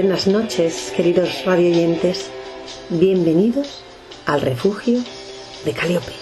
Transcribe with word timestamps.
Buenas 0.00 0.28
noches, 0.28 0.92
queridos 0.96 1.44
radioyentes. 1.44 2.30
Bienvenidos 2.88 3.82
al 4.26 4.42
refugio 4.42 5.00
de 5.64 5.72
Caliope. 5.72 6.12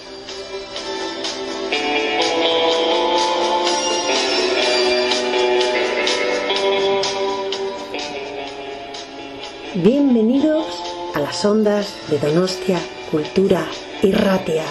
Bienvenidos 9.75 10.65
a 11.13 11.19
las 11.19 11.45
ondas 11.45 11.93
de 12.09 12.17
Donostia, 12.17 12.79
Cultura 13.11 13.63
y 14.01 14.11
Ratia. 14.11 14.65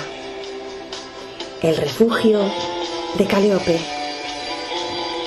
El 1.63 1.77
refugio 1.77 2.41
de 3.17 3.25
Caliope. 3.25 3.79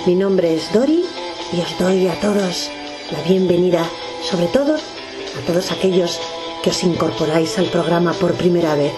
Mi 0.06 0.16
nombre 0.16 0.54
es 0.54 0.70
Dori 0.74 1.06
y 1.54 1.62
os 1.62 1.80
doy 1.80 2.08
a 2.08 2.20
todos 2.20 2.70
la 3.12 3.22
bienvenida, 3.24 3.84
sobre 4.22 4.48
todo 4.48 4.76
a 4.76 5.46
todos 5.48 5.72
aquellos 5.72 6.20
que 6.64 6.70
os 6.70 6.84
incorporáis 6.84 7.58
al 7.58 7.66
programa 7.66 8.14
por 8.14 8.34
primera 8.34 8.76
vez. 8.76 8.94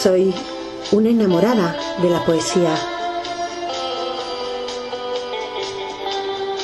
Soy 0.00 0.32
una 0.92 1.10
enamorada 1.10 1.76
de 2.00 2.10
la 2.10 2.24
poesía 2.24 2.74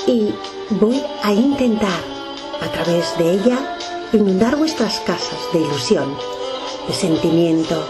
y 0.06 0.33
voy 0.70 1.02
a 1.22 1.33
intentar 1.33 2.00
a 2.61 2.69
través 2.70 3.19
de 3.19 3.33
ella 3.33 3.73
inundar 4.15 4.55
vuestras 4.57 5.01
casas 5.01 5.39
de 5.53 5.61
ilusión, 5.61 6.17
de 6.87 6.95
sentimiento, 6.95 7.84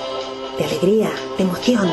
de 0.56 0.64
alegría, 0.64 1.11
de 1.36 1.44
emoción. 1.44 1.92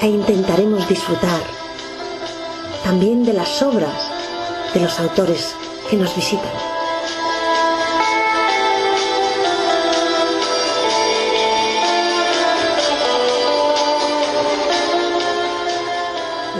E 0.00 0.06
intentaremos 0.06 0.88
disfrutar 0.88 1.40
también 2.84 3.24
de 3.24 3.32
las 3.32 3.60
obras 3.62 4.10
de 4.72 4.80
los 4.80 5.00
autores 5.00 5.54
que 5.90 5.96
nos 5.96 6.14
visitan. 6.14 6.52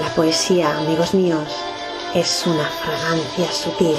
La 0.00 0.08
poesía, 0.16 0.76
amigos 0.78 1.14
míos, 1.14 1.48
es 2.14 2.46
una 2.46 2.64
fragancia 2.64 3.52
sutil 3.52 3.96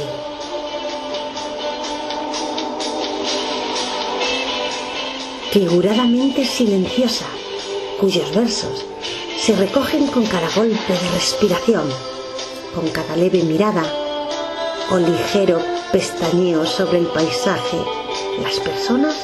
figuradamente 5.52 6.46
silenciosa, 6.46 7.26
cuyos 8.00 8.34
versos 8.36 8.86
se 9.40 9.56
recogen 9.56 10.08
con 10.08 10.26
cada 10.26 10.50
golpe 10.50 10.94
de 10.94 11.12
respiración, 11.14 11.88
con 12.76 12.88
cada 12.90 13.16
leve 13.16 13.44
mirada 13.44 13.84
o 14.92 14.98
ligero 14.98 15.62
pestañeo 15.92 16.66
sobre 16.66 17.00
el 17.00 17.08
paisaje, 17.08 17.78
las 18.42 18.60
personas 18.60 19.16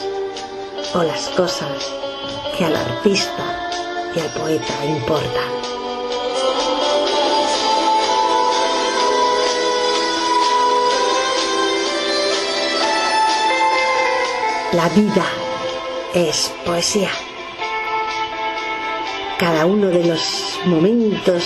o 0.94 1.04
las 1.04 1.30
cosas 1.30 1.92
que 2.58 2.66
al 2.66 2.76
artista 2.76 3.70
y 4.16 4.20
al 4.20 4.30
poeta 4.30 4.86
importan. 4.86 5.54
La 14.74 14.90
vida 14.90 15.43
es 16.14 16.52
poesía. 16.64 17.10
Cada 19.40 19.66
uno 19.66 19.88
de 19.88 20.06
los 20.06 20.60
momentos 20.66 21.44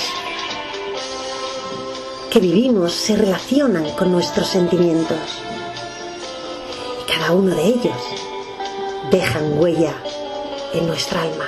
que 2.30 2.40
vivimos 2.40 2.92
se 2.92 3.16
relacionan 3.16 3.90
con 3.92 4.12
nuestros 4.12 4.48
sentimientos. 4.48 5.18
Y 7.02 7.12
cada 7.12 7.32
uno 7.32 7.56
de 7.56 7.66
ellos 7.66 7.96
dejan 9.10 9.58
huella 9.58 9.96
en 10.74 10.86
nuestra 10.86 11.22
alma. 11.22 11.46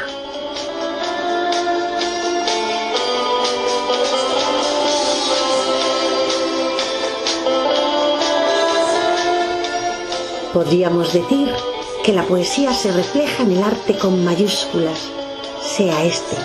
Podríamos 10.53 11.13
decir 11.13 11.53
que 12.09 12.15
la 12.15 12.25
poesía 12.25 12.73
se 12.73 12.91
refleja 12.91 13.43
en 13.43 13.51
el 13.51 13.61
arte 13.61 13.95
con 13.95 14.25
mayúsculas, 14.25 14.97
sea 15.63 16.03
este 16.03 16.37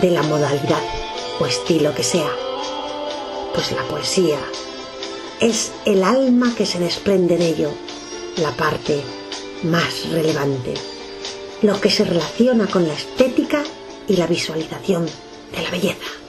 de 0.00 0.10
la 0.10 0.22
modalidad 0.22 0.82
o 1.38 1.44
estilo 1.44 1.94
que 1.94 2.02
sea. 2.02 2.30
Pues 3.52 3.72
la 3.72 3.82
poesía 3.82 4.38
es 5.38 5.72
el 5.84 6.02
alma 6.02 6.54
que 6.56 6.64
se 6.64 6.78
desprende 6.78 7.36
de 7.36 7.46
ello, 7.46 7.70
la 8.38 8.52
parte 8.52 9.02
más 9.64 10.08
relevante, 10.12 10.72
lo 11.60 11.78
que 11.78 11.90
se 11.90 12.06
relaciona 12.06 12.66
con 12.66 12.88
la 12.88 12.94
estética 12.94 13.62
y 14.08 14.16
la 14.16 14.26
visualización 14.26 15.04
de 15.04 15.62
la 15.62 15.70
belleza. 15.72 16.25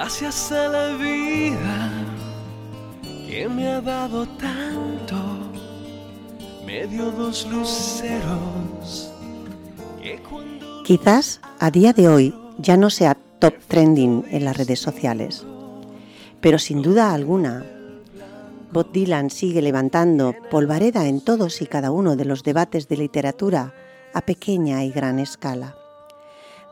Gracias 0.00 0.52
a 0.52 0.68
la 0.68 0.96
vida 0.96 1.90
que 3.26 3.48
me 3.48 3.66
ha 3.66 3.80
dado 3.80 4.28
tanto, 4.28 5.16
me 6.64 6.86
dio 6.86 7.10
dos 7.10 7.44
luceros. 7.50 9.12
Quizás 10.84 11.40
a 11.58 11.72
día 11.72 11.92
de 11.92 12.06
hoy 12.06 12.32
ya 12.58 12.76
no 12.76 12.90
sea 12.90 13.16
top 13.40 13.54
trending 13.66 14.24
en 14.30 14.44
las 14.44 14.56
redes 14.56 14.78
sociales, 14.78 15.44
pero 16.40 16.60
sin 16.60 16.80
duda 16.80 17.12
alguna, 17.12 17.66
Bob 18.70 18.92
Dylan 18.92 19.30
sigue 19.30 19.62
levantando 19.62 20.32
polvareda 20.48 21.08
en 21.08 21.20
todos 21.20 21.60
y 21.60 21.66
cada 21.66 21.90
uno 21.90 22.14
de 22.14 22.24
los 22.24 22.44
debates 22.44 22.86
de 22.86 22.98
literatura 22.98 23.74
a 24.14 24.20
pequeña 24.20 24.84
y 24.84 24.92
gran 24.92 25.18
escala. 25.18 25.74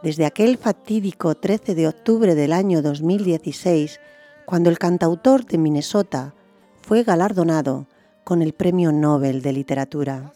Desde 0.06 0.24
aquel 0.24 0.56
fatídico 0.56 1.34
13 1.34 1.74
de 1.74 1.88
octubre 1.88 2.36
del 2.36 2.52
año 2.52 2.80
2016, 2.80 3.98
cuando 4.44 4.70
el 4.70 4.78
cantautor 4.78 5.44
de 5.44 5.58
Minnesota 5.58 6.32
fue 6.80 7.02
galardonado 7.02 7.88
con 8.22 8.40
el 8.40 8.52
Premio 8.52 8.92
Nobel 8.92 9.42
de 9.42 9.52
Literatura, 9.52 10.32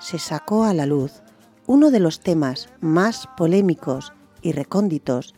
se 0.00 0.18
sacó 0.18 0.64
a 0.64 0.74
la 0.74 0.84
luz 0.84 1.22
uno 1.68 1.92
de 1.92 2.00
los 2.00 2.18
temas 2.18 2.70
más 2.80 3.28
polémicos 3.36 4.12
y 4.42 4.50
recónditos 4.50 5.32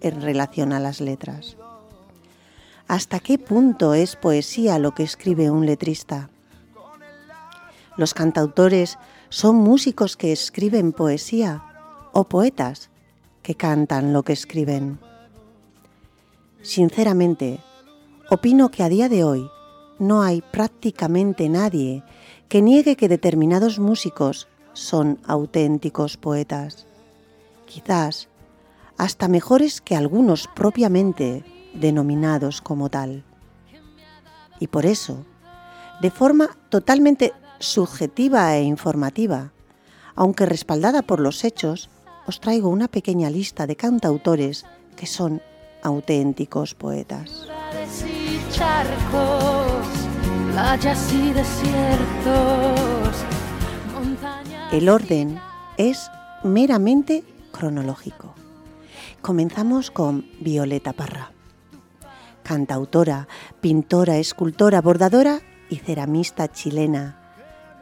en 0.00 0.20
relación 0.20 0.72
a 0.72 0.80
las 0.80 1.00
letras. 1.00 1.56
¿Hasta 2.88 3.20
qué 3.20 3.38
punto 3.38 3.94
es 3.94 4.16
poesía 4.16 4.80
lo 4.80 4.92
que 4.92 5.04
escribe 5.04 5.52
un 5.52 5.66
letrista? 5.66 6.30
¿Los 7.96 8.12
cantautores 8.12 8.98
son 9.28 9.54
músicos 9.54 10.16
que 10.16 10.32
escriben 10.32 10.90
poesía 10.90 11.62
o 12.12 12.24
poetas 12.24 12.90
que 13.44 13.54
cantan 13.54 14.12
lo 14.12 14.24
que 14.24 14.32
escriben. 14.32 14.98
Sinceramente, 16.62 17.60
opino 18.30 18.70
que 18.70 18.82
a 18.82 18.88
día 18.88 19.08
de 19.08 19.22
hoy 19.22 19.48
no 19.98 20.22
hay 20.22 20.40
prácticamente 20.40 21.48
nadie 21.48 22.02
que 22.48 22.62
niegue 22.62 22.96
que 22.96 23.08
determinados 23.08 23.78
músicos 23.78 24.48
son 24.72 25.20
auténticos 25.26 26.16
poetas. 26.16 26.86
Quizás 27.66 28.28
hasta 28.96 29.28
mejores 29.28 29.80
que 29.82 29.94
algunos 29.94 30.48
propiamente 30.48 31.44
denominados 31.74 32.62
como 32.62 32.88
tal. 32.88 33.24
Y 34.58 34.68
por 34.68 34.86
eso, 34.86 35.26
de 36.00 36.10
forma 36.10 36.56
totalmente 36.70 37.32
subjetiva 37.58 38.56
e 38.56 38.62
informativa, 38.62 39.52
aunque 40.14 40.46
respaldada 40.46 41.02
por 41.02 41.20
los 41.20 41.44
hechos, 41.44 41.90
os 42.26 42.40
traigo 42.40 42.68
una 42.68 42.88
pequeña 42.88 43.30
lista 43.30 43.66
de 43.66 43.76
cantautores 43.76 44.64
que 44.96 45.06
son 45.06 45.42
auténticos 45.82 46.74
poetas. 46.74 47.48
El 54.72 54.88
orden 54.88 55.40
es 55.76 56.10
meramente 56.42 57.24
cronológico. 57.52 58.34
Comenzamos 59.20 59.90
con 59.90 60.26
Violeta 60.40 60.92
Parra, 60.92 61.32
cantautora, 62.42 63.28
pintora, 63.60 64.18
escultora, 64.18 64.80
bordadora 64.80 65.40
y 65.70 65.76
ceramista 65.76 66.50
chilena. 66.50 67.18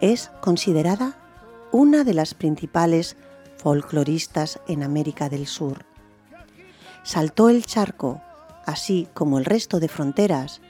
Es 0.00 0.30
considerada 0.40 1.16
una 1.72 2.04
de 2.04 2.14
las 2.14 2.34
principales 2.34 3.16
folcloristas 3.62 4.58
en 4.66 4.82
América 4.82 5.28
del 5.28 5.46
Sur. 5.46 5.84
Saltó 7.04 7.48
el 7.48 7.64
charco, 7.64 8.20
así 8.66 9.06
como 9.14 9.38
el 9.38 9.44
resto 9.44 9.78
de 9.78 9.86
fronteras, 9.86 10.60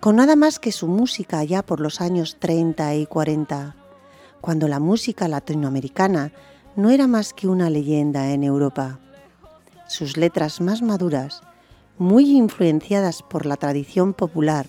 con 0.00 0.16
nada 0.16 0.36
más 0.36 0.58
que 0.58 0.70
su 0.70 0.86
música 0.86 1.38
allá 1.38 1.62
por 1.62 1.80
los 1.80 2.02
años 2.02 2.36
30 2.38 2.94
y 2.96 3.06
40, 3.06 3.74
cuando 4.42 4.68
la 4.68 4.80
música 4.80 5.28
latinoamericana 5.28 6.32
no 6.76 6.90
era 6.90 7.06
más 7.06 7.32
que 7.32 7.48
una 7.48 7.70
leyenda 7.70 8.32
en 8.32 8.44
Europa. 8.44 8.98
Sus 9.88 10.18
letras 10.18 10.60
más 10.60 10.82
maduras, 10.82 11.40
muy 11.96 12.36
influenciadas 12.36 13.22
por 13.22 13.46
la 13.46 13.56
tradición 13.56 14.12
popular, 14.12 14.66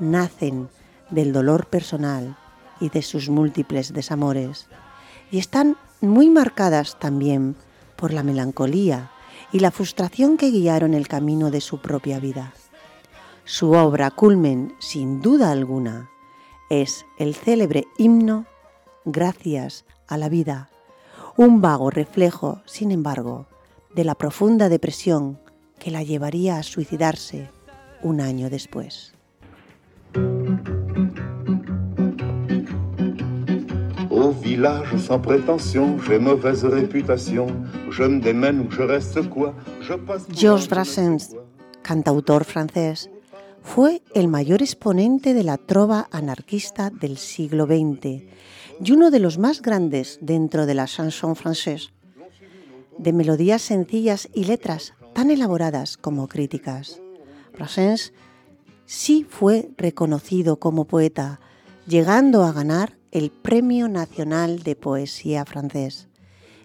nacen 0.00 0.68
del 1.10 1.32
dolor 1.32 1.66
personal 1.66 2.36
y 2.80 2.88
de 2.88 3.02
sus 3.02 3.28
múltiples 3.28 3.92
desamores, 3.92 4.66
y 5.30 5.38
están 5.38 5.76
muy 6.08 6.30
marcadas 6.30 6.98
también 6.98 7.56
por 7.96 8.12
la 8.12 8.22
melancolía 8.22 9.10
y 9.52 9.60
la 9.60 9.70
frustración 9.70 10.36
que 10.36 10.50
guiaron 10.50 10.94
el 10.94 11.08
camino 11.08 11.50
de 11.50 11.60
su 11.60 11.80
propia 11.80 12.18
vida. 12.18 12.54
Su 13.44 13.72
obra 13.72 14.10
culmen, 14.10 14.74
sin 14.78 15.20
duda 15.20 15.50
alguna, 15.50 16.10
es 16.70 17.04
el 17.18 17.34
célebre 17.34 17.86
himno 17.98 18.46
Gracias 19.06 19.84
a 20.08 20.16
la 20.16 20.30
vida, 20.30 20.70
un 21.36 21.60
vago 21.60 21.90
reflejo, 21.90 22.62
sin 22.64 22.90
embargo, 22.90 23.46
de 23.94 24.02
la 24.02 24.14
profunda 24.14 24.70
depresión 24.70 25.38
que 25.78 25.90
la 25.90 26.02
llevaría 26.02 26.56
a 26.56 26.62
suicidarse 26.62 27.50
un 28.02 28.22
año 28.22 28.48
después. 28.48 29.13
Village 34.42 34.96
sans 34.98 35.18
prétention, 35.18 35.98
j'ai 35.98 36.18
mauvaise 36.18 36.64
réputation. 36.64 37.46
Je 37.90 38.02
me 38.04 38.20
démène 38.20 38.60
ou 38.60 38.70
je 38.70 38.82
reste 38.82 39.28
quoi 39.28 39.54
Je 39.80 39.94
passe. 39.94 40.26
Georges 40.30 40.68
Brassens, 40.68 41.36
cantautor 41.82 42.44
francés, 42.44 43.08
fue 43.62 44.02
el 44.14 44.28
mayor 44.28 44.60
exponente 44.62 45.34
de 45.34 45.42
la 45.42 45.56
trova 45.56 46.08
anarquista 46.10 46.90
del 46.90 47.16
siglo 47.16 47.66
XX 47.66 48.22
y 48.80 48.92
uno 48.92 49.10
de 49.10 49.20
los 49.20 49.38
más 49.38 49.62
grandes 49.62 50.18
dentro 50.20 50.66
de 50.66 50.74
la 50.74 50.86
chanson 50.86 51.34
française, 51.34 51.90
de 52.98 53.12
melodías 53.12 53.62
sencillas 53.62 54.28
y 54.34 54.44
letras 54.44 54.94
tan 55.14 55.30
elaboradas 55.30 55.96
como 55.96 56.28
críticas. 56.28 57.00
Brassens 57.56 58.12
sí 58.84 59.26
fue 59.28 59.70
reconocido 59.78 60.58
como 60.58 60.84
poeta, 60.84 61.40
llegando 61.86 62.42
a 62.44 62.52
ganar 62.52 62.98
el 63.14 63.30
Premio 63.30 63.88
Nacional 63.88 64.64
de 64.64 64.74
Poesía 64.74 65.44
francés, 65.44 66.08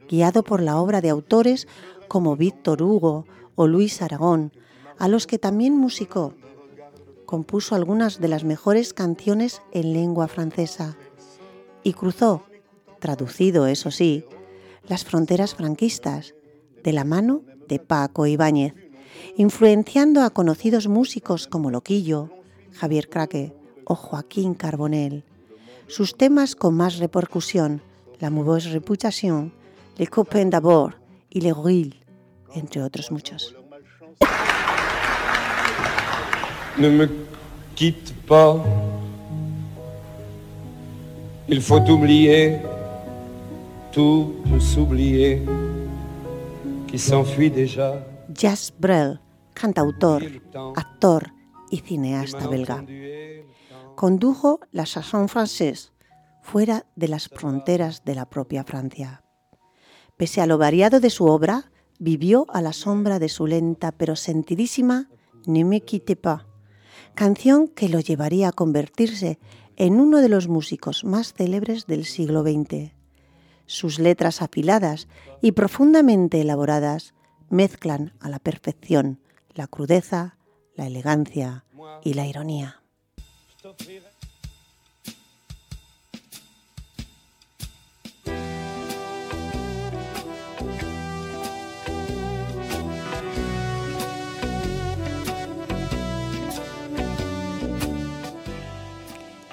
guiado 0.10 0.42
por 0.42 0.64
la 0.64 0.82
obra 0.82 1.00
de 1.00 1.10
autores 1.10 1.68
como 2.08 2.36
Víctor 2.36 2.82
Hugo 2.82 3.28
o 3.54 3.68
Luis 3.68 4.02
Aragón, 4.02 4.52
a 4.98 5.08
los 5.08 5.28
que 5.28 5.38
también 5.38 5.78
musicó. 5.78 6.34
Compuso 7.28 7.76
algunas 7.76 8.20
de 8.20 8.30
las 8.30 8.44
mejores 8.44 8.96
canciones 8.96 9.62
en 9.72 9.94
lengua 9.94 10.28
francesa 10.28 10.98
y 11.84 11.94
cruzó, 11.94 12.44
traducido 13.00 13.68
eso 13.68 13.92
sí, 13.92 14.26
las 14.88 15.06
fronteras 15.06 15.54
franquistas 15.54 16.34
de 16.84 16.94
la 16.94 17.04
mano 17.04 17.44
de 17.68 17.78
Paco 17.78 18.26
Ibáñez, 18.26 18.74
influenciando 19.38 20.24
a 20.24 20.32
conocidos 20.32 20.88
músicos 20.88 21.48
como 21.48 21.70
Loquillo, 21.70 22.32
Javier 22.74 23.08
Craque 23.08 23.54
o 23.86 23.94
Joaquín 23.94 24.56
Carbonell. 24.56 25.29
Sus 25.90 26.16
temas 26.16 26.56
con 26.56 26.76
más 26.76 27.00
repercusión, 27.00 27.82
La 28.20 28.30
Mauvaise 28.30 28.72
Réputation, 28.72 29.52
Les 29.98 30.08
Copains 30.08 30.52
d'abord 30.52 30.94
y 31.32 31.42
Les 31.42 31.52
Grilles, 31.52 32.00
entre 32.56 32.84
otros 32.84 33.12
muchos. 33.12 33.56
Ne 36.78 36.90
me 36.90 37.10
quitte 37.76 38.14
pas. 38.28 38.64
Il 41.48 41.60
faut 41.60 41.82
oublier, 41.90 42.60
tout 43.92 44.36
s'oublier, 44.60 45.42
qui 46.88 47.00
s'enfuit 47.00 47.50
déjà. 47.50 48.06
Jas 48.32 48.72
Brel, 48.78 49.20
cantautor, 49.60 50.22
actor 50.76 51.24
y 51.72 51.78
cineasta 51.80 52.48
belga. 52.48 52.86
Condujo 54.00 54.62
la 54.72 54.86
chanson 54.86 55.28
française 55.28 55.92
fuera 56.42 56.86
de 56.96 57.10
las 57.10 57.28
fronteras 57.28 58.06
de 58.06 58.16
la 58.16 58.30
propia 58.30 58.64
Francia. 58.64 59.26
Pese 60.16 60.40
a 60.40 60.46
lo 60.46 60.58
variado 60.58 61.02
de 61.02 61.10
su 61.10 61.26
obra, 61.26 61.70
vivió 62.00 62.46
a 62.48 62.62
la 62.62 62.72
sombra 62.72 63.20
de 63.20 63.28
su 63.28 63.46
lenta 63.46 63.92
pero 63.92 64.16
sentidísima 64.16 65.10
Ne 65.46 65.66
me 65.66 65.82
quitte 65.82 66.16
pas, 66.16 66.46
canción 67.14 67.68
que 67.68 67.90
lo 67.90 68.00
llevaría 68.00 68.48
a 68.48 68.52
convertirse 68.54 69.38
en 69.76 70.00
uno 70.00 70.22
de 70.22 70.30
los 70.30 70.48
músicos 70.48 71.04
más 71.04 71.34
célebres 71.34 71.86
del 71.86 72.06
siglo 72.06 72.42
XX. 72.44 72.94
Sus 73.66 74.00
letras 74.00 74.42
afiladas 74.42 75.10
y 75.42 75.52
profundamente 75.52 76.40
elaboradas 76.40 77.16
mezclan 77.50 78.14
a 78.22 78.30
la 78.30 78.40
perfección 78.40 79.20
la 79.54 79.68
crudeza, 79.68 80.38
la 80.74 80.88
elegancia 80.88 81.66
y 82.02 82.14
la 82.14 82.28
ironía. 82.28 82.80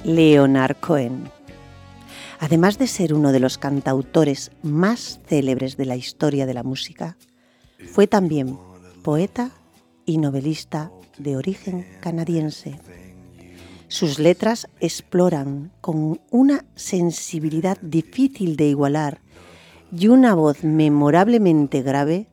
Leonard 0.05 0.77
Cohen. 0.77 1.29
Además 2.39 2.79
de 2.79 2.87
ser 2.87 3.13
uno 3.13 3.33
de 3.33 3.41
los 3.41 3.59
cantautores 3.59 4.53
más 4.63 5.19
célebres 5.27 5.77
de 5.77 5.85
la 5.85 5.97
historia 5.97 6.47
de 6.47 6.55
la 6.55 6.63
música, 6.63 7.17
fue 7.93 8.07
también 8.07 8.57
poeta 9.03 9.51
y 10.05 10.19
novelista 10.19 10.93
de 11.19 11.37
origen 11.37 11.85
canadiense. 12.01 12.79
Sus 13.89 14.19
letras 14.19 14.69
exploran 14.81 15.71
con 15.81 16.21
una 16.31 16.65
sensibilidad 16.75 17.79
difícil 17.81 18.57
de 18.57 18.69
igualar 18.69 19.21
y 19.97 20.09
una 20.09 20.35
voz 20.35 20.65
memorablemente 20.65 21.83
grave 21.83 22.27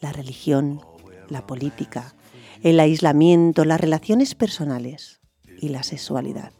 la 0.00 0.12
religión, 0.12 0.80
la 1.28 1.46
política, 1.46 2.14
el 2.62 2.80
aislamiento, 2.80 3.64
las 3.64 3.80
relaciones 3.80 4.34
personales 4.34 5.20
y 5.60 5.68
la 5.68 5.84
sexualidad. 5.84 6.50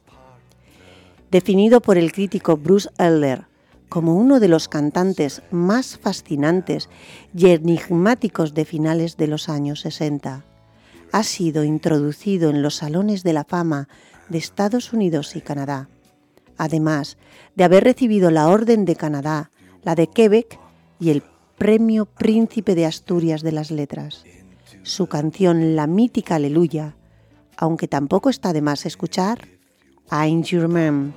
Definido 1.31 1.81
por 1.81 1.99
el 1.99 2.13
crítico 2.13 2.57
Bruce 2.57 2.89
Elder 2.99 3.47
como 3.89 4.17
uno 4.17 4.41
de 4.41 4.49
los 4.49 4.69
cantantes 4.69 5.43
más 5.51 5.99
fascinantes 5.99 6.89
y 7.35 7.49
enigmáticos 7.51 8.55
de 8.55 8.65
finales 8.65 9.17
de 9.17 9.27
los 9.27 9.49
años 9.49 9.81
60, 9.81 10.45
ha 11.13 11.23
sido 11.23 11.65
introducido 11.65 12.51
en 12.51 12.63
los 12.63 12.77
salones 12.77 13.23
de 13.23 13.33
la 13.33 13.45
fama 13.45 13.89
de 14.29 14.39
Estados 14.39 14.93
Unidos 14.93 15.37
y 15.37 15.41
Canadá, 15.41 15.89
además 16.57 17.17
de 17.55 17.65
haber 17.65 17.85
recibido 17.85 18.31
la 18.31 18.49
Orden 18.49 18.85
de 18.85 18.97
Canadá, 18.97 19.51
la 19.83 19.95
de 19.95 20.07
Quebec 20.09 20.59
y 20.99 21.11
el 21.11 21.23
Premio 21.59 22.07
Príncipe 22.07 22.75
de 22.75 22.87
Asturias 22.87 23.43
de 23.43 23.53
las 23.53 23.71
Letras. 23.71 24.25
Su 24.83 25.07
canción 25.07 25.77
La 25.77 25.87
mítica 25.87 26.37
Aleluya, 26.37 26.97
aunque 27.57 27.89
tampoco 27.89 28.31
está 28.31 28.53
de 28.53 28.63
más 28.63 28.87
escuchar, 28.87 29.49
Ain't 30.11 30.47
You 30.47 30.61
Remember. 30.61 31.13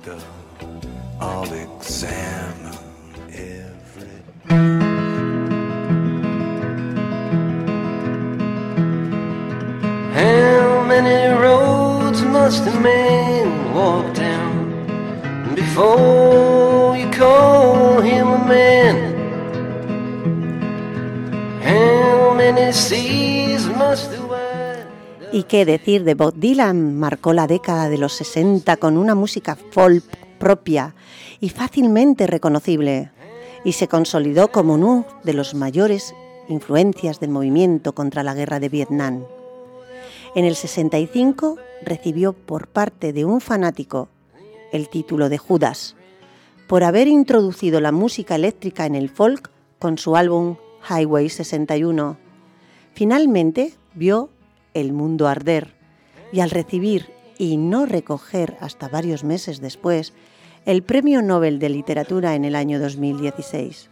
How 10.12 10.84
many 10.86 11.28
roads 11.28 11.29
down 14.14 15.54
before 15.54 16.96
you 16.96 17.08
call 17.10 18.02
him 18.02 18.26
a 18.26 18.38
man? 18.44 18.96
How 21.62 22.34
many 22.34 22.72
seas 22.72 23.66
must 23.66 24.12
¿Y 25.32 25.44
qué 25.44 25.64
decir 25.64 26.02
de 26.02 26.14
Bob 26.14 26.34
Dylan? 26.34 26.98
Marcó 26.98 27.32
la 27.32 27.46
década 27.46 27.88
de 27.88 27.98
los 27.98 28.14
60 28.14 28.76
con 28.78 28.96
una 28.96 29.14
música 29.14 29.56
folk 29.70 30.02
propia 30.38 30.96
y 31.40 31.50
fácilmente 31.50 32.26
reconocible, 32.26 33.12
y 33.62 33.72
se 33.72 33.86
consolidó 33.86 34.48
como 34.48 34.74
uno 34.74 35.06
de 35.22 35.34
los 35.34 35.54
mayores 35.54 36.14
influencias 36.48 37.20
del 37.20 37.30
movimiento 37.30 37.92
contra 37.94 38.24
la 38.24 38.34
guerra 38.34 38.58
de 38.58 38.68
Vietnam. 38.70 39.22
En 40.34 40.44
el 40.44 40.54
65 40.54 41.56
recibió 41.82 42.32
por 42.32 42.68
parte 42.68 43.12
de 43.12 43.24
un 43.24 43.40
fanático 43.40 44.08
el 44.72 44.88
título 44.88 45.28
de 45.28 45.38
Judas, 45.38 45.96
por 46.68 46.84
haber 46.84 47.08
introducido 47.08 47.80
la 47.80 47.90
música 47.90 48.36
eléctrica 48.36 48.86
en 48.86 48.94
el 48.94 49.08
folk 49.08 49.50
con 49.80 49.98
su 49.98 50.14
álbum 50.14 50.56
Highway 50.88 51.28
61. 51.28 52.16
Finalmente 52.94 53.74
vio 53.94 54.30
el 54.72 54.92
mundo 54.92 55.26
arder 55.26 55.74
y 56.32 56.40
al 56.40 56.50
recibir 56.50 57.10
y 57.36 57.56
no 57.56 57.86
recoger 57.86 58.56
hasta 58.60 58.88
varios 58.88 59.24
meses 59.24 59.60
después 59.60 60.12
el 60.64 60.84
Premio 60.84 61.22
Nobel 61.22 61.58
de 61.58 61.70
Literatura 61.70 62.36
en 62.36 62.44
el 62.44 62.54
año 62.54 62.78
2016. 62.78 63.90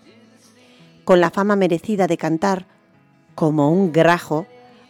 Con 1.04 1.21
la 1.21 1.30
fama 1.30 1.57
merecida 1.57 2.07
de 2.07 2.16
cantar 2.16 2.66
como 3.35 3.73
un 3.73 3.90
grajo, 3.90 4.47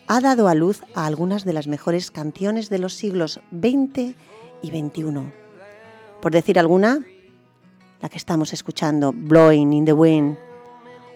ha 0.09 0.21
dado 0.21 0.49
a 0.49 0.55
luz 0.55 0.83
a 0.95 1.07
algunas 1.07 1.45
de 1.45 1.53
las 1.53 1.67
mejores 1.67 2.11
canciones 2.11 2.71
de 2.71 2.79
los 2.79 2.95
siglos 2.95 3.41
XX 3.53 4.15
y 4.63 4.69
XXI. 4.71 5.33
Por 6.21 6.33
decir 6.33 6.59
alguna, 6.59 7.05
la 8.01 8.09
que 8.09 8.17
estamos 8.17 8.53
escuchando, 8.53 9.13
Blowing 9.13 9.73
in 9.73 9.85
the 9.85 9.93
Wind, 9.93 10.39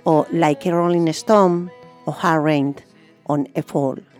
o 0.04 0.26
Like 0.30 0.68
a 0.68 0.72
Rolling 0.72 1.08
Stone, 1.08 1.70
o 2.04 2.12
Hard 2.12 2.44
Rain 2.44 2.76
on 3.24 3.48
a 3.56 3.62
Fall. 3.62 4.11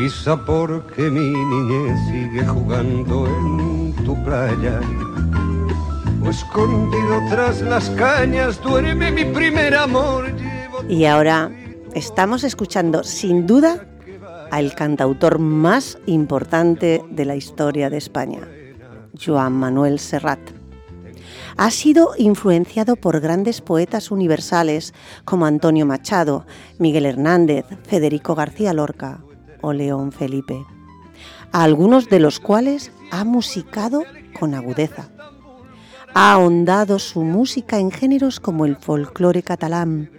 Quizá 0.00 0.34
porque 0.34 1.10
mi 1.10 1.28
niñez 1.28 1.98
sigue 2.08 2.46
jugando 2.46 3.26
en 3.26 3.94
tu 4.02 4.16
playa. 4.24 4.80
O 6.24 6.30
escondido 6.30 7.20
tras 7.28 7.60
las 7.60 7.90
cañas 7.90 8.58
duerme 8.62 9.10
mi 9.10 9.26
primer 9.26 9.74
amor. 9.74 10.32
Y 10.88 11.04
ahora 11.04 11.50
estamos 11.94 12.44
escuchando 12.44 13.04
sin 13.04 13.46
duda 13.46 13.86
al 14.50 14.74
cantautor 14.74 15.38
más 15.38 15.98
importante 16.06 17.04
de 17.10 17.24
la 17.26 17.36
historia 17.36 17.90
de 17.90 17.98
España, 17.98 18.48
Joan 19.22 19.52
Manuel 19.52 19.98
Serrat. 19.98 20.40
Ha 21.58 21.70
sido 21.70 22.12
influenciado 22.16 22.96
por 22.96 23.20
grandes 23.20 23.60
poetas 23.60 24.10
universales 24.10 24.94
como 25.26 25.44
Antonio 25.44 25.84
Machado, 25.84 26.46
Miguel 26.78 27.04
Hernández, 27.04 27.66
Federico 27.82 28.34
García 28.34 28.72
Lorca 28.72 29.20
o 29.62 29.72
León 29.72 30.12
Felipe, 30.12 30.64
a 31.52 31.62
algunos 31.62 32.08
de 32.08 32.20
los 32.20 32.40
cuales 32.40 32.92
ha 33.10 33.24
musicado 33.24 34.02
con 34.38 34.54
agudeza. 34.54 35.10
Ha 36.14 36.32
ahondado 36.32 36.98
su 36.98 37.22
música 37.22 37.78
en 37.78 37.90
géneros 37.90 38.40
como 38.40 38.66
el 38.66 38.76
folclore 38.76 39.42
catalán, 39.42 40.10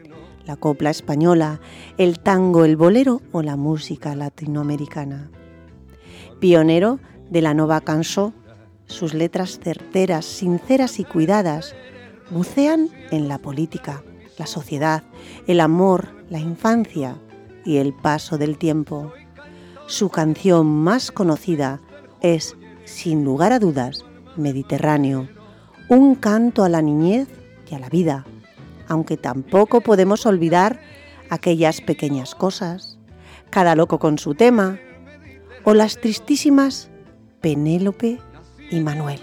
la 0.45 0.55
copla 0.55 0.89
española, 0.89 1.59
el 1.97 2.19
tango, 2.19 2.65
el 2.65 2.77
bolero 2.77 3.21
o 3.31 3.41
la 3.41 3.55
música 3.55 4.15
latinoamericana. 4.15 5.29
Pionero 6.39 6.99
de 7.29 7.41
la 7.41 7.53
nova 7.53 7.81
cançó, 7.81 8.33
sus 8.85 9.13
letras 9.13 9.59
certeras, 9.59 10.25
sinceras 10.25 10.99
y 10.99 11.05
cuidadas 11.05 11.75
bucean 12.29 12.89
en 13.11 13.27
la 13.27 13.37
política, 13.37 14.03
la 14.37 14.47
sociedad, 14.47 15.03
el 15.47 15.59
amor, 15.59 16.09
la 16.29 16.39
infancia 16.39 17.17
y 17.65 17.77
el 17.77 17.93
paso 17.93 18.37
del 18.37 18.57
tiempo. 18.57 19.13
Su 19.87 20.09
canción 20.09 20.67
más 20.67 21.11
conocida 21.11 21.79
es, 22.21 22.55
sin 22.85 23.23
lugar 23.23 23.51
a 23.51 23.59
dudas, 23.59 24.05
Mediterráneo, 24.37 25.27
un 25.89 26.15
canto 26.15 26.63
a 26.63 26.69
la 26.69 26.81
niñez 26.81 27.27
y 27.69 27.75
a 27.75 27.79
la 27.79 27.89
vida, 27.89 28.25
aunque 28.87 29.17
tampoco 29.17 29.81
podemos 29.81 30.25
olvidar 30.25 30.79
aquellas 31.29 31.81
pequeñas 31.81 32.35
cosas, 32.35 32.97
cada 33.49 33.75
loco 33.75 33.99
con 33.99 34.17
su 34.17 34.35
tema, 34.35 34.79
o 35.63 35.73
las 35.73 35.99
tristísimas 35.99 36.89
Penélope 37.41 38.19
y 38.69 38.79
Manuel. 38.79 39.19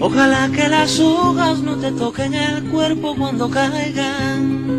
Ojalá 0.00 0.48
que 0.54 0.68
las 0.68 1.00
hojas 1.00 1.58
no 1.60 1.76
te 1.76 1.90
toquen 1.90 2.32
el 2.34 2.70
cuerpo 2.70 3.16
cuando 3.16 3.50
caigan, 3.50 4.76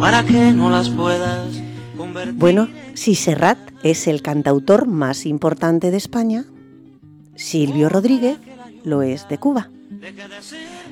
para 0.00 0.24
que 0.24 0.52
no 0.52 0.70
las 0.70 0.88
puedas 0.88 1.60
convertir. 1.96 2.34
Bueno, 2.34 2.68
si 2.94 3.14
Serrat 3.14 3.58
es 3.82 4.06
el 4.06 4.22
cantautor 4.22 4.86
más 4.86 5.26
importante 5.26 5.90
de 5.90 5.98
España, 5.98 6.46
Silvio 7.34 7.90
Rodríguez 7.90 8.38
lo 8.82 9.02
es 9.02 9.28
de 9.28 9.38
Cuba. 9.38 9.68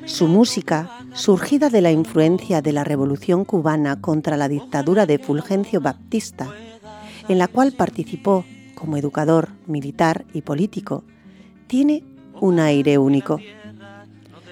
Su 0.04 0.28
música, 0.28 0.90
surgida 1.14 1.70
de 1.70 1.80
la 1.80 1.90
influencia 1.90 2.60
de 2.60 2.72
la 2.72 2.84
Revolución 2.84 3.46
cubana 3.46 4.00
contra 4.00 4.36
la 4.36 4.48
dictadura 4.48 5.06
de 5.06 5.18
Fulgencio 5.18 5.80
Baptista, 5.80 6.48
en 7.28 7.38
la 7.38 7.48
cual 7.48 7.72
participó 7.72 8.44
como 8.74 8.96
educador, 8.96 9.50
militar 9.66 10.24
y 10.32 10.42
político, 10.42 11.04
tiene 11.70 12.02
un 12.40 12.58
aire 12.58 12.98
único. 12.98 13.38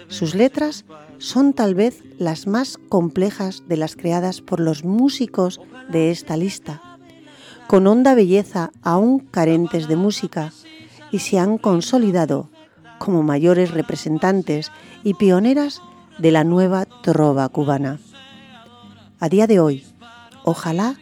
Sus 0.06 0.36
letras 0.36 0.84
son 1.18 1.52
tal 1.52 1.74
vez 1.74 2.04
las 2.16 2.46
más 2.46 2.78
complejas 2.88 3.64
de 3.66 3.76
las 3.76 3.96
creadas 3.96 4.40
por 4.40 4.60
los 4.60 4.84
músicos 4.84 5.60
de 5.88 6.12
esta 6.12 6.36
lista, 6.36 6.80
con 7.66 7.88
honda 7.88 8.14
belleza 8.14 8.70
aún 8.82 9.18
carentes 9.18 9.88
de 9.88 9.96
música 9.96 10.52
y 11.10 11.18
se 11.18 11.40
han 11.40 11.58
consolidado 11.58 12.50
como 13.00 13.24
mayores 13.24 13.72
representantes 13.72 14.70
y 15.02 15.14
pioneras 15.14 15.82
de 16.18 16.30
la 16.30 16.44
nueva 16.44 16.84
trova 17.02 17.48
cubana. 17.48 17.98
A 19.18 19.28
día 19.28 19.48
de 19.48 19.58
hoy, 19.58 19.84
ojalá 20.44 20.94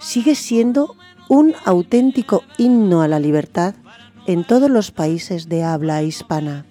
sigue 0.00 0.34
siendo 0.34 0.96
un 1.28 1.54
auténtico 1.66 2.42
himno 2.56 3.02
a 3.02 3.08
la 3.08 3.18
libertad 3.18 3.74
en 4.26 4.44
todos 4.44 4.70
los 4.70 4.90
países 4.90 5.48
de 5.48 5.64
habla 5.64 6.02
hispana, 6.02 6.64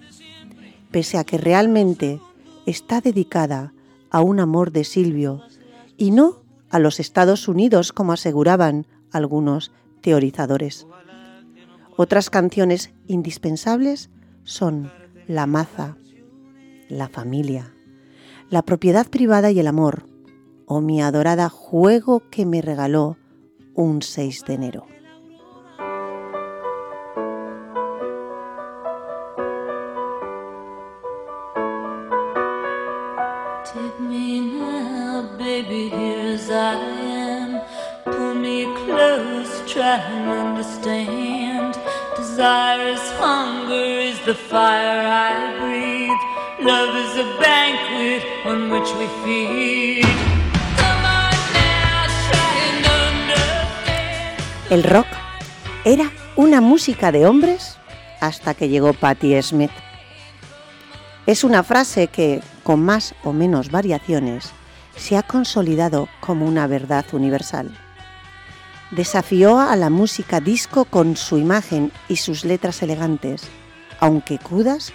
pese 0.90 1.18
a 1.18 1.24
que 1.24 1.38
realmente 1.38 2.20
está 2.66 3.00
dedicada 3.00 3.74
a 4.10 4.20
un 4.20 4.40
amor 4.40 4.72
de 4.72 4.84
Silvio 4.84 5.42
y 5.96 6.10
no 6.10 6.42
a 6.70 6.78
los 6.78 7.00
Estados 7.00 7.48
Unidos 7.48 7.92
como 7.92 8.12
aseguraban 8.12 8.86
algunos 9.10 9.72
teorizadores. 10.00 10.86
Otras 11.96 12.30
canciones 12.30 12.92
indispensables 13.06 14.10
son 14.44 14.90
La 15.26 15.46
maza, 15.46 15.96
La 16.88 17.08
familia, 17.08 17.74
La 18.48 18.62
propiedad 18.62 19.08
privada 19.08 19.50
y 19.50 19.60
el 19.60 19.66
amor, 19.66 20.06
o 20.66 20.80
mi 20.80 21.02
adorada 21.02 21.50
Juego 21.50 22.22
que 22.30 22.46
me 22.46 22.62
regaló 22.62 23.18
un 23.74 24.00
6 24.00 24.44
de 24.46 24.54
enero. 24.54 24.91
I 36.62 36.74
am. 36.74 37.60
Pull 38.04 38.34
me 38.34 38.66
close, 38.84 39.50
try 39.66 39.98
and 39.98 40.28
understand. 40.46 41.74
Desire 42.16 42.86
is 42.94 43.04
hunger, 43.18 43.88
is 44.10 44.18
the 44.24 44.34
fire 44.34 45.02
I 45.02 45.58
breathe. 45.58 46.22
Love 46.70 46.94
is 47.04 47.12
a 47.24 47.26
banquet 47.40 48.22
on 48.46 48.70
which 48.70 48.90
we 48.98 49.06
feed. 49.24 50.06
Come 50.82 51.04
on 51.18 51.34
now, 51.52 52.06
try 52.28 52.52
and 52.68 52.84
understand. 53.08 54.70
El 54.70 54.82
rock 54.84 55.08
era 55.84 56.12
una 56.36 56.60
música 56.60 57.10
de 57.10 57.26
hombres 57.26 57.76
hasta 58.20 58.54
que 58.54 58.68
llegó 58.68 58.92
Patti 58.92 59.42
Smith. 59.42 59.72
Es 61.26 61.42
una 61.42 61.64
frase 61.64 62.06
que, 62.06 62.40
con 62.62 62.84
más 62.84 63.14
o 63.24 63.32
menos 63.32 63.70
variaciones, 63.70 64.52
se 64.96 65.16
ha 65.16 65.22
consolidado 65.22 66.08
como 66.20 66.46
una 66.46 66.66
verdad 66.66 67.04
universal. 67.12 67.70
Desafió 68.90 69.58
a 69.58 69.74
la 69.76 69.90
música 69.90 70.40
disco 70.40 70.84
con 70.84 71.16
su 71.16 71.38
imagen 71.38 71.92
y 72.08 72.16
sus 72.16 72.44
letras 72.44 72.82
elegantes, 72.82 73.44
aunque 74.00 74.38
crudas 74.38 74.92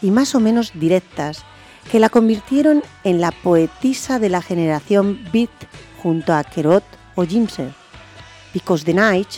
y 0.00 0.10
más 0.10 0.34
o 0.34 0.40
menos 0.40 0.72
directas, 0.74 1.44
que 1.90 2.00
la 2.00 2.08
convirtieron 2.08 2.82
en 3.04 3.20
la 3.20 3.30
poetisa 3.30 4.18
de 4.18 4.30
la 4.30 4.40
generación 4.40 5.20
beat 5.32 5.50
junto 6.02 6.32
a 6.32 6.42
Kerot 6.42 6.84
o 7.14 7.24
Jimser. 7.24 7.72
Because 8.54 8.84
the 8.84 8.94
Night, 8.94 9.28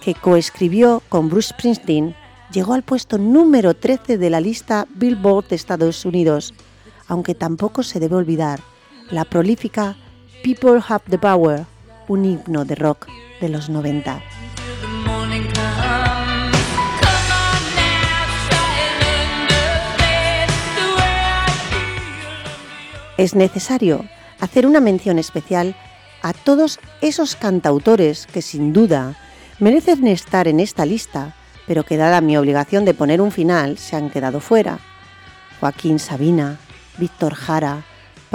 que 0.00 0.14
coescribió 0.14 1.02
con 1.08 1.28
Bruce 1.28 1.50
Springsteen, 1.50 2.16
llegó 2.50 2.74
al 2.74 2.82
puesto 2.82 3.18
número 3.18 3.74
13 3.74 4.18
de 4.18 4.30
la 4.30 4.40
lista 4.40 4.86
Billboard 4.94 5.48
de 5.48 5.56
Estados 5.56 6.04
Unidos, 6.04 6.54
aunque 7.06 7.34
tampoco 7.34 7.82
se 7.82 8.00
debe 8.00 8.16
olvidar 8.16 8.60
la 9.10 9.24
prolífica 9.24 9.96
People 10.42 10.80
Have 10.86 11.04
the 11.10 11.18
Power, 11.18 11.64
un 12.08 12.24
himno 12.24 12.64
de 12.64 12.74
rock 12.74 13.06
de 13.40 13.48
los 13.48 13.68
90. 13.68 14.22
Es 23.16 23.34
necesario 23.34 24.04
hacer 24.40 24.66
una 24.66 24.80
mención 24.80 25.18
especial 25.18 25.74
a 26.22 26.32
todos 26.32 26.78
esos 27.00 27.34
cantautores 27.36 28.26
que 28.26 28.42
sin 28.42 28.72
duda 28.72 29.16
merecen 29.58 30.06
estar 30.06 30.48
en 30.48 30.60
esta 30.60 30.84
lista, 30.84 31.34
pero 31.66 31.84
que 31.84 31.96
dada 31.96 32.20
mi 32.20 32.36
obligación 32.36 32.84
de 32.84 32.94
poner 32.94 33.20
un 33.20 33.32
final 33.32 33.78
se 33.78 33.96
han 33.96 34.10
quedado 34.10 34.40
fuera. 34.40 34.78
Joaquín 35.60 35.98
Sabina, 35.98 36.58
Víctor 36.98 37.34
Jara, 37.34 37.84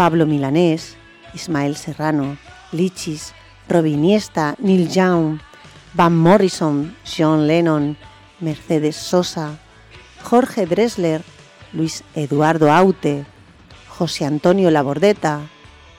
Pablo 0.02 0.26
Milanés, 0.26 0.98
Ismael 1.36 1.76
Serrano, 1.76 2.40
Lichis, 2.72 3.36
Robin 3.70 4.00
Iniesta, 4.00 4.56
Neil 4.58 4.90
Young, 4.90 5.38
Van 5.94 6.18
Morrison, 6.18 6.98
John 7.06 7.46
Lennon, 7.46 7.96
Mercedes 8.40 8.96
Sosa, 8.96 9.60
Jorge 10.24 10.66
Dressler, 10.66 11.22
Luis 11.72 12.04
Eduardo 12.16 12.72
Aute, 12.72 13.28
José 13.90 14.26
Antonio 14.26 14.72
Labordeta, 14.72 15.42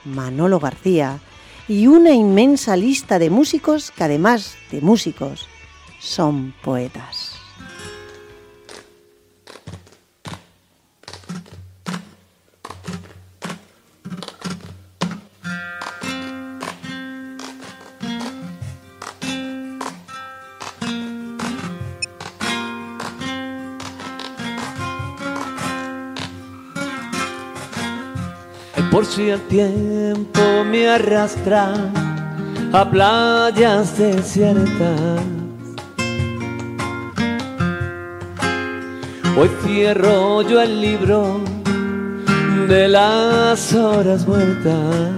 Manolo 0.04 0.58
García 0.58 1.20
y 1.68 1.86
una 1.86 2.10
inmensa 2.10 2.74
lista 2.76 3.20
de 3.20 3.30
músicos 3.30 3.92
que 3.92 4.02
además 4.02 4.56
de 4.72 4.80
músicos 4.80 5.46
son 6.00 6.54
poetas. 6.64 7.31
Por 29.02 29.10
si 29.10 29.30
el 29.30 29.40
tiempo 29.48 30.40
me 30.64 30.88
arrastra 30.88 31.74
a 32.72 32.88
playas 32.88 33.98
desiertas. 33.98 35.20
Hoy 39.36 39.50
cierro 39.64 40.42
yo 40.42 40.60
el 40.60 40.80
libro 40.80 41.40
de 42.68 42.86
las 42.86 43.72
horas 43.72 44.24
muertas. 44.24 45.10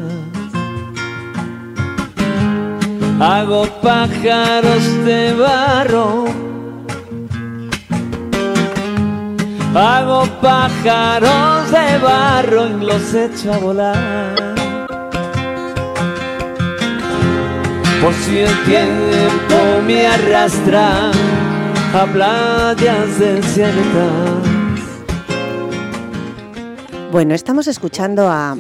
Hago 3.20 3.66
pájaros 3.82 5.04
de 5.04 5.34
barro 5.34 6.24
Hago 9.76 10.24
pájaros 10.40 11.70
de 11.72 11.98
barro 11.98 12.68
y 12.68 12.84
los 12.84 13.12
echo 13.12 13.52
a 13.52 13.58
volar. 13.58 14.54
Por 18.00 18.14
si 18.14 18.38
el 18.38 18.64
tiempo 18.66 19.82
me 19.84 20.06
arrastra 20.06 21.10
a 21.92 22.06
playas 22.06 23.18
desiertas. 23.18 24.44
Bueno, 27.10 27.34
estamos 27.34 27.66
escuchando 27.66 28.28
a 28.28 28.56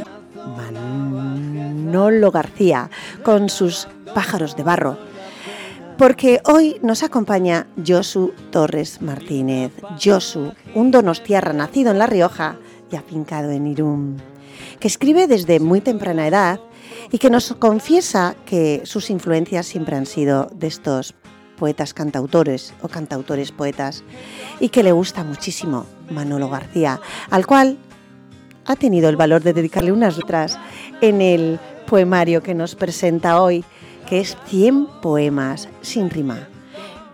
Manolo 0.56 2.32
García 2.32 2.90
con 3.22 3.48
sus 3.48 3.86
pájaros 4.16 4.56
de 4.56 4.64
barro 4.64 5.13
porque 5.98 6.40
hoy 6.44 6.76
nos 6.82 7.02
acompaña 7.02 7.66
Josu 7.84 8.32
Torres 8.50 9.00
Martínez. 9.00 9.72
Josu, 10.02 10.52
un 10.74 10.90
donostiarra 10.90 11.52
nacido 11.52 11.92
en 11.92 11.98
La 11.98 12.06
Rioja 12.06 12.56
y 12.90 12.96
afincado 12.96 13.50
en 13.50 13.66
Irún, 13.66 14.22
que 14.80 14.88
escribe 14.88 15.26
desde 15.26 15.60
muy 15.60 15.80
temprana 15.80 16.26
edad 16.26 16.60
y 17.12 17.18
que 17.18 17.30
nos 17.30 17.52
confiesa 17.54 18.34
que 18.44 18.82
sus 18.84 19.10
influencias 19.10 19.66
siempre 19.66 19.96
han 19.96 20.06
sido 20.06 20.48
de 20.52 20.66
estos 20.66 21.14
poetas 21.56 21.94
cantautores 21.94 22.74
o 22.82 22.88
cantautores 22.88 23.52
poetas 23.52 24.02
y 24.58 24.70
que 24.70 24.82
le 24.82 24.92
gusta 24.92 25.22
muchísimo 25.22 25.86
Manolo 26.10 26.48
García, 26.48 27.00
al 27.30 27.46
cual 27.46 27.78
ha 28.66 28.76
tenido 28.76 29.08
el 29.08 29.16
valor 29.16 29.42
de 29.42 29.52
dedicarle 29.52 29.92
unas 29.92 30.16
letras 30.16 30.58
en 31.00 31.20
el 31.20 31.60
poemario 31.86 32.42
que 32.42 32.54
nos 32.54 32.74
presenta 32.74 33.40
hoy 33.40 33.64
que 34.08 34.20
es 34.20 34.36
100 34.46 34.86
poemas 35.00 35.68
sin 35.82 36.10
rima. 36.10 36.48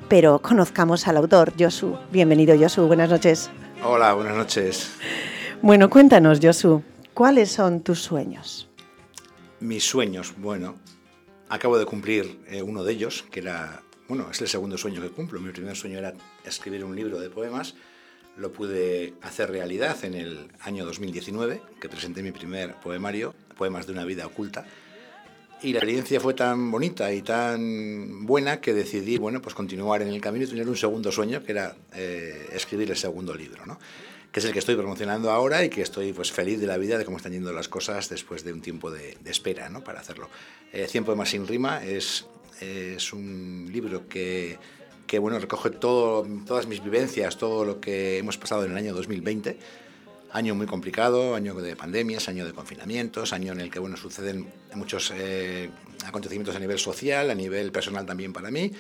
Pero 0.08 0.40
conozcamos 0.40 1.06
al 1.06 1.16
autor, 1.16 1.52
Josu. 1.58 1.96
Bienvenido, 2.10 2.58
Josu. 2.58 2.86
Buenas 2.86 3.10
noches. 3.10 3.50
Hola, 3.84 4.12
buenas 4.14 4.36
noches. 4.36 4.90
Bueno, 5.62 5.88
cuéntanos, 5.88 6.40
Josu, 6.42 6.82
¿cuáles 7.14 7.52
son 7.52 7.82
tus 7.82 8.00
sueños? 8.00 8.68
Mis 9.60 9.84
sueños, 9.84 10.34
bueno, 10.38 10.76
acabo 11.48 11.78
de 11.78 11.86
cumplir 11.86 12.40
eh, 12.48 12.62
uno 12.62 12.82
de 12.82 12.92
ellos, 12.92 13.24
que 13.30 13.40
era, 13.40 13.82
bueno, 14.08 14.28
es 14.30 14.40
el 14.40 14.48
segundo 14.48 14.76
sueño 14.78 15.00
que 15.00 15.10
cumplo. 15.10 15.40
Mi 15.40 15.52
primer 15.52 15.76
sueño 15.76 15.98
era 15.98 16.14
escribir 16.44 16.84
un 16.84 16.96
libro 16.96 17.20
de 17.20 17.30
poemas. 17.30 17.74
Lo 18.36 18.52
pude 18.52 19.14
hacer 19.22 19.50
realidad 19.50 20.02
en 20.04 20.14
el 20.14 20.48
año 20.60 20.84
2019, 20.86 21.62
que 21.80 21.88
presenté 21.88 22.22
mi 22.22 22.32
primer 22.32 22.74
poemario, 22.76 23.34
Poemas 23.56 23.86
de 23.86 23.92
una 23.92 24.06
vida 24.06 24.26
oculta, 24.26 24.64
y 25.62 25.72
la 25.72 25.78
experiencia 25.78 26.20
fue 26.20 26.34
tan 26.34 26.70
bonita 26.70 27.12
y 27.12 27.22
tan 27.22 28.26
buena 28.26 28.60
que 28.60 28.72
decidí 28.72 29.18
bueno, 29.18 29.42
pues 29.42 29.54
continuar 29.54 30.02
en 30.02 30.08
el 30.08 30.20
camino 30.20 30.44
y 30.44 30.48
tener 30.48 30.68
un 30.68 30.76
segundo 30.76 31.12
sueño, 31.12 31.42
que 31.42 31.52
era 31.52 31.76
eh, 31.94 32.48
escribir 32.52 32.90
el 32.90 32.96
segundo 32.96 33.34
libro, 33.34 33.66
¿no? 33.66 33.78
que 34.32 34.40
es 34.40 34.46
el 34.46 34.52
que 34.52 34.60
estoy 34.60 34.76
promocionando 34.76 35.30
ahora 35.30 35.64
y 35.64 35.68
que 35.68 35.82
estoy 35.82 36.12
pues, 36.12 36.30
feliz 36.30 36.60
de 36.60 36.66
la 36.66 36.78
vida, 36.78 36.96
de 36.98 37.04
cómo 37.04 37.16
están 37.16 37.32
yendo 37.32 37.52
las 37.52 37.68
cosas 37.68 38.08
después 38.08 38.44
de 38.44 38.52
un 38.52 38.60
tiempo 38.62 38.90
de, 38.90 39.16
espera 39.24 39.68
¿no? 39.68 39.82
para 39.82 40.00
hacerlo. 40.00 40.30
Eh, 40.72 40.86
Cien 40.88 41.04
poemas 41.04 41.30
sin 41.30 41.46
rima 41.46 41.84
es, 41.84 42.26
es 42.60 43.12
un 43.12 43.68
libro 43.72 44.08
que, 44.08 44.56
que 45.06 45.18
bueno, 45.18 45.38
recoge 45.38 45.70
todo, 45.70 46.26
todas 46.46 46.66
mis 46.68 46.82
vivencias, 46.82 47.36
todo 47.38 47.64
lo 47.64 47.80
que 47.80 48.18
hemos 48.18 48.38
pasado 48.38 48.64
en 48.64 48.70
el 48.70 48.76
año 48.76 48.94
2020 48.94 49.58
año 50.32 50.54
muy 50.54 50.66
complicado, 50.66 51.34
año 51.34 51.54
de 51.54 51.76
pandemias, 51.76 52.28
año 52.28 52.46
de 52.46 52.52
confinamientos, 52.52 53.32
año 53.32 53.52
en 53.52 53.60
el 53.60 53.70
que 53.70 53.78
bueno, 53.78 53.96
suceden 53.96 54.52
muchos 54.74 55.12
eh, 55.14 55.70
acontecimientos 56.06 56.54
a 56.56 56.58
nivel 56.58 56.78
social, 56.78 57.30
a 57.30 57.34
nivel 57.34 57.72
personal 57.72 58.06
también 58.06 58.32
para 58.32 58.50
mí, 58.50 58.72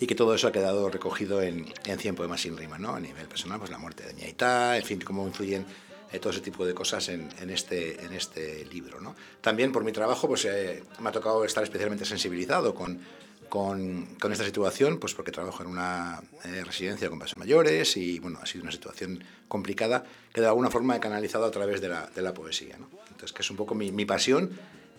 y 0.00 0.06
que 0.06 0.14
todo 0.14 0.34
eso 0.34 0.48
ha 0.48 0.52
quedado 0.52 0.88
recogido 0.90 1.42
en, 1.42 1.72
en 1.84 1.98
100 1.98 2.14
poemas 2.14 2.40
sin 2.40 2.56
rima, 2.56 2.78
¿no? 2.78 2.94
A 2.94 3.00
nivel 3.00 3.26
personal, 3.26 3.58
pues 3.58 3.70
la 3.70 3.78
muerte 3.78 4.04
de 4.04 4.14
mi 4.14 4.22
aita, 4.22 4.76
en 4.76 4.84
fin, 4.84 5.00
cómo 5.00 5.26
influyen 5.26 5.66
eh, 6.12 6.18
todo 6.18 6.32
ese 6.32 6.40
tipo 6.40 6.64
de 6.64 6.74
cosas 6.74 7.08
en, 7.08 7.28
en, 7.40 7.50
este, 7.50 8.04
en 8.04 8.12
este 8.12 8.64
libro, 8.66 9.00
¿no? 9.00 9.16
También 9.40 9.72
por 9.72 9.84
mi 9.84 9.92
trabajo, 9.92 10.28
pues 10.28 10.44
eh, 10.44 10.82
me 11.00 11.08
ha 11.08 11.12
tocado 11.12 11.44
estar 11.44 11.64
especialmente 11.64 12.04
sensibilizado 12.04 12.74
con 12.74 13.00
con, 13.48 14.06
con, 14.20 14.32
esta 14.32 14.44
situación, 14.44 14.98
pues 14.98 15.14
porque 15.14 15.32
trabajo 15.32 15.62
en 15.62 15.68
una 15.68 16.22
eh, 16.44 16.62
residencia 16.64 17.08
con 17.08 17.18
personas 17.18 17.38
mayores 17.38 17.96
y 17.96 18.18
bueno, 18.18 18.38
ha 18.42 18.46
sido 18.46 18.62
una 18.62 18.72
situación 18.72 19.24
complicada 19.48 20.04
que 20.32 20.40
de 20.40 20.46
alguna 20.46 20.70
forma 20.70 20.96
he 20.96 21.00
canalizado 21.00 21.44
a 21.44 21.50
través 21.50 21.80
de 21.80 21.88
la, 21.88 22.06
de 22.14 22.22
la 22.22 22.34
poesía. 22.34 22.76
¿no? 22.78 22.88
Entonces, 23.08 23.32
que 23.32 23.42
es 23.42 23.50
un 23.50 23.56
poco 23.56 23.74
mi, 23.74 23.90
mi 23.92 24.04
pasión 24.04 24.50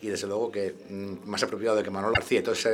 y 0.01 0.07
desde 0.07 0.27
luego 0.27 0.51
que 0.51 0.75
mm, 0.89 1.29
más 1.29 1.43
apropiado 1.43 1.81
que 1.83 1.89
Manuel 1.89 2.13
García, 2.13 2.39
esa, 2.39 2.71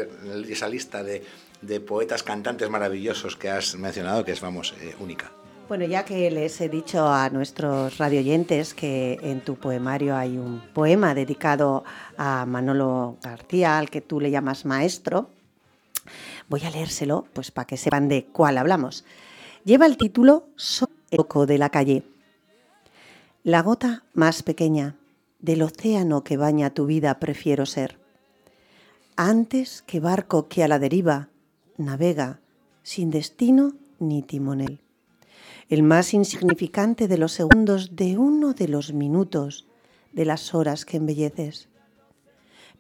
esa 0.48 0.70
lista 0.70 1.04
de, 1.04 1.24
de, 1.62 1.80
poetas, 1.80 2.24
cantantes 2.24 2.70
maravillosos 2.70 3.36
que 3.36 3.50
has 3.50 3.76
mencionado, 3.76 4.24
que 4.24 4.32
es, 4.32 4.42
vamos, 4.42 4.74
eh, 4.82 4.96
única. 5.00 5.32
Bueno, 5.68 5.86
ya 5.86 6.06
que 6.06 6.30
les 6.30 6.62
he 6.62 6.70
dicho 6.70 7.08
a 7.08 7.30
nuestros 7.32 7.98
radioyentes 7.98 8.76
que 8.76 9.18
en 9.24 9.42
tu 9.42 9.56
poemario 9.56 10.16
hay 10.16 10.38
un 10.38 10.62
poema 10.74 11.16
dedicado 11.16 11.84
a 12.18 12.46
Manolo 12.46 13.18
García, 13.24 13.80
al 13.80 13.90
que 13.90 14.02
tú 14.02 14.20
le 14.20 14.30
llamas 14.30 14.66
maestro, 14.66 15.32
Voy 16.50 16.64
a 16.64 16.72
leérselo, 16.72 17.26
pues 17.34 17.52
para 17.52 17.68
que 17.68 17.78
sepan 17.78 18.08
de 18.08 18.26
cuál 18.26 18.58
hablamos. 18.58 19.06
Lleva 19.64 19.86
el 19.86 19.98
título 19.98 20.48
Soy 20.56 20.90
el 21.12 21.48
de 21.48 21.58
la 21.58 21.70
calle. 21.70 22.04
La 23.44 23.62
gota 23.62 24.04
más 24.14 24.44
pequeña 24.44 24.96
del 25.40 25.62
océano 25.62 26.24
que 26.24 26.38
baña 26.38 26.72
tu 26.72 26.86
vida 26.86 27.20
prefiero 27.20 27.66
ser. 27.66 28.00
Antes 29.16 29.82
que 29.84 30.00
barco 30.00 30.48
que 30.48 30.64
a 30.64 30.68
la 30.68 30.80
deriva 30.80 31.30
navega 31.78 32.40
sin 32.84 33.12
destino 33.12 33.74
ni 34.00 34.24
timonel. 34.24 34.82
El 35.70 35.84
más 35.84 36.14
insignificante 36.14 37.08
de 37.08 37.18
los 37.18 37.32
segundos 37.32 37.96
de 37.96 38.18
uno 38.18 38.54
de 38.54 38.68
los 38.68 38.94
minutos 38.94 39.68
de 40.12 40.26
las 40.26 40.54
horas 40.54 40.86
que 40.86 40.98
embelleces. 40.98 41.70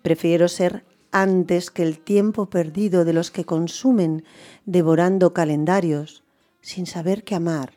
Prefiero 0.01 0.47
ser 0.47 0.85
antes 1.17 1.71
que 1.71 1.81
el 1.81 1.99
tiempo 1.99 2.49
perdido 2.49 3.05
de 3.05 3.13
los 3.13 3.31
que 3.31 3.45
consumen 3.45 4.25
devorando 4.65 5.33
calendarios, 5.33 6.25
sin 6.59 6.85
saber 6.85 7.23
que 7.23 7.35
amar 7.35 7.71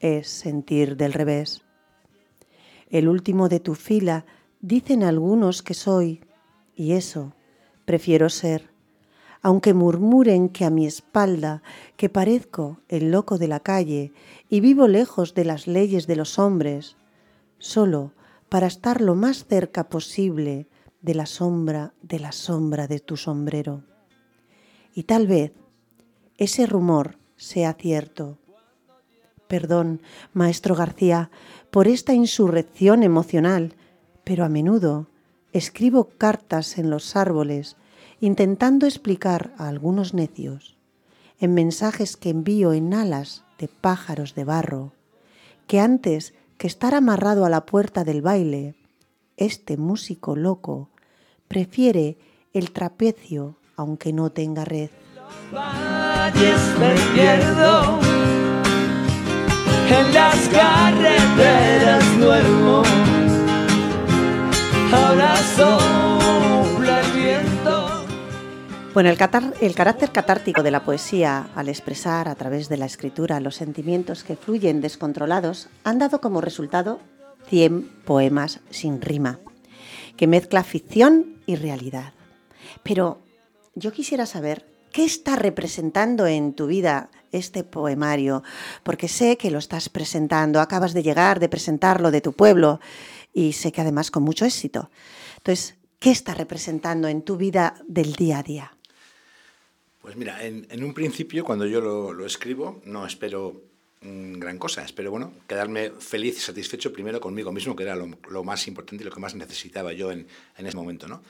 es 0.00 0.28
sentir 0.28 0.96
del 0.96 1.12
revés. 1.12 1.62
El 2.90 3.06
último 3.06 3.48
de 3.48 3.60
tu 3.60 3.76
fila 3.76 4.26
dicen 4.60 5.04
algunos 5.04 5.62
que 5.62 5.74
soy, 5.74 6.24
y 6.74 6.94
eso 6.94 7.36
prefiero 7.84 8.28
ser, 8.28 8.70
aunque 9.40 9.72
murmuren 9.72 10.48
que 10.48 10.64
a 10.64 10.70
mi 10.70 10.84
espalda, 10.84 11.62
que 11.96 12.08
parezco 12.08 12.80
el 12.88 13.12
loco 13.12 13.38
de 13.38 13.46
la 13.46 13.60
calle 13.60 14.12
y 14.48 14.58
vivo 14.58 14.88
lejos 14.88 15.34
de 15.34 15.44
las 15.44 15.68
leyes 15.68 16.08
de 16.08 16.16
los 16.16 16.40
hombres, 16.40 16.96
solo 17.58 18.14
para 18.48 18.66
estar 18.66 19.00
lo 19.00 19.14
más 19.14 19.44
cerca 19.44 19.88
posible 19.88 20.66
de 21.04 21.14
la 21.14 21.26
sombra 21.26 21.92
de 22.00 22.18
la 22.18 22.32
sombra 22.32 22.86
de 22.86 22.98
tu 22.98 23.18
sombrero. 23.18 23.82
Y 24.94 25.02
tal 25.02 25.26
vez 25.26 25.52
ese 26.38 26.64
rumor 26.64 27.18
sea 27.36 27.74
cierto. 27.74 28.38
Perdón, 29.46 30.00
maestro 30.32 30.74
García, 30.74 31.30
por 31.70 31.88
esta 31.88 32.14
insurrección 32.14 33.02
emocional, 33.02 33.74
pero 34.24 34.46
a 34.46 34.48
menudo 34.48 35.08
escribo 35.52 36.08
cartas 36.08 36.78
en 36.78 36.88
los 36.88 37.16
árboles 37.16 37.76
intentando 38.20 38.86
explicar 38.86 39.52
a 39.58 39.68
algunos 39.68 40.14
necios, 40.14 40.78
en 41.38 41.52
mensajes 41.52 42.16
que 42.16 42.30
envío 42.30 42.72
en 42.72 42.94
alas 42.94 43.44
de 43.58 43.68
pájaros 43.68 44.34
de 44.34 44.44
barro, 44.44 44.94
que 45.66 45.80
antes 45.80 46.32
que 46.56 46.66
estar 46.66 46.94
amarrado 46.94 47.44
a 47.44 47.50
la 47.50 47.66
puerta 47.66 48.04
del 48.04 48.22
baile, 48.22 48.74
este 49.36 49.76
músico 49.76 50.36
loco 50.36 50.88
prefiere 51.48 52.16
el 52.52 52.70
trapecio 52.72 53.56
aunque 53.76 54.12
no 54.12 54.30
tenga 54.30 54.64
red. 54.64 54.90
me 55.52 56.94
pierdo, 57.14 57.98
en 59.90 60.14
las 60.14 60.36
carreteras 60.48 62.18
duermo, 62.18 62.82
ahora 64.92 65.36
sopla 65.56 67.00
el 67.00 67.12
viento. 67.12 68.04
Bueno, 68.94 69.10
el, 69.10 69.16
catar- 69.18 69.54
el 69.60 69.74
carácter 69.74 70.10
catártico 70.12 70.62
de 70.62 70.70
la 70.70 70.84
poesía, 70.84 71.48
al 71.56 71.68
expresar 71.68 72.28
a 72.28 72.34
través 72.36 72.68
de 72.68 72.76
la 72.76 72.86
escritura 72.86 73.40
los 73.40 73.56
sentimientos 73.56 74.22
que 74.22 74.36
fluyen 74.36 74.80
descontrolados, 74.80 75.68
han 75.82 75.98
dado 75.98 76.20
como 76.20 76.40
resultado 76.40 77.00
100 77.48 77.90
poemas 78.04 78.60
sin 78.70 79.02
rima, 79.02 79.40
que 80.16 80.26
mezcla 80.26 80.64
ficción 80.64 81.42
y 81.46 81.56
realidad. 81.56 82.14
Pero 82.82 83.22
yo 83.74 83.92
quisiera 83.92 84.26
saber 84.26 84.66
qué 84.92 85.04
está 85.04 85.36
representando 85.36 86.26
en 86.26 86.54
tu 86.54 86.66
vida 86.66 87.10
este 87.32 87.64
poemario, 87.64 88.42
porque 88.84 89.08
sé 89.08 89.36
que 89.36 89.50
lo 89.50 89.58
estás 89.58 89.88
presentando, 89.88 90.60
acabas 90.60 90.94
de 90.94 91.02
llegar, 91.02 91.40
de 91.40 91.48
presentarlo 91.48 92.10
de 92.10 92.20
tu 92.20 92.32
pueblo, 92.32 92.80
y 93.32 93.52
sé 93.54 93.72
que 93.72 93.80
además 93.80 94.10
con 94.10 94.22
mucho 94.22 94.44
éxito. 94.44 94.90
Entonces, 95.38 95.76
¿qué 95.98 96.12
está 96.12 96.34
representando 96.34 97.08
en 97.08 97.22
tu 97.22 97.36
vida 97.36 97.74
del 97.88 98.12
día 98.12 98.38
a 98.38 98.42
día? 98.44 98.76
Pues 100.00 100.16
mira, 100.16 100.44
en, 100.44 100.84
un 100.84 100.94
principio, 100.94 101.44
cuando 101.44 101.66
yo 101.66 101.80
lo, 101.80 102.26
escribo, 102.26 102.80
no 102.84 103.06
espero 103.06 103.62
gran 104.04 104.58
cosa. 104.58 104.84
Espero, 104.84 105.10
bueno, 105.10 105.32
quedarme 105.48 105.90
feliz 105.98 106.36
y 106.36 106.40
satisfecho 106.40 106.92
primero 106.92 107.20
conmigo 107.20 107.52
mismo, 107.52 107.74
que 107.74 107.82
era 107.82 107.96
lo, 107.96 108.44
más 108.44 108.66
importante 108.68 109.02
y 109.02 109.06
lo 109.06 109.12
que 109.12 109.20
más 109.20 109.34
necesitaba 109.34 109.92
yo 109.92 110.12
en, 110.12 110.26
en 110.56 110.66
ese 110.66 110.76
momento, 110.76 111.08
¿no? 111.08 111.22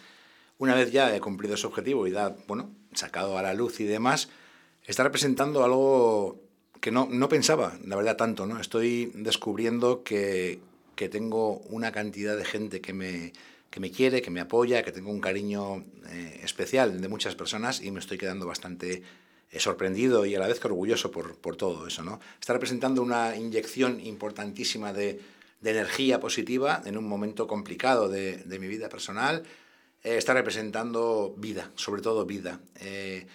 Una 0.59 0.75
vez 0.75 0.93
ya 0.93 1.15
he 1.15 1.21
cumplido 1.21 1.55
ese 1.55 1.67
objetivo 1.67 2.07
y 2.07 2.11
da, 2.11 2.37
bueno, 2.47 2.71
sacado 2.93 3.39
a 3.39 3.43
la 3.43 3.55
luz 3.55 3.81
y 3.81 3.85
demás, 3.85 4.29
está 4.85 5.03
representando 5.03 5.65
algo 5.65 6.41
que 6.81 6.91
no, 6.91 7.09
no 7.11 7.29
pensaba, 7.29 7.79
la 7.85 7.97
verdad, 7.97 8.17
tanto, 8.17 8.47
¿no? 8.47 8.61
Estoy 8.61 9.11
descubriendo 9.15 10.03
que, 10.05 10.61
que 10.97 11.09
tengo 11.09 11.59
una 11.71 11.93
cantidad 11.93 12.37
de 12.37 12.45
gente 12.45 12.81
que 12.81 12.93
me, 12.93 13.33
que 13.71 13.81
me 13.81 13.91
quiere, 13.91 14.23
que 14.23 14.31
me 14.31 14.41
apoya, 14.41 14.85
que 14.85 14.93
tengo 14.93 15.11
un 15.11 15.21
cariño 15.21 15.85
eh, 16.09 16.41
especial 16.45 17.01
de 17.01 17.09
muchas 17.09 17.35
personas 17.35 17.83
y 17.83 17.91
me 17.91 17.99
estoy 17.99 18.19
quedando 18.19 18.47
bastante 18.47 19.03
sorprendido 19.61 20.27
y 20.27 20.35
a 20.35 20.39
la 20.39 20.49
vez 20.49 20.61
que 20.61 20.67
orgulloso 20.67 21.11
por, 21.11 21.37
por 21.37 21.57
todo 21.57 21.87
eso. 21.87 22.03
¿no? 22.03 22.21
Está 22.41 22.53
representando 22.53 23.03
una 23.03 23.37
inyección 23.37 24.01
importantísima 24.01 24.93
de, 24.93 25.21
de 25.61 25.71
energía 25.71 26.21
positiva 26.21 26.83
en 26.85 26.99
un 26.99 27.09
momento 27.09 27.47
complicado 27.47 28.09
de, 28.09 28.37
de 28.37 28.59
mi 28.59 28.69
vida 28.69 28.89
personal. 28.89 29.45
Eh, 30.03 30.19
está 30.19 30.35
representando 30.35 31.35
vida, 31.39 31.73
sobre 31.75 32.03
todo 32.03 32.27
vida. 32.27 32.61
Eh, 32.81 33.27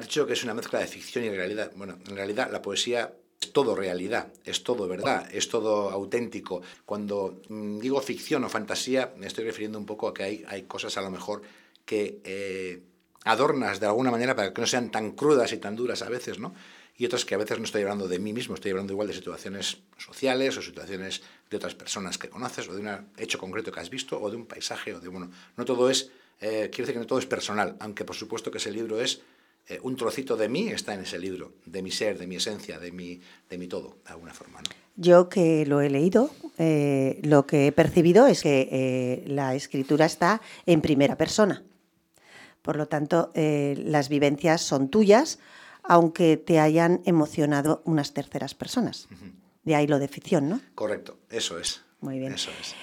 dicho 0.00 0.26
que 0.26 0.34
es 0.34 0.44
una 0.44 0.52
mezcla 0.52 0.78
de 0.78 0.86
ficción 0.86 1.24
y 1.24 1.30
realidad. 1.30 1.72
Bueno, 1.74 1.98
en 2.06 2.14
realidad 2.14 2.50
la 2.52 2.60
poesía 2.60 3.14
es 3.40 3.52
todo 3.52 3.74
realidad, 3.74 4.32
es 4.44 4.62
todo 4.64 4.86
verdad, 4.86 5.28
es 5.32 5.48
todo 5.48 5.90
auténtico. 5.90 6.60
Cuando 6.84 7.40
mm, 7.48 7.78
digo 7.78 8.00
ficción 8.02 8.44
o 8.44 8.48
fantasía, 8.48 9.14
me 9.16 9.26
estoy 9.26 9.44
refiriendo 9.44 9.78
un 9.78 9.86
poco 9.86 10.08
a 10.08 10.14
que 10.14 10.22
hay, 10.24 10.44
hay 10.46 10.64
cosas 10.64 10.96
a 10.98 11.00
lo 11.00 11.10
mejor 11.10 11.42
que 11.86 12.20
eh, 12.24 12.82
adornas 13.24 13.80
de 13.80 13.86
alguna 13.86 14.10
manera 14.10 14.34
para 14.34 14.52
que 14.52 14.60
no 14.60 14.66
sean 14.66 14.90
tan 14.90 15.12
crudas 15.12 15.52
y 15.52 15.58
tan 15.58 15.76
duras 15.76 16.02
a 16.02 16.08
veces, 16.08 16.38
¿no? 16.38 16.54
Y 16.96 17.06
otras 17.06 17.24
que 17.24 17.34
a 17.34 17.38
veces 17.38 17.58
no 17.58 17.64
estoy 17.64 17.82
hablando 17.82 18.08
de 18.08 18.18
mí 18.18 18.32
mismo, 18.32 18.54
estoy 18.54 18.72
hablando 18.72 18.92
igual 18.92 19.06
de 19.06 19.14
situaciones 19.14 19.78
sociales 19.96 20.56
o 20.56 20.62
situaciones 20.62 21.22
de 21.48 21.56
otras 21.56 21.74
personas 21.74 22.18
que 22.18 22.28
conoces 22.28 22.68
o 22.68 22.74
de 22.74 22.80
un 22.80 22.88
hecho 23.16 23.38
concreto 23.38 23.70
que 23.70 23.78
has 23.78 23.90
visto 23.90 24.20
o 24.20 24.30
de 24.30 24.36
un 24.36 24.46
paisaje 24.46 24.94
o 24.94 25.00
de, 25.00 25.08
bueno, 25.08 25.30
no 25.56 25.64
todo 25.64 25.90
es, 25.90 26.10
eh, 26.40 26.70
quiero 26.72 26.86
decir 26.86 26.94
que 26.94 27.00
no 27.00 27.06
todo 27.06 27.20
es 27.20 27.26
personal, 27.26 27.76
aunque 27.78 28.04
por 28.04 28.16
supuesto 28.16 28.50
que 28.50 28.58
ese 28.58 28.72
libro 28.72 29.00
es 29.00 29.20
eh, 29.68 29.78
un 29.82 29.96
trocito 29.96 30.36
de 30.36 30.48
mí 30.48 30.68
está 30.68 30.94
en 30.94 31.00
ese 31.00 31.18
libro, 31.18 31.52
de 31.66 31.82
mi 31.82 31.90
ser, 31.90 32.18
de 32.18 32.26
mi 32.26 32.36
esencia, 32.36 32.78
de 32.78 32.90
mi, 32.90 33.20
de 33.50 33.58
mi 33.58 33.68
todo, 33.68 33.98
de 34.04 34.12
alguna 34.12 34.32
forma. 34.32 34.60
¿no? 34.60 34.68
Yo 34.96 35.28
que 35.28 35.66
lo 35.66 35.82
he 35.82 35.90
leído, 35.90 36.30
eh, 36.56 37.20
lo 37.22 37.46
que 37.46 37.66
he 37.66 37.72
percibido 37.72 38.26
es 38.26 38.42
que 38.42 38.68
eh, 38.72 39.24
la 39.26 39.54
escritura 39.54 40.06
está 40.06 40.40
en 40.64 40.80
primera 40.80 41.16
persona. 41.16 41.62
Por 42.68 42.76
lo 42.76 42.86
tanto, 42.86 43.30
eh, 43.32 43.82
las 43.82 44.10
vivencias 44.10 44.60
son 44.60 44.90
tuyas, 44.90 45.38
aunque 45.82 46.36
te 46.36 46.60
hayan 46.60 47.00
emocionado 47.06 47.80
unas 47.86 48.12
terceras 48.12 48.54
personas. 48.54 49.08
De 49.64 49.74
ahí 49.74 49.86
lo 49.86 49.98
de 49.98 50.06
ficción, 50.06 50.50
¿no? 50.50 50.60
Correcto, 50.74 51.16
eso 51.30 51.58
es. 51.58 51.80
Muy 52.02 52.18
bien. 52.18 52.34
Eso 52.34 52.50
es. 52.60 52.74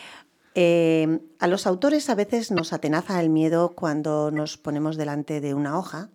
Eh, 0.56 1.20
a 1.38 1.46
los 1.46 1.68
autores 1.68 2.10
a 2.10 2.16
veces 2.16 2.50
nos 2.50 2.74
atenaza 2.74 3.22
el 3.22 3.30
miedo 3.30 3.74
cuando 3.76 4.32
nos 4.32 4.58
ponemos 4.58 4.98
delante 4.98 5.40
de 5.40 5.54
una 5.54 5.78
hoja 5.78 6.10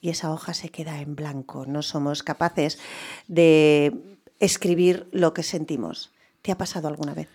y 0.00 0.10
esa 0.10 0.32
hoja 0.32 0.54
se 0.54 0.68
queda 0.68 1.00
en 1.00 1.16
blanco. 1.16 1.66
No 1.66 1.82
somos 1.82 2.22
capaces 2.22 2.78
de 3.26 3.94
escribir 4.38 5.08
lo 5.10 5.34
que 5.34 5.42
sentimos. 5.42 6.12
¿Te 6.40 6.52
ha 6.52 6.56
pasado 6.56 6.86
alguna 6.86 7.14
vez? 7.14 7.26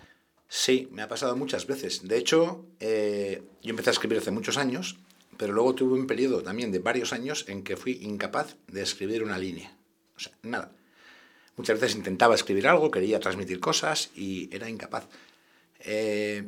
Sí, 0.47 0.88
me 0.93 1.01
ha 1.01 1.10
pasado 1.10 1.36
muchas 1.36 1.67
veces. 1.67 2.08
De 2.08 2.17
hecho, 2.17 2.65
eh, 2.80 3.43
yo 3.62 3.71
empecé 3.71 3.89
a 3.89 3.91
escribir 3.91 4.19
hace 4.19 4.32
muchos 4.32 4.56
años, 4.56 4.97
pero 5.38 5.54
luego 5.54 5.76
tuve 5.76 6.00
un 6.00 6.08
periodo 6.08 6.41
también 6.41 6.71
de 6.71 6.80
varios 6.80 7.13
años 7.13 7.45
en 7.47 7.63
que 7.63 7.78
fui 7.78 8.00
incapaz 8.02 8.56
de 8.67 8.82
escribir 8.82 9.23
una 9.23 9.38
línea. 9.38 9.76
O 10.15 10.19
sea, 10.19 10.34
nada. 10.43 10.71
Muchas 11.56 11.80
veces 11.80 11.97
intentaba 11.97 12.36
escribir 12.36 12.67
algo, 12.67 12.91
quería 12.91 13.19
transmitir 13.19 13.60
cosas 13.60 14.12
y 14.15 14.54
era 14.54 14.69
incapaz. 14.69 15.08
Eh, 15.80 16.43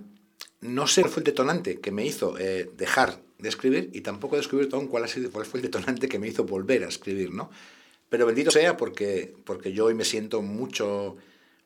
no 0.62 0.88
sé 0.88 1.02
cuál 1.02 1.12
fue 1.14 1.22
el 1.22 1.26
detonante 1.26 1.80
que 1.80 1.92
me 1.92 2.06
hizo 2.06 2.38
eh, 2.38 2.70
dejar 2.78 3.22
de 3.38 3.50
escribir 3.50 3.90
y 3.94 4.02
tampoco 4.02 4.36
he 4.36 4.40
descubierto 4.40 4.76
aún 4.76 4.88
cuál, 4.88 5.06
ha 5.06 5.08
sido, 5.08 5.32
cuál 5.32 5.46
fue 5.46 5.60
el 5.60 5.64
detonante 5.64 6.10
que 6.10 6.20
me 6.20 6.28
hizo 6.28 6.44
volver 6.44 6.84
a 6.84 6.90
escribir, 6.90 7.32
¿no? 7.32 7.50
Pero 8.10 8.26
bendito 8.26 8.52
sea 8.52 8.76
porque, 8.76 9.34
porque 9.46 9.72
yo 9.72 9.86
hoy 9.86 9.94
me 9.94 10.04
siento 10.04 10.42
mucho, 10.42 11.16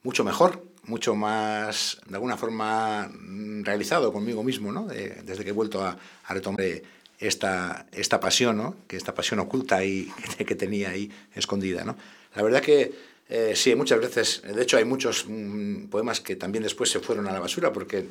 mucho 0.04 0.24
mejor, 0.24 0.64
mucho 0.84 1.16
más, 1.16 2.00
de 2.06 2.16
alguna 2.16 2.38
forma, 2.38 3.08
mm, 3.08 3.64
realizado 3.64 4.12
conmigo 4.12 4.44
mismo, 4.44 4.72
¿no? 4.72 4.86
De- 4.86 5.22
desde 5.24 5.44
que 5.44 5.50
he 5.50 5.54
vuelto 5.54 5.82
a, 5.84 5.98
retomar 6.30 6.62
eh, 6.62 6.84
esta, 7.28 7.88
esta 7.92 8.20
pasión, 8.20 8.58
¿no? 8.58 8.76
Que 8.88 8.98
esta 8.98 9.14
pasión 9.14 9.40
oculta 9.40 9.84
y 9.84 10.12
que, 10.38 10.56
tenía 10.56 10.90
ahí 10.90 11.12
escondida, 11.36 11.84
¿no? 11.84 11.98
La 12.36 12.44
verdad 12.44 12.62
que 12.62 12.92
eh, 13.30 13.54
sí, 13.56 13.76
muchas 13.76 14.00
veces, 14.00 14.42
de 14.44 14.62
hecho 14.62 14.78
hay 14.78 14.86
muchos 14.86 15.26
mm, 15.28 15.86
poemas 15.86 16.22
que 16.22 16.36
también 16.36 16.64
después 16.64 16.90
se 16.90 17.00
fueron 17.00 17.28
a 17.28 17.32
la 17.32 17.40
basura 17.40 17.72
porque 17.72 18.06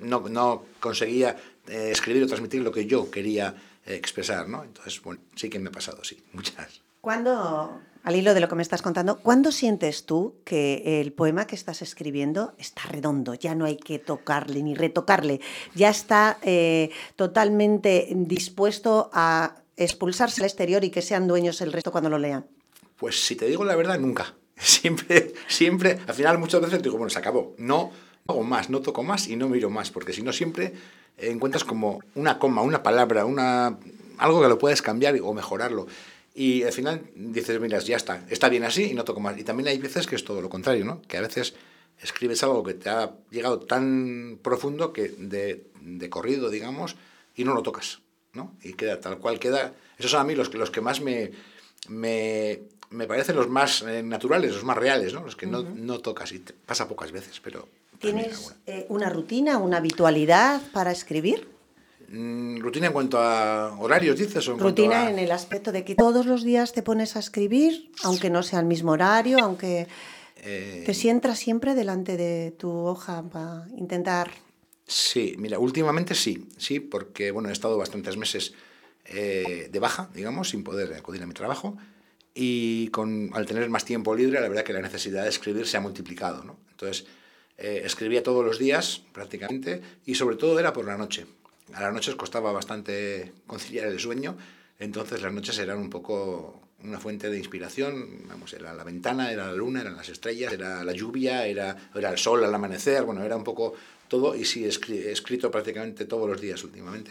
no, 0.00 0.28
no 0.28 0.64
conseguía 0.80 1.36
eh, 1.68 1.90
escribir 1.92 2.24
o 2.24 2.26
transmitir 2.26 2.62
lo 2.62 2.72
que 2.72 2.86
yo 2.86 3.10
quería 3.10 3.54
eh, 3.86 3.94
expresar, 3.94 4.48
¿no? 4.48 4.64
Entonces, 4.64 5.00
bueno, 5.02 5.20
sí 5.34 5.48
que 5.48 5.58
me 5.58 5.68
ha 5.68 5.72
pasado, 5.72 6.02
sí, 6.04 6.22
muchas. 6.32 6.82
¿Cuándo, 7.00 7.80
al 8.02 8.16
hilo 8.16 8.34
de 8.34 8.40
lo 8.40 8.48
que 8.48 8.54
me 8.54 8.62
estás 8.62 8.82
contando, 8.82 9.18
¿cuándo 9.18 9.52
sientes 9.52 10.06
tú 10.06 10.36
que 10.44 11.00
el 11.00 11.12
poema 11.12 11.46
que 11.46 11.54
estás 11.54 11.82
escribiendo 11.82 12.54
está 12.58 12.82
redondo? 12.88 13.34
Ya 13.34 13.54
no 13.54 13.64
hay 13.64 13.76
que 13.76 13.98
tocarle 13.98 14.62
ni 14.62 14.74
retocarle, 14.74 15.40
ya 15.74 15.90
está 15.90 16.38
eh, 16.42 16.90
totalmente 17.16 18.08
dispuesto 18.10 19.10
a 19.12 19.56
expulsarse 19.76 20.42
al 20.42 20.46
exterior 20.46 20.84
y 20.84 20.90
que 20.90 21.02
sean 21.02 21.26
dueños 21.26 21.60
el 21.60 21.72
resto 21.72 21.92
cuando 21.92 22.10
lo 22.10 22.18
lean. 22.18 22.46
Pues 22.96 23.24
si 23.24 23.36
te 23.36 23.46
digo 23.46 23.64
la 23.64 23.76
verdad, 23.76 23.98
nunca. 23.98 24.34
Siempre, 24.60 25.32
siempre, 25.48 26.00
al 26.06 26.12
final 26.12 26.36
muchas 26.36 26.60
veces 26.60 26.82
digo, 26.82 26.98
bueno, 26.98 27.08
se 27.08 27.18
acabó. 27.18 27.54
No 27.56 27.90
hago 28.26 28.42
más, 28.42 28.68
no 28.68 28.80
toco 28.80 29.02
más 29.02 29.26
y 29.28 29.36
no 29.36 29.48
miro 29.48 29.70
más, 29.70 29.90
porque 29.90 30.12
si 30.12 30.22
no 30.22 30.34
siempre 30.34 30.74
encuentras 31.16 31.64
como 31.64 32.00
una 32.14 32.38
coma, 32.38 32.60
una 32.60 32.82
palabra, 32.82 33.24
una, 33.24 33.78
algo 34.18 34.42
que 34.42 34.48
lo 34.48 34.58
puedes 34.58 34.82
cambiar 34.82 35.18
o 35.22 35.32
mejorarlo. 35.32 35.86
Y 36.34 36.62
al 36.62 36.72
final 36.72 37.02
dices, 37.14 37.60
mira, 37.60 37.78
ya 37.80 37.96
está, 37.96 38.24
está 38.30 38.48
bien 38.48 38.64
así 38.64 38.84
y 38.90 38.94
no 38.94 39.04
toco 39.04 39.20
más. 39.20 39.36
Y 39.38 39.44
también 39.44 39.68
hay 39.68 39.78
veces 39.78 40.06
que 40.06 40.14
es 40.16 40.24
todo 40.24 40.40
lo 40.40 40.48
contrario, 40.48 40.84
¿no? 40.84 41.02
Que 41.02 41.16
a 41.16 41.20
veces 41.20 41.54
escribes 42.00 42.42
algo 42.42 42.62
que 42.62 42.74
te 42.74 42.88
ha 42.88 43.12
llegado 43.30 43.58
tan 43.60 44.38
profundo 44.42 44.92
que 44.92 45.08
de, 45.08 45.64
de 45.82 46.08
corrido, 46.10 46.48
digamos, 46.48 46.96
y 47.34 47.44
no 47.44 47.52
lo 47.54 47.62
tocas, 47.62 47.98
¿no? 48.32 48.54
Y 48.62 48.74
queda 48.74 49.00
tal 49.00 49.18
cual 49.18 49.38
queda. 49.38 49.74
Esos 49.98 50.12
son 50.12 50.20
a 50.20 50.24
mí 50.24 50.34
los, 50.34 50.48
que- 50.48 50.58
los 50.58 50.70
que 50.70 50.80
más 50.80 51.00
me, 51.00 51.32
me, 51.88 52.60
me 52.90 53.06
parecen 53.06 53.36
los 53.36 53.48
más 53.48 53.82
eh, 53.82 54.02
naturales, 54.02 54.52
los 54.54 54.64
más 54.64 54.78
reales, 54.78 55.12
¿no? 55.12 55.22
Los 55.24 55.36
que 55.36 55.46
no, 55.46 55.62
no 55.62 55.98
tocas 55.98 56.32
y 56.32 56.38
te 56.38 56.52
pasa 56.52 56.88
pocas 56.88 57.12
veces, 57.12 57.40
pero... 57.40 57.68
¿Tienes 57.98 58.54
eh, 58.66 58.86
una 58.88 59.10
rutina, 59.10 59.58
una 59.58 59.76
habitualidad 59.76 60.62
para 60.72 60.90
escribir? 60.90 61.46
Mm, 62.10 62.58
¿Rutina 62.58 62.88
en 62.88 62.92
cuanto 62.92 63.18
a 63.20 63.78
horarios, 63.78 64.18
dices? 64.18 64.46
O 64.48 64.52
en 64.54 64.58
Rutina 64.58 65.06
a- 65.06 65.10
en 65.10 65.18
el 65.18 65.30
aspecto 65.30 65.70
de 65.70 65.84
que 65.84 65.94
todos 65.94 66.26
los 66.26 66.42
días 66.42 66.72
te 66.72 66.82
pones 66.82 67.14
a 67.16 67.20
escribir, 67.20 67.90
aunque 68.02 68.30
no 68.30 68.42
sea 68.42 68.58
al 68.58 68.66
mismo 68.66 68.92
horario, 68.92 69.38
aunque 69.40 69.86
Eh, 70.42 70.84
te 70.86 70.94
sientas 70.94 71.38
siempre 71.38 71.74
delante 71.74 72.16
de 72.16 72.50
tu 72.52 72.70
hoja 72.70 73.22
para 73.22 73.66
intentar... 73.76 74.30
Sí, 74.86 75.34
mira, 75.38 75.58
últimamente 75.58 76.14
sí, 76.14 76.48
sí, 76.56 76.80
porque 76.80 77.30
bueno, 77.30 77.50
he 77.50 77.52
estado 77.52 77.76
bastantes 77.76 78.16
meses 78.16 78.54
eh, 79.04 79.68
de 79.70 79.78
baja, 79.78 80.08
digamos, 80.14 80.48
sin 80.48 80.64
poder 80.64 80.94
acudir 80.94 81.22
a 81.22 81.26
mi 81.26 81.34
trabajo 81.34 81.76
y 82.34 82.88
con, 82.88 83.30
al 83.34 83.44
tener 83.44 83.68
más 83.68 83.84
tiempo 83.84 84.14
libre, 84.16 84.40
la 84.40 84.48
verdad 84.48 84.64
que 84.64 84.72
la 84.72 84.80
necesidad 84.80 85.24
de 85.24 85.28
escribir 85.28 85.66
se 85.66 85.76
ha 85.76 85.80
multiplicado, 85.80 86.42
¿no? 86.42 86.56
Entonces, 86.70 87.06
eh, 87.58 87.82
escribía 87.84 88.22
todos 88.22 88.42
los 88.44 88.58
días 88.58 89.02
prácticamente 89.12 89.82
y 90.06 90.14
sobre 90.14 90.36
todo 90.36 90.58
era 90.58 90.72
por 90.72 90.86
la 90.86 90.96
noche. 90.96 91.26
A 91.74 91.82
las 91.82 91.92
noches 91.92 92.14
costaba 92.16 92.52
bastante 92.52 93.32
conciliar 93.46 93.86
el 93.86 93.98
sueño, 94.00 94.36
entonces 94.78 95.22
las 95.22 95.32
noches 95.32 95.58
eran 95.58 95.78
un 95.78 95.90
poco 95.90 96.60
una 96.82 96.98
fuente 96.98 97.28
de 97.28 97.36
inspiración, 97.38 98.22
vamos, 98.26 98.52
era 98.54 98.72
la 98.72 98.84
ventana, 98.84 99.30
era 99.30 99.46
la 99.46 99.52
luna, 99.52 99.82
eran 99.82 99.96
las 99.96 100.08
estrellas, 100.08 100.52
era 100.52 100.82
la 100.82 100.92
lluvia, 100.92 101.46
era, 101.46 101.76
era 101.94 102.10
el 102.10 102.16
sol 102.18 102.42
al 102.42 102.54
amanecer, 102.54 103.02
bueno, 103.04 103.22
era 103.22 103.36
un 103.36 103.44
poco 103.44 103.74
todo 104.08 104.34
y 104.34 104.44
sí, 104.46 104.64
he 104.64 104.68
escri- 104.68 105.04
he 105.04 105.12
escrito 105.12 105.50
prácticamente 105.50 106.06
todos 106.06 106.28
los 106.28 106.40
días 106.40 106.64
últimamente. 106.64 107.10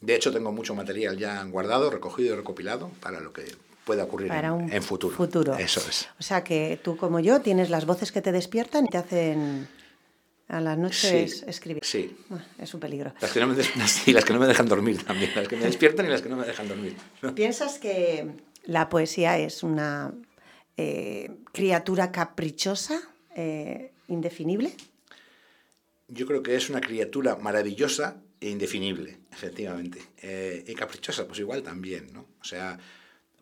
De 0.00 0.14
hecho, 0.14 0.32
tengo 0.32 0.52
mucho 0.52 0.74
material 0.74 1.18
ya 1.18 1.42
guardado, 1.44 1.90
recogido 1.90 2.32
y 2.34 2.36
recopilado 2.36 2.90
para 3.00 3.20
lo 3.20 3.32
que 3.32 3.44
pueda 3.84 4.04
ocurrir 4.04 4.28
Para 4.28 4.48
en, 4.48 4.72
en 4.72 4.82
futuro. 4.82 5.16
futuro. 5.16 5.54
Eso 5.58 5.80
es. 5.88 6.08
O 6.18 6.22
sea 6.22 6.44
que 6.44 6.78
tú 6.82 6.96
como 6.96 7.18
yo 7.20 7.40
tienes 7.40 7.68
las 7.68 7.84
voces 7.86 8.12
que 8.12 8.22
te 8.22 8.30
despiertan 8.30 8.84
y 8.86 8.88
te 8.88 8.98
hacen 8.98 9.68
a 10.50 10.60
las 10.60 10.76
noches 10.76 11.38
Sí, 11.40 11.44
escribir. 11.46 11.82
sí. 11.84 12.16
Ah, 12.30 12.44
Es 12.58 12.74
un 12.74 12.80
peligro. 12.80 13.12
Las 13.20 13.32
que, 13.32 13.40
no 13.40 13.46
me 13.46 13.54
des- 13.54 13.70
sí, 13.86 14.12
las 14.12 14.24
que 14.24 14.32
no 14.32 14.40
me 14.40 14.46
dejan 14.46 14.66
dormir 14.68 15.02
también, 15.04 15.30
las 15.34 15.48
que 15.48 15.56
me 15.56 15.64
despiertan 15.64 16.06
y 16.06 16.08
las 16.08 16.22
que 16.22 16.28
no 16.28 16.36
me 16.36 16.46
dejan 16.46 16.68
dormir. 16.68 16.96
¿no? 17.22 17.34
¿Piensas 17.34 17.78
que 17.78 18.28
la 18.64 18.88
poesía 18.88 19.38
es 19.38 19.62
una 19.62 20.12
eh, 20.76 21.30
criatura 21.52 22.10
caprichosa, 22.12 23.00
eh, 23.36 23.92
indefinible? 24.08 24.72
Yo 26.08 26.26
creo 26.26 26.42
que 26.42 26.56
es 26.56 26.68
una 26.70 26.80
criatura 26.80 27.36
maravillosa 27.36 28.16
e 28.40 28.50
indefinible, 28.50 29.18
efectivamente. 29.32 30.02
Eh, 30.20 30.64
y 30.66 30.74
caprichosa, 30.74 31.26
pues 31.26 31.38
igual 31.38 31.62
también, 31.62 32.12
¿no? 32.12 32.26
O 32.40 32.44
sea, 32.44 32.78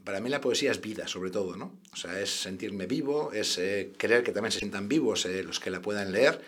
para 0.04 0.20
mí 0.20 0.28
la 0.28 0.40
poesía 0.40 0.70
es 0.70 0.80
vida, 0.80 1.08
sobre 1.08 1.30
todo, 1.30 1.56
¿no? 1.56 1.72
O 1.92 1.96
sea, 1.96 2.20
es 2.20 2.28
sentirme 2.30 2.86
vivo, 2.86 3.32
es 3.32 3.56
eh, 3.58 3.92
querer 3.96 4.22
que 4.22 4.32
también 4.32 4.52
se 4.52 4.58
sientan 4.58 4.88
vivos 4.88 5.24
eh, 5.24 5.42
los 5.42 5.60
que 5.60 5.70
la 5.70 5.80
puedan 5.80 6.12
leer. 6.12 6.40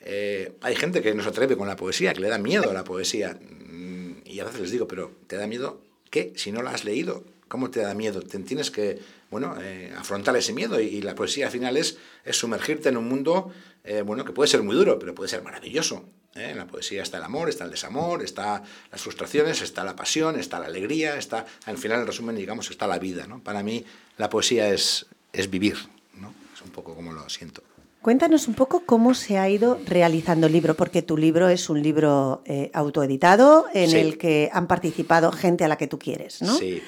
Eh, 0.00 0.52
hay 0.60 0.76
gente 0.76 1.02
que 1.02 1.14
no 1.14 1.22
se 1.22 1.28
atreve 1.28 1.56
con 1.56 1.68
la 1.68 1.76
poesía, 1.76 2.12
que 2.12 2.20
le 2.20 2.28
da 2.28 2.38
miedo 2.38 2.70
a 2.70 2.74
la 2.74 2.84
poesía. 2.84 3.38
Mm, 3.40 4.22
Y 4.24 4.40
a 4.40 4.44
veces 4.44 4.60
les 4.60 4.70
digo, 4.70 4.86
pero 4.86 5.12
¿te 5.26 5.36
da 5.36 5.46
miedo 5.46 5.80
qué? 6.10 6.32
Si 6.36 6.52
no 6.52 6.62
la 6.62 6.70
has 6.70 6.84
leído, 6.84 7.24
¿cómo 7.48 7.70
te 7.70 7.80
da 7.80 7.94
miedo? 7.94 8.20
Te 8.20 8.38
tienes 8.40 8.70
que, 8.70 9.00
bueno, 9.30 9.56
eh, 9.60 9.92
afrontar 9.96 10.36
ese 10.36 10.52
miedo. 10.52 10.80
Y, 10.80 11.00
la 11.02 11.14
poesía 11.14 11.46
al 11.46 11.52
final 11.52 11.76
es, 11.76 11.98
es 12.24 12.36
sumergirte 12.36 12.88
en 12.90 12.96
un 12.96 13.08
mundo, 13.08 13.50
eh, 13.84 14.02
bueno, 14.02 14.24
que 14.24 14.32
puede 14.32 14.48
ser 14.48 14.62
muy 14.62 14.76
duro, 14.76 14.98
pero 14.98 15.14
puede 15.14 15.28
ser 15.28 15.42
maravilloso. 15.42 16.04
En 16.34 16.58
la 16.58 16.66
poesía 16.66 17.02
está 17.02 17.16
el 17.18 17.24
amor, 17.24 17.48
está 17.48 17.64
el 17.64 17.70
desamor, 17.70 18.22
está 18.22 18.62
las 18.92 19.00
frustraciones, 19.00 19.60
está 19.62 19.82
la 19.82 19.96
pasión, 19.96 20.38
está 20.38 20.60
la 20.60 20.66
alegría, 20.66 21.16
está, 21.16 21.46
al 21.64 21.78
final, 21.78 22.00
en 22.00 22.06
resumen, 22.06 22.36
digamos, 22.36 22.70
está 22.70 22.86
la 22.86 22.98
vida. 22.98 23.26
¿no? 23.26 23.42
Para 23.42 23.62
mí, 23.62 23.84
la 24.18 24.28
poesía 24.28 24.68
es, 24.68 25.06
es 25.32 25.50
vivir, 25.50 25.76
¿no? 26.14 26.32
Es 26.54 26.62
un 26.62 26.70
poco 26.70 26.94
como 26.94 27.12
lo 27.12 27.28
siento. 27.28 27.62
Cuéntanos 28.08 28.48
un 28.48 28.54
poco 28.54 28.84
cómo 28.86 29.12
se 29.12 29.36
ha 29.36 29.50
ido 29.50 29.78
realizando 29.84 30.46
el 30.46 30.52
libro, 30.54 30.72
porque 30.72 31.02
tu 31.02 31.18
libro 31.18 31.50
es 31.50 31.68
un 31.68 31.82
libro 31.82 32.42
eh, 32.46 32.70
autoeditado 32.72 33.66
en 33.74 33.90
Sí. 33.90 33.98
el 33.98 34.16
que 34.16 34.48
han 34.50 34.66
participado 34.66 35.30
gente 35.30 35.62
a 35.66 35.68
la 35.68 35.76
que 35.76 35.88
tú 35.88 35.98
quieres, 35.98 36.40
¿no? 36.40 36.56
Sí. 36.56 36.82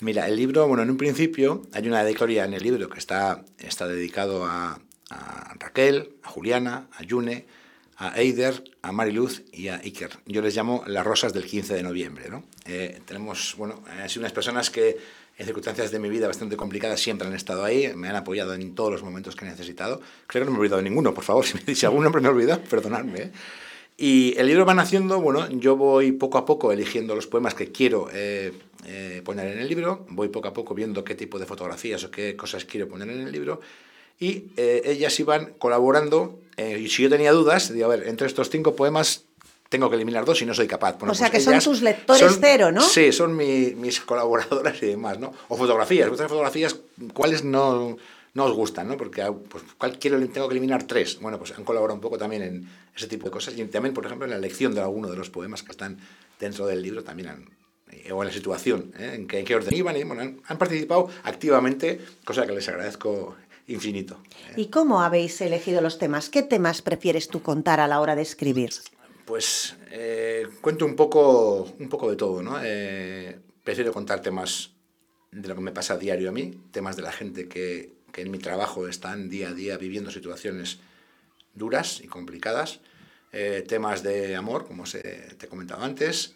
Mira, 0.00 0.26
el 0.26 0.36
libro, 0.36 0.66
bueno, 0.66 0.82
en 0.82 0.88
un 0.88 0.96
principio 0.96 1.60
hay 1.74 1.86
una 1.88 2.02
dedicatoria 2.02 2.46
en 2.46 2.54
el 2.54 2.62
libro 2.62 2.88
que 2.88 2.98
está, 2.98 3.44
está 3.58 3.86
dedicado 3.86 4.46
a, 4.46 4.80
a 5.10 5.54
Raquel, 5.58 6.14
a 6.22 6.30
Juliana, 6.30 6.88
a 6.96 7.02
Yune, 7.02 7.44
a 7.98 8.18
Eider, 8.18 8.64
a 8.80 8.92
Mariluz 8.92 9.42
y 9.52 9.68
a 9.68 9.76
Iker. 9.84 10.08
Yo 10.24 10.40
les 10.40 10.56
llamo 10.56 10.84
las 10.86 11.04
rosas 11.04 11.34
del 11.34 11.44
15 11.44 11.74
de 11.74 11.82
noviembre, 11.82 12.30
¿no? 12.30 12.44
Eh, 12.64 12.98
tenemos, 13.04 13.56
bueno, 13.58 13.82
han 14.00 14.08
sido 14.08 14.22
unas 14.22 14.32
personas 14.32 14.70
que 14.70 14.96
en 15.36 15.46
circunstancias 15.46 15.90
de 15.90 15.98
mi 15.98 16.08
vida 16.08 16.26
bastante 16.26 16.56
complicadas 16.56 17.00
siempre 17.00 17.26
han 17.26 17.34
estado 17.34 17.64
ahí, 17.64 17.92
me 17.96 18.08
han 18.08 18.16
apoyado 18.16 18.54
en 18.54 18.74
todos 18.74 18.92
los 18.92 19.02
momentos 19.02 19.34
que 19.34 19.44
he 19.44 19.48
necesitado. 19.48 20.00
Creo 20.26 20.42
que 20.42 20.46
no 20.46 20.52
me 20.52 20.58
he 20.58 20.60
olvidado 20.60 20.82
de 20.82 20.88
ninguno, 20.88 21.12
por 21.12 21.24
favor, 21.24 21.44
si, 21.46 21.54
me, 21.54 21.74
si 21.74 21.86
algún 21.86 22.04
nombre 22.04 22.22
me 22.22 22.28
he 22.28 22.30
olvidado, 22.30 22.60
perdonadme. 22.62 23.18
¿eh? 23.20 23.32
Y 23.96 24.34
el 24.38 24.46
libro 24.46 24.64
va 24.64 24.74
naciendo, 24.74 25.20
bueno, 25.20 25.48
yo 25.50 25.76
voy 25.76 26.12
poco 26.12 26.38
a 26.38 26.44
poco 26.44 26.72
eligiendo 26.72 27.14
los 27.14 27.26
poemas 27.26 27.54
que 27.54 27.72
quiero 27.72 28.08
eh, 28.12 28.52
eh, 28.86 29.22
poner 29.24 29.52
en 29.52 29.58
el 29.58 29.68
libro, 29.68 30.06
voy 30.08 30.28
poco 30.28 30.48
a 30.48 30.52
poco 30.52 30.74
viendo 30.74 31.04
qué 31.04 31.14
tipo 31.14 31.38
de 31.38 31.46
fotografías 31.46 32.02
o 32.04 32.10
qué 32.10 32.36
cosas 32.36 32.64
quiero 32.64 32.88
poner 32.88 33.08
en 33.08 33.20
el 33.20 33.32
libro, 33.32 33.60
y 34.18 34.44
ellas 34.56 35.18
iban 35.18 35.54
colaborando, 35.58 36.38
y 36.56 36.88
si 36.88 37.02
yo 37.02 37.10
tenía 37.10 37.32
dudas, 37.32 37.72
digo, 37.72 37.86
a 37.86 37.96
ver, 37.96 38.06
entre 38.06 38.28
estos 38.28 38.48
cinco 38.48 38.76
poemas 38.76 39.24
tengo 39.74 39.90
que 39.90 39.96
eliminar 39.96 40.24
dos 40.24 40.40
y 40.40 40.46
no 40.46 40.54
soy 40.54 40.68
capaz. 40.68 40.96
Bueno, 40.98 41.10
O 41.12 41.14
sea 41.16 41.28
pues 41.30 41.44
que 41.44 41.50
son 41.50 41.58
tus 41.72 41.82
lectores 41.82 42.38
cero, 42.40 42.70
¿no? 42.70 42.80
Sí, 42.80 43.10
son 43.10 43.34
mi- 43.36 43.74
mis 43.74 44.00
colaboradoras 44.10 44.80
y 44.82 44.86
demás, 44.86 45.18
¿no? 45.18 45.32
O 45.48 45.56
fotografías, 45.56 46.08
gustan 46.08 46.28
fotografías, 46.28 46.76
¿cuáles 47.12 47.42
no, 47.42 47.96
no 48.34 48.44
os 48.44 48.52
gustan, 48.52 48.86
no? 48.86 48.96
Porque 48.96 49.22
ah, 49.22 49.32
pues, 49.32 49.64
¿cuál 49.76 49.98
quiero, 49.98 50.16
tengo 50.28 50.48
que 50.48 50.54
eliminar 50.54 50.84
tres. 50.84 51.18
Bueno, 51.20 51.38
pues 51.38 51.50
han 51.58 51.64
colaborado 51.64 51.96
un 51.96 52.00
poco 52.00 52.16
también 52.18 52.42
en 52.42 52.68
ese 52.96 53.08
tipo 53.08 53.24
de 53.24 53.32
cosas 53.32 53.58
y 53.58 53.64
también, 53.64 53.92
por 53.94 54.06
ejemplo, 54.06 54.24
en 54.26 54.30
la 54.30 54.36
elección 54.36 54.72
de 54.76 54.80
alguno 54.80 55.08
de 55.10 55.16
los 55.16 55.28
poemas 55.30 55.64
que 55.64 55.72
están 55.72 55.98
dentro 56.38 56.66
del 56.66 56.80
libro 56.80 57.02
también 57.02 57.28
han 57.30 57.48
eh, 57.90 58.12
o 58.12 58.22
en 58.22 58.28
la 58.28 58.32
situación, 58.34 58.92
¿eh? 58.98 59.12
en, 59.14 59.26
qué, 59.26 59.40
en 59.40 59.44
qué 59.44 59.54
orden 59.56 59.74
iban, 59.74 59.96
y 59.96 60.04
bueno, 60.04 60.22
han, 60.22 60.40
han 60.46 60.56
participado 60.58 61.08
activamente, 61.24 62.00
cosa 62.24 62.46
que 62.46 62.52
les 62.52 62.68
agradezco 62.68 63.36
infinito. 63.66 64.18
¿eh? 64.50 64.54
¿Y 64.56 64.66
cómo 64.66 65.00
habéis 65.02 65.40
elegido 65.40 65.80
los 65.80 65.98
temas? 65.98 66.28
¿Qué 66.28 66.42
temas 66.42 66.82
prefieres 66.82 67.28
tú 67.28 67.42
contar 67.42 67.80
a 67.80 67.88
la 67.88 68.00
hora 68.00 68.14
de 68.16 68.22
escribir? 68.22 68.70
Pues 69.26 69.74
eh, 69.90 70.46
cuento 70.60 70.84
un 70.84 70.96
poco, 70.96 71.62
un 71.78 71.88
poco 71.88 72.10
de 72.10 72.16
todo, 72.16 72.42
¿no? 72.42 72.58
Eh, 72.62 73.38
prefiero 73.62 73.92
contar 73.92 74.20
temas 74.20 74.70
de 75.32 75.48
lo 75.48 75.54
que 75.54 75.62
me 75.62 75.72
pasa 75.72 75.94
a 75.94 75.98
diario 75.98 76.28
a 76.28 76.32
mí, 76.32 76.52
temas 76.72 76.96
de 76.96 77.02
la 77.02 77.12
gente 77.12 77.48
que, 77.48 77.92
que 78.12 78.22
en 78.22 78.30
mi 78.30 78.38
trabajo 78.38 78.86
están 78.86 79.30
día 79.30 79.48
a 79.48 79.54
día 79.54 79.78
viviendo 79.78 80.10
situaciones 80.10 80.78
duras 81.54 82.00
y 82.02 82.06
complicadas, 82.06 82.80
eh, 83.32 83.64
temas 83.66 84.02
de 84.02 84.36
amor, 84.36 84.66
como 84.66 84.84
se, 84.84 85.00
te 85.00 85.46
he 85.46 85.48
comentado 85.48 85.82
antes, 85.82 86.34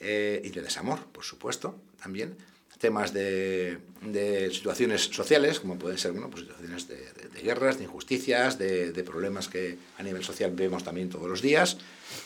y 0.00 0.48
de 0.50 0.62
desamor, 0.62 1.06
por 1.12 1.22
supuesto, 1.22 1.78
también, 2.02 2.36
temas 2.80 3.12
de, 3.12 3.78
de 4.00 4.50
situaciones 4.50 5.02
sociales, 5.02 5.60
como 5.60 5.78
pueden 5.78 5.96
ser 5.96 6.10
bueno, 6.10 6.28
pues 6.28 6.42
situaciones 6.42 6.88
de, 6.88 6.96
de- 6.96 7.42
guerras, 7.42 7.78
de 7.78 7.84
injusticias, 7.84 8.58
de 8.58 9.04
problemas 9.04 9.46
que 9.46 9.78
a 9.98 10.02
nivel 10.02 10.24
social 10.24 10.50
vemos 10.50 10.82
también 10.82 11.08
todos 11.08 11.28
los 11.28 11.40
días. 11.40 11.78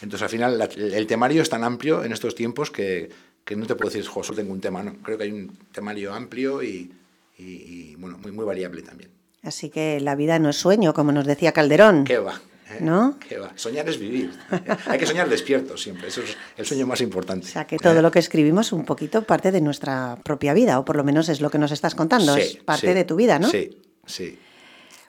Entonces, 0.02 0.22
al 0.22 0.28
final, 0.28 0.58
la- 0.58 0.64
el 0.66 1.06
temario 1.06 1.42
es 1.42 1.48
tan 1.48 1.64
amplio 1.64 2.04
en 2.04 2.12
estos 2.12 2.34
tiempos 2.34 2.70
que, 2.70 3.08
que 3.44 3.56
no 3.56 3.66
te 3.66 3.74
puedo 3.74 3.90
decir, 3.90 4.06
jo, 4.08 4.22
solo 4.22 4.36
tengo 4.36 4.52
un 4.52 4.60
tema, 4.60 4.82
no. 4.82 4.94
Creo 5.02 5.16
que 5.18 5.24
hay 5.24 5.32
un 5.32 5.56
temario 5.72 6.12
amplio 6.14 6.62
y, 6.62 6.92
y- 7.38 7.42
y, 7.44 7.94
bueno, 7.98 8.18
muy, 8.18 8.32
muy 8.32 8.44
variable 8.44 8.82
también. 8.82 9.10
Así 9.42 9.70
que 9.70 10.00
la 10.00 10.14
vida 10.16 10.38
no 10.38 10.50
es 10.50 10.56
sueño, 10.56 10.92
como 10.94 11.12
nos 11.12 11.26
decía 11.26 11.52
Calderón. 11.52 12.04
¿Qué 12.04 12.18
va? 12.18 12.40
¿Eh? 12.68 12.78
¿No? 12.80 13.16
¿Qué 13.28 13.38
va? 13.38 13.52
Soñar 13.54 13.88
es 13.88 13.96
vivir. 14.00 14.32
Hay 14.86 14.98
que 14.98 15.06
soñar 15.06 15.28
despierto 15.28 15.76
siempre. 15.76 16.08
Eso 16.08 16.22
es 16.22 16.36
el 16.56 16.66
sueño 16.66 16.84
más 16.84 17.00
importante. 17.00 17.46
O 17.46 17.48
sea 17.50 17.64
que 17.64 17.76
todo 17.78 18.00
¿Eh? 18.00 18.02
lo 18.02 18.10
que 18.10 18.18
escribimos 18.18 18.72
un 18.72 18.84
poquito 18.84 19.22
parte 19.22 19.52
de 19.52 19.60
nuestra 19.60 20.18
propia 20.24 20.52
vida, 20.52 20.80
o 20.80 20.84
por 20.84 20.96
lo 20.96 21.04
menos 21.04 21.28
es 21.28 21.40
lo 21.40 21.48
que 21.48 21.58
nos 21.58 21.70
estás 21.70 21.94
contando, 21.94 22.34
Sí, 22.34 22.40
es 22.40 22.56
parte 22.56 22.88
sí, 22.88 22.92
de 22.94 23.04
tu 23.04 23.14
vida, 23.14 23.38
¿no? 23.38 23.48
Sí, 23.48 23.70
sí. 24.04 24.36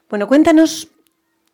Bueno, 0.07 0.27
cuéntanos 0.27 0.89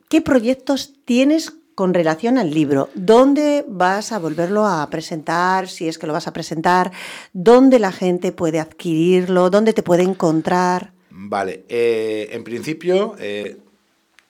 qué 0.10 0.22
proyectos 0.22 0.94
tienes 1.06 1.54
con 1.76 1.94
relación 1.94 2.38
al 2.38 2.52
libro. 2.52 2.90
¿Dónde 2.96 3.66
vas 3.68 4.12
a 4.12 4.20
volverlo 4.20 4.66
a 4.66 4.90
presentar? 4.90 5.68
Si 5.68 5.88
es 5.88 5.98
que 5.98 6.08
lo 6.08 6.14
vas 6.14 6.28
a 6.28 6.34
presentar. 6.34 6.92
¿Dónde 7.34 7.80
la 7.80 7.92
gente 7.92 8.32
puede 8.32 8.60
adquirirlo? 8.60 9.50
¿Dónde 9.50 9.74
te 9.74 9.84
puede 9.84 10.04
encontrar? 10.04 10.92
Vale, 11.10 11.64
eh, 11.70 12.30
en 12.32 12.44
principio, 12.44 13.16
eh, 13.20 13.58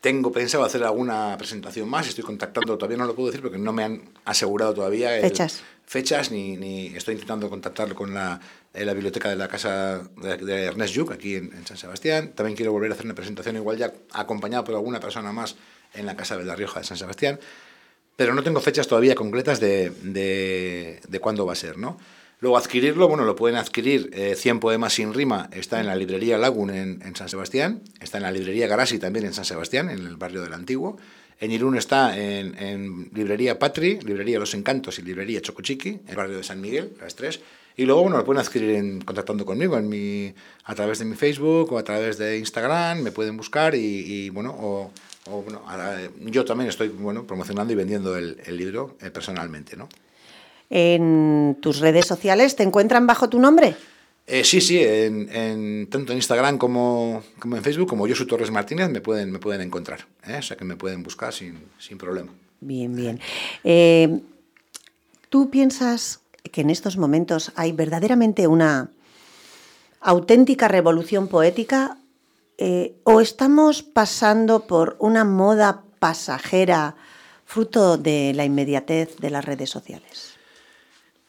tengo 0.01 0.31
pensado 0.33 0.65
hacer 0.65 0.83
alguna 0.83 1.35
presentación 1.37 1.87
más, 1.89 2.07
estoy 2.07 2.25
contactando, 2.25 2.77
todavía 2.77 2.97
no 2.97 3.05
lo 3.05 3.15
puedo 3.15 3.27
decir 3.29 3.41
porque 3.41 3.57
no 3.57 3.71
me 3.71 3.83
han 3.85 4.01
asegurado 4.25 4.73
todavía 4.73 5.15
el- 5.15 5.21
Fechas. 5.23 5.63
fechas 5.85 6.29
ni, 6.29 6.57
ni 6.57 6.87
estoy 6.87 7.13
intentando 7.13 7.49
contactarlo 7.49 7.95
con 7.95 8.13
la, 8.13 8.37
eh, 8.73 8.83
la 8.83 8.93
biblioteca 8.93 9.29
de 9.29 9.37
la 9.37 9.47
casa 9.47 10.01
de, 10.21 10.37
de 10.37 10.63
Ernest 10.65 10.93
Lluch 10.93 11.11
aquí 11.13 11.35
en, 11.35 11.53
en 11.53 11.65
San 11.65 11.77
Sebastián. 11.77 12.33
También 12.35 12.57
quiero 12.57 12.73
volver 12.73 12.91
a 12.91 12.95
hacer 12.95 13.05
una 13.05 13.15
presentación 13.15 13.55
igual 13.55 13.77
ya 13.77 13.93
acompañado 14.11 14.65
por 14.65 14.75
alguna 14.75 14.99
persona 14.99 15.31
más 15.31 15.55
en 15.93 16.05
la 16.05 16.15
casa 16.15 16.37
de 16.37 16.45
La 16.45 16.55
Rioja 16.55 16.79
de 16.79 16.85
San 16.85 16.97
Sebastián, 16.97 17.39
pero 18.15 18.33
no 18.33 18.43
tengo 18.43 18.61
fechas 18.61 18.87
todavía 18.87 19.15
concretas 19.15 19.59
de, 19.59 19.89
de, 19.89 20.99
de 21.07 21.19
cuándo 21.19 21.45
va 21.45 21.53
a 21.53 21.55
ser, 21.57 21.77
¿no? 21.77 21.97
Luego 22.39 22.57
adquirirlo, 22.57 23.07
bueno, 23.07 23.23
lo 23.23 23.37
pueden 23.37 23.57
adquirir, 23.57 24.09
eh, 24.13 24.35
100 24.35 24.59
poemas 24.59 24.93
sin 24.93 25.13
rima, 25.13 25.49
está 25.53 25.79
en 25.79 25.87
la 25.87 25.95
librería 25.95 26.37
Lagun 26.37 26.71
en, 26.71 27.01
en 27.01 27.15
San 27.15 27.29
Sebastián, 27.29 27.81
está 28.01 28.17
en 28.17 28.23
la 28.23 28.31
librería 28.31 28.67
Garasi 28.67 28.99
también 28.99 29.25
en 29.25 29.33
San 29.33 29.45
Sebastián, 29.45 29.89
en 29.89 29.99
el 29.99 30.17
barrio 30.17 30.41
del 30.41 30.53
Antiguo, 30.53 30.97
en 31.39 31.51
Irún 31.51 31.77
está 31.77 32.17
en, 32.17 32.57
en 32.61 33.09
librería 33.13 33.57
Patri, 33.57 33.99
librería 34.01 34.39
Los 34.39 34.53
Encantos 34.55 34.99
y 34.99 35.03
librería 35.03 35.41
Chocochiqui, 35.41 35.89
en 35.89 36.01
el 36.09 36.15
barrio 36.17 36.35
de 36.35 36.43
San 36.43 36.59
Miguel, 36.59 36.91
las 36.99 37.15
tres, 37.15 37.39
y 37.77 37.85
luego, 37.85 38.03
bueno, 38.03 38.17
lo 38.17 38.25
pueden 38.25 38.41
adquirir 38.41 38.71
en, 38.71 38.99
contactando 38.99 39.45
conmigo 39.45 39.77
en 39.77 39.87
mi, 39.87 40.33
a 40.65 40.75
través 40.75 40.99
de 40.99 41.05
mi 41.05 41.15
Facebook 41.15 41.71
o 41.71 41.77
a 41.77 41.83
través 41.83 42.17
de 42.17 42.37
Instagram, 42.39 43.01
me 43.01 43.11
pueden 43.11 43.37
buscar 43.37 43.73
y, 43.73 43.79
y, 43.79 44.29
bueno, 44.29 44.53
o, 44.59 44.91
o, 45.29 45.41
bueno, 45.41 45.61
ahora, 45.67 46.01
eh, 46.01 46.09
yo 46.19 46.43
también 46.45 46.69
estoy, 46.69 46.89
bueno, 46.89 47.25
promocionando 47.25 47.71
y 47.73 47.75
vendiendo 47.75 48.15
el, 48.17 48.41
el 48.45 48.57
libro 48.57 48.97
eh, 49.01 49.09
personalmente, 49.09 49.77
¿no? 49.77 49.87
En 50.69 51.57
tus 51.61 51.79
redes 51.79 52.05
sociales 52.07 52.55
te 52.55 52.63
encuentran 52.63 53.05
bajo 53.05 53.29
tu 53.29 53.39
nombre. 53.39 53.75
Eh, 54.25 54.43
sí, 54.43 54.61
sí, 54.61 54.79
en, 54.81 55.29
en- 55.35 55.87
tanto 55.89 56.13
en 56.13 56.17
Instagram 56.17 56.57
como, 56.57 57.23
como 57.39 57.57
en 57.57 57.63
Facebook, 57.63 57.89
como 57.89 58.07
yo 58.07 58.15
soy 58.15 58.25
Torres 58.25 58.51
Martínez, 58.51 58.89
me 58.89 59.01
pueden, 59.01 59.31
me 59.31 59.39
pueden 59.39 59.61
encontrar. 59.61 60.07
¿eh? 60.25 60.37
O 60.39 60.41
sea 60.41 60.55
que 60.57 60.63
me 60.65 60.75
pueden 60.77 61.03
buscar 61.03 61.33
sin, 61.33 61.59
sin 61.77 61.97
problema. 61.97 62.31
Bien, 62.61 62.95
bien. 62.95 63.19
Eh, 63.65 64.19
¿Tú 65.29 65.49
piensas 65.49 66.21
que 66.51 66.61
en 66.61 66.69
estos 66.69 66.95
momentos 66.97 67.51
hay 67.55 67.71
verdaderamente 67.73 68.47
una 68.47 68.89
auténtica 69.99 70.67
revolución 70.67 71.27
poética 71.27 71.97
eh, 72.57 72.95
o 73.03 73.21
estamos 73.21 73.83
pasando 73.83 74.67
por 74.67 74.95
una 74.99 75.23
moda 75.23 75.83
pasajera 75.99 76.95
fruto 77.45 77.97
de 77.97 78.33
la 78.35 78.45
inmediatez 78.45 79.17
de 79.17 79.29
las 79.29 79.45
redes 79.45 79.69
sociales? 79.69 80.33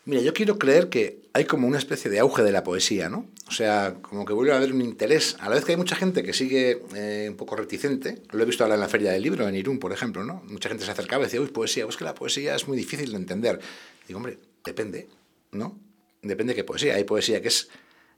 Mira, 0.07 0.21
yo 0.21 0.35
quiero 0.35 0.59
creer 0.59 0.91
que 0.91 1.25
hay 1.33 1.47
como 1.47 1.67
una 1.67 1.79
especie 1.79 2.11
de 2.11 2.19
auge 2.19 2.43
de 2.43 2.53
la 2.53 2.63
poesía, 2.63 3.09
¿no? 3.09 3.27
O 3.49 3.53
sea, 3.53 3.97
como 4.03 4.25
que 4.25 4.33
vuelve 4.33 4.53
a 4.53 4.57
haber 4.57 4.73
un 4.73 4.83
interés. 4.83 5.37
A 5.41 5.49
la 5.49 5.55
vez 5.55 5.65
que 5.65 5.73
hay 5.73 5.79
mucha 5.79 5.97
gente 5.97 6.23
que 6.23 6.33
sigue 6.33 6.83
eh, 6.95 7.27
un 7.31 7.37
poco 7.37 7.57
reticente, 7.57 8.23
lo 8.31 8.43
he 8.43 8.47
visto 8.47 8.65
ahora 8.65 8.75
en 8.75 8.81
la 8.81 8.89
Feria 8.89 9.13
del 9.13 9.23
Libro, 9.23 9.49
en 9.49 9.55
Irún, 9.55 9.79
por 9.79 9.93
ejemplo, 9.93 10.25
¿no? 10.25 10.43
Mucha 10.47 10.69
gente 10.69 10.85
se 10.85 10.91
acercaba 10.91 11.23
y 11.23 11.27
decía, 11.27 11.41
uy, 11.41 11.49
poesía, 11.49 11.85
pues 11.85 11.97
que 11.97 12.05
la 12.05 12.15
poesía 12.15 12.55
es 12.55 12.69
muy 12.69 12.77
difícil 12.77 13.11
de 13.11 13.17
entender. 13.17 13.61
Digo, 14.07 14.19
hombre, 14.19 14.39
depende, 14.65 15.09
¿no? 15.53 15.79
Depende 16.23 16.53
de 16.53 16.57
qué 16.57 16.65
poesía. 16.65 16.95
Hay 16.95 17.05
poesía 17.05 17.41
que 17.41 17.49
es 17.49 17.69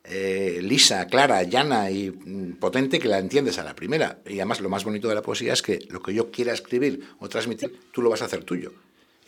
eh, 0.09 0.61
lisa, 0.63 1.07
clara, 1.07 1.43
llana 1.43 1.91
y 1.91 2.11
mm, 2.11 2.57
potente 2.59 2.99
que 2.99 3.09
la 3.09 3.19
entiendes 3.19 3.59
a 3.59 3.65
la 3.65 3.75
primera. 3.75 4.21
Y 4.27 4.35
además 4.35 4.61
lo 4.61 4.69
más 4.69 4.85
bonito 4.85 5.09
de 5.09 5.15
la 5.15 5.23
poesía 5.23 5.53
es 5.53 5.63
que 5.63 5.81
lo 5.91 6.01
que 6.03 6.15
yo 6.15 6.31
quiera 6.31 6.53
escribir 6.53 7.09
o 7.19 7.29
transmitir, 7.29 7.79
tú 7.93 8.03
lo 8.03 8.11
vas 8.11 8.23
a 8.23 8.27
hacer 8.27 8.45
tuyo. 8.45 8.73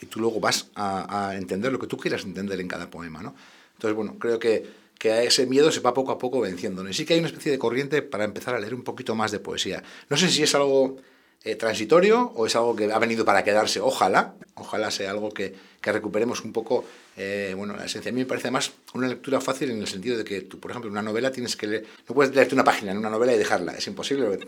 Y 0.01 0.07
tú 0.07 0.21
luego 0.21 0.39
vas 0.39 0.71
a, 0.77 1.35
entender 1.37 1.73
lo 1.73 1.79
que 1.81 1.89
tú 1.89 1.97
quieras 1.97 2.25
entender 2.25 2.61
en 2.61 2.69
cada 2.69 2.89
poema, 2.89 3.21
¿no? 3.21 3.35
Entonces, 3.75 3.97
bueno, 3.97 4.17
creo 4.19 4.39
que, 4.39 4.65
que 4.97 5.11
a 5.11 5.23
ese 5.25 5.47
miedo 5.47 5.73
se 5.73 5.81
va 5.81 5.93
poco 5.93 6.13
a 6.13 6.19
poco 6.19 6.41
venciendo. 6.41 6.89
Y 6.89 6.95
sí 6.95 7.05
que 7.05 7.15
hay 7.15 7.21
una 7.21 7.29
especie 7.29 7.51
de 7.51 7.59
corriente 7.59 8.03
para 8.03 8.25
empezar 8.25 8.55
a 8.55 8.61
leer 8.61 8.75
un 8.75 8.85
poquito 8.85 9.17
más 9.17 9.33
de 9.33 9.41
poesía. 9.41 9.83
No 10.09 10.17
sé 10.17 10.29
si 10.29 10.45
es 10.45 10.55
algo 10.55 10.99
eh, 11.45 11.55
transitorio 11.55 12.33
o 12.35 12.47
es 12.47 12.57
algo 12.57 12.75
que 12.75 12.93
ha 12.93 12.99
venido 12.99 13.25
para 13.25 13.45
quedarse. 13.45 13.81
Ojalá, 13.81 14.35
ojalá 14.55 14.91
sea 14.91 15.11
algo 15.11 15.31
que, 15.31 15.55
que 15.81 15.93
recuperemos 15.93 16.45
un 16.45 16.53
poco, 16.53 16.85
eh, 17.17 17.55
bueno, 17.57 17.77
la 17.77 17.85
esencia. 17.85 18.11
A 18.11 18.13
mí 18.13 18.21
me 18.21 18.27
parece 18.27 18.51
más 18.51 18.73
una 18.95 19.07
lectura 19.07 19.41
fácil 19.41 19.71
en 19.71 19.81
el 19.81 19.87
sentido 19.87 20.19
de 20.19 20.25
que 20.25 20.41
tú, 20.43 20.59
por 20.59 20.73
ejemplo, 20.73 20.91
una 20.91 21.03
novela 21.03 21.31
tienes 21.31 21.57
que 21.57 21.67
leer, 21.69 21.87
no 22.09 22.15
puedes 22.15 22.35
leerte 22.35 22.55
una 22.55 22.65
página 22.65 22.91
en 22.91 22.99
una 22.99 23.11
novela 23.11 23.35
y 23.35 23.39
dejarla, 23.39 23.73
es 23.73 23.87
imposible. 23.87 24.41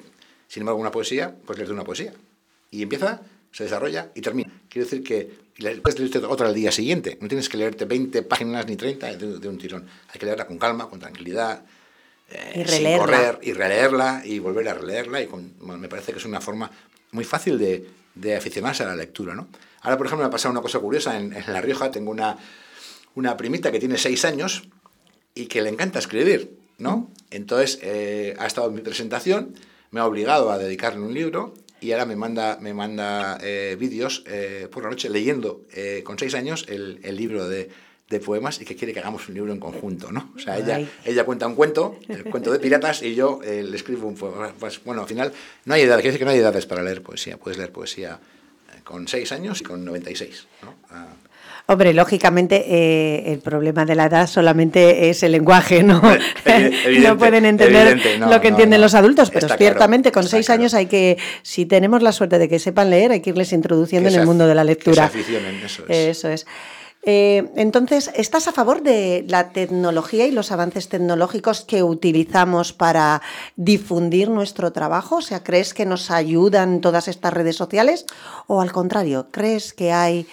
Sin 0.48 0.62
embargo, 0.62 0.81
una 0.81 0.90
poesía, 0.90 1.35
pues 1.46 1.59
leerte 1.59 1.72
una 1.72 1.85
poesía. 1.85 2.12
Y 2.72 2.83
empieza, 2.83 3.22
se 3.53 3.64
desarrolla 3.64 4.11
y 4.14 4.20
termina. 4.20 4.50
Quiero 4.68 4.87
decir 4.87 5.05
que 5.05 5.31
puedes 5.81 5.98
leerte 5.98 6.18
otra 6.18 6.48
al 6.48 6.55
día 6.55 6.72
siguiente. 6.72 7.18
No 7.20 7.29
tienes 7.29 7.48
que 7.48 7.57
leerte 7.57 7.85
20 7.85 8.22
páginas 8.22 8.66
ni 8.66 8.74
30 8.74 9.14
de, 9.14 9.38
de 9.38 9.48
un 9.48 9.59
tirón. 9.59 9.87
Hay 10.12 10.18
que 10.18 10.26
leerla 10.26 10.46
con 10.46 10.59
calma, 10.59 10.88
con 10.88 10.98
tranquilidad, 10.98 11.64
eh, 12.30 12.62
Y 12.64 12.68
sin 12.70 12.98
correr, 12.98 13.38
y 13.42 13.52
releerla 13.52 14.22
y 14.24 14.38
volver 14.38 14.68
a 14.68 14.74
releerla. 14.74 15.22
Y 15.22 15.26
con- 15.26 15.54
me 15.80 15.88
parece 15.88 16.12
que 16.12 16.18
es 16.18 16.24
una 16.24 16.40
forma 16.40 16.70
muy 17.12 17.24
fácil 17.24 17.58
de, 17.58 17.86
de 18.14 18.36
aficionarse 18.36 18.82
a 18.82 18.86
la 18.86 18.96
lectura. 18.96 19.34
¿no? 19.34 19.48
Ahora, 19.82 19.96
por 19.96 20.06
ejemplo, 20.06 20.24
me 20.24 20.28
ha 20.28 20.30
pasado 20.30 20.52
una 20.52 20.62
cosa 20.62 20.78
curiosa. 20.78 21.16
En, 21.16 21.32
en 21.32 21.52
La 21.52 21.60
Rioja 21.60 21.90
tengo 21.90 22.10
una, 22.10 22.36
una 23.14 23.36
primita 23.36 23.72
que 23.72 23.78
tiene 23.80 23.98
6 23.98 24.24
años 24.24 24.62
y 25.34 25.46
que 25.46 25.62
le 25.62 25.68
encanta 25.70 25.98
escribir. 25.98 26.56
¿no? 26.78 27.10
Entonces, 27.30 27.78
eh, 27.82 28.34
ha 28.38 28.46
estado 28.46 28.68
en 28.68 28.74
mi 28.74 28.80
presentación, 28.80 29.54
me 29.90 30.00
ha 30.00 30.06
obligado 30.06 30.50
a 30.50 30.58
dedicarle 30.58 31.00
un 31.00 31.12
libro 31.12 31.52
y 31.82 31.92
ahora 31.92 32.06
me 32.06 32.16
manda, 32.16 32.58
me 32.60 32.72
manda 32.74 33.38
eh, 33.42 33.76
vídeos 33.78 34.22
eh, 34.26 34.68
por 34.70 34.84
la 34.84 34.90
noche 34.90 35.08
leyendo 35.10 35.62
eh, 35.72 36.02
con 36.04 36.18
seis 36.18 36.34
años 36.34 36.64
el, 36.68 37.00
el 37.02 37.16
libro 37.16 37.48
de, 37.48 37.70
de 38.11 38.18
poemas 38.18 38.61
y 38.61 38.64
que 38.64 38.75
quiere 38.75 38.92
que 38.92 38.99
hagamos 38.99 39.29
un 39.29 39.35
libro 39.35 39.53
en 39.53 39.61
conjunto, 39.61 40.11
¿no? 40.11 40.33
O 40.35 40.38
sea, 40.40 40.59
ella, 40.59 40.77
Ay. 40.77 40.90
ella 41.05 41.25
cuenta 41.25 41.46
un 41.46 41.55
cuento, 41.55 41.96
el 42.09 42.25
cuento 42.25 42.51
de 42.51 42.59
piratas, 42.59 43.03
y 43.03 43.14
yo 43.14 43.38
eh, 43.44 43.62
le 43.62 43.77
escribo 43.77 44.09
un 44.09 44.16
poema. 44.16 44.53
Pues 44.59 44.83
bueno, 44.85 45.03
al 45.03 45.09
final 45.09 45.33
no 45.64 45.75
hay 45.75 45.83
edad, 45.83 45.94
quiere 45.94 46.09
decir 46.09 46.18
que 46.18 46.25
no 46.25 46.33
hay 46.33 46.38
edades 46.38 46.66
para 46.66 46.83
leer 46.83 47.03
poesía. 47.03 47.37
Puedes 47.37 47.57
leer 47.57 47.70
poesía 47.70 48.18
eh, 48.75 48.81
con 48.83 49.07
seis 49.07 49.31
años 49.31 49.61
y 49.61 49.64
con 49.64 49.85
96, 49.85 50.46
¿no? 50.62 50.75
Ah, 50.90 51.07
Hombre, 51.66 51.94
lógicamente 51.94 52.64
eh, 52.66 53.33
el 53.33 53.38
problema 53.38 53.85
de 53.85 53.94
la 53.94 54.07
edad 54.07 54.27
solamente 54.27 55.09
es 55.09 55.23
el 55.23 55.31
lenguaje, 55.31 55.85
¿no? 55.85 56.03
Evidente, 56.44 57.09
no 57.09 57.16
pueden 57.16 57.44
entender 57.44 57.87
evidente, 57.87 58.18
no, 58.18 58.29
lo 58.29 58.40
que 58.40 58.51
no, 58.51 58.57
entienden 58.57 58.81
no. 58.81 58.87
los 58.87 58.94
adultos, 58.96 59.29
pero 59.29 59.46
Está 59.46 59.57
claro, 59.57 59.70
ciertamente 59.70 60.11
con 60.11 60.25
seis 60.25 60.46
claro. 60.46 60.62
años 60.62 60.75
hay 60.75 60.87
que, 60.87 61.16
si 61.42 61.66
tenemos 61.66 62.03
la 62.03 62.11
suerte 62.11 62.40
de 62.40 62.49
que 62.49 62.59
sepan 62.59 62.90
leer, 62.90 63.12
hay 63.12 63.20
que 63.20 63.31
irles 63.31 63.53
introduciendo 63.53 64.09
Que 64.09 64.16
en 64.16 64.20
el 64.23 64.27
mundo 64.27 64.49
de 64.49 64.57
la 64.57 64.62
que 64.62 64.66
lectura. 64.66 65.09
se 65.09 65.18
aficionen, 65.18 65.62
eso 65.64 65.85
es. 65.87 65.96
Eso 65.96 66.29
es. 66.29 66.46
Eh, 67.02 67.50
entonces, 67.56 68.10
¿estás 68.14 68.46
a 68.46 68.52
favor 68.52 68.82
de 68.82 69.24
la 69.26 69.52
tecnología 69.52 70.26
y 70.26 70.32
los 70.32 70.52
avances 70.52 70.88
tecnológicos 70.90 71.62
que 71.62 71.82
utilizamos 71.82 72.74
para 72.74 73.22
difundir 73.56 74.28
nuestro 74.28 74.70
trabajo? 74.72 75.16
O 75.16 75.22
sea, 75.22 75.42
¿crees 75.42 75.72
que 75.72 75.86
nos 75.86 76.10
ayudan 76.10 76.80
todas 76.82 77.08
estas 77.08 77.32
redes 77.32 77.56
sociales? 77.56 78.04
¿O 78.46 78.60
al 78.60 78.70
contrario, 78.72 79.28
crees 79.30 79.72
que 79.72 79.92
hay 79.92 80.26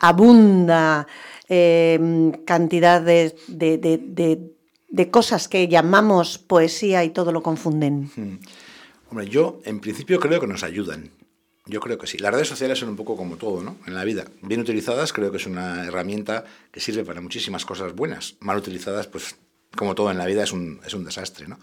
abunda 0.00 1.06
eh, 1.48 2.32
cantidad 2.44 3.00
de, 3.00 3.36
de- 3.46 3.78
de- 3.78 5.10
cosas 5.10 5.46
que 5.48 5.68
llamamos 5.68 6.38
poesía 6.38 7.04
y 7.04 7.10
todo 7.10 7.30
lo 7.30 7.42
confunden? 7.44 8.10
Hombre, 9.10 9.28
yo 9.28 9.60
en 9.64 9.78
principio 9.80 10.18
creo 10.18 10.40
que 10.40 10.46
nos 10.48 10.64
ayudan. 10.64 11.10
Yo 11.68 11.80
creo 11.80 11.98
que 11.98 12.06
sí. 12.06 12.18
Las 12.18 12.32
redes 12.32 12.48
sociales 12.48 12.78
son 12.78 12.88
un 12.88 12.96
poco 12.96 13.16
como 13.16 13.36
todo, 13.36 13.62
¿no? 13.62 13.76
En 13.86 13.94
la 13.94 14.04
vida. 14.04 14.24
Bien 14.40 14.60
utilizadas, 14.60 15.12
creo 15.12 15.30
que 15.30 15.36
es 15.36 15.46
una 15.46 15.84
herramienta 15.86 16.44
que 16.72 16.80
sirve 16.80 17.04
para 17.04 17.20
muchísimas 17.20 17.66
cosas 17.66 17.94
buenas. 17.94 18.36
Mal 18.40 18.56
utilizadas, 18.56 19.06
pues 19.06 19.36
como 19.76 19.94
todo 19.94 20.10
en 20.10 20.18
la 20.18 20.24
vida, 20.24 20.42
es 20.42 20.52
un, 20.52 20.80
es 20.86 20.94
un 20.94 21.04
desastre, 21.04 21.46
¿no? 21.46 21.58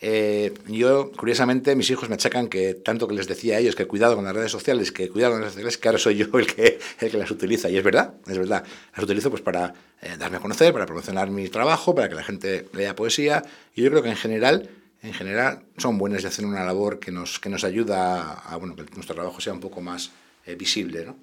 Eh, 0.00 0.52
yo, 0.68 1.10
curiosamente, 1.12 1.74
mis 1.74 1.88
hijos 1.90 2.08
me 2.08 2.16
achacan 2.16 2.48
que 2.48 2.74
tanto 2.74 3.08
que 3.08 3.14
les 3.14 3.26
decía 3.26 3.56
a 3.56 3.58
ellos 3.60 3.74
que 3.74 3.86
cuidado 3.86 4.14
con 4.14 4.24
las 4.24 4.34
redes 4.34 4.50
sociales, 4.50 4.92
que 4.92 5.08
cuidado 5.08 5.32
con 5.32 5.40
las 5.40 5.54
redes 5.54 5.54
sociales, 5.54 5.78
que 5.78 5.88
ahora 5.88 5.98
soy 5.98 6.16
yo 6.16 6.26
el 6.38 6.46
que, 6.46 6.78
el 7.00 7.10
que 7.10 7.18
las 7.18 7.30
utiliza. 7.30 7.68
Y 7.70 7.76
es 7.76 7.84
verdad, 7.84 8.14
es 8.26 8.38
verdad. 8.38 8.64
Las 8.94 9.04
utilizo 9.04 9.30
pues 9.30 9.42
para 9.42 9.74
eh, 10.02 10.16
darme 10.18 10.38
a 10.38 10.40
conocer, 10.40 10.72
para 10.72 10.86
promocionar 10.86 11.30
mi 11.30 11.48
trabajo, 11.48 11.94
para 11.94 12.08
que 12.08 12.14
la 12.14 12.24
gente 12.24 12.68
lea 12.72 12.96
poesía. 12.96 13.42
Y 13.74 13.82
yo 13.82 13.90
creo 13.90 14.02
que 14.02 14.10
en 14.10 14.16
general, 14.16 14.68
en 15.06 15.12
general 15.12 15.62
son 15.76 15.98
buenas 15.98 16.22
y 16.22 16.26
hacen 16.26 16.44
una 16.46 16.64
labor 16.64 16.98
que 16.98 17.12
nos, 17.12 17.38
que 17.38 17.48
nos 17.48 17.62
ayuda 17.62 18.32
a, 18.32 18.56
bueno, 18.56 18.74
que 18.74 18.84
nuestro 18.94 19.14
trabajo 19.14 19.40
sea 19.40 19.52
un 19.52 19.60
poco 19.60 19.80
más 19.80 20.10
eh, 20.44 20.56
visible, 20.56 21.06
¿no? 21.06 21.16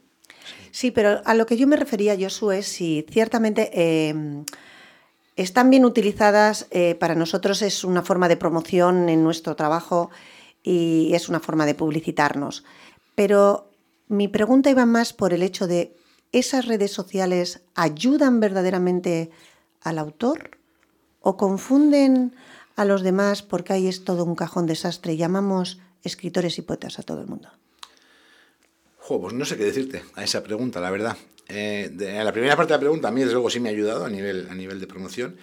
Sí, 0.71 0.91
pero 0.91 1.21
a 1.25 1.33
lo 1.33 1.45
que 1.45 1.57
yo 1.57 1.67
me 1.67 1.75
refería, 1.75 2.17
Josué, 2.19 2.59
es 2.59 2.67
si 2.67 3.05
ciertamente 3.09 3.69
eh, 3.73 4.43
están 5.35 5.69
bien 5.69 5.85
utilizadas, 5.85 6.67
eh, 6.71 6.95
para 6.95 7.15
nosotros 7.15 7.61
es 7.61 7.83
una 7.83 8.03
forma 8.03 8.27
de 8.27 8.37
promoción 8.37 9.09
en 9.09 9.23
nuestro 9.23 9.55
trabajo 9.55 10.09
y 10.63 11.11
es 11.13 11.27
una 11.27 11.39
forma 11.39 11.65
de 11.65 11.75
publicitarnos. 11.75 12.63
Pero 13.15 13.69
mi 14.07 14.27
pregunta 14.27 14.69
iba 14.69 14.85
más 14.85 15.13
por 15.13 15.33
el 15.33 15.43
hecho 15.43 15.67
de, 15.67 15.95
¿esas 16.31 16.65
redes 16.65 16.91
sociales 16.91 17.61
ayudan 17.75 18.39
verdaderamente 18.39 19.29
al 19.81 19.99
autor 19.99 20.57
o 21.21 21.37
confunden 21.37 22.33
a 22.75 22.85
los 22.85 23.01
demás 23.01 23.43
porque 23.43 23.73
ahí 23.73 23.87
es 23.87 24.03
todo 24.03 24.23
un 24.23 24.35
cajón 24.35 24.65
desastre? 24.65 25.17
Llamamos 25.17 25.79
escritores 26.03 26.57
y 26.57 26.61
poetas 26.61 26.99
a 26.99 27.03
todo 27.03 27.21
el 27.21 27.27
mundo. 27.27 27.49
Jo, 28.97 29.19
pues 29.21 29.33
no 29.33 29.45
sé 29.45 29.57
qué 29.57 29.65
decirte 29.65 30.03
a 30.15 30.23
esa 30.23 30.43
pregunta, 30.43 30.79
la 30.79 30.91
verdad. 30.91 31.17
Eh, 31.49 31.91
en 31.99 32.23
la 32.23 32.31
primera 32.31 32.55
parte 32.55 32.73
de 32.73 32.77
la 32.77 32.81
pregunta, 32.81 33.09
a 33.09 33.11
mí 33.11 33.21
desde 33.21 33.33
luego 33.33 33.49
sí 33.49 33.59
me 33.59 33.69
ha 33.69 33.71
ayudado 33.71 34.05
a 34.05 34.09
nivel, 34.09 34.47
a 34.49 34.55
nivel 34.55 34.79
de 34.79 34.87
promoción. 34.87 35.35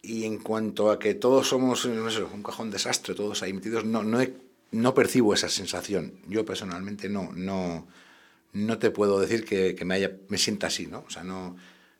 Y 0.00 0.24
en 0.24 0.38
cuanto 0.38 0.90
a 0.90 0.98
que 0.98 1.14
todos 1.14 1.48
somos 1.48 1.84
no 1.86 2.10
sé, 2.10 2.22
un 2.22 2.42
cajón 2.42 2.70
desastre, 2.70 3.14
todos 3.14 3.42
ahí 3.42 3.52
metidos, 3.52 3.84
no, 3.84 4.02
no, 4.02 4.20
he, 4.20 4.34
no 4.70 4.94
percibo 4.94 5.34
esa 5.34 5.48
sensación. 5.48 6.14
Yo 6.28 6.44
personalmente 6.44 7.08
no, 7.08 7.30
no, 7.34 7.86
no 8.52 8.78
te 8.78 8.90
puedo 8.90 9.20
decir 9.20 9.44
que, 9.44 9.74
que 9.74 9.84
me, 9.84 9.94
haya, 9.94 10.16
me 10.28 10.38
sienta 10.38 10.68
así, 10.68 10.86
¿no? 10.86 11.04
O 11.06 11.10
sea, 11.10 11.24
no, 11.24 11.56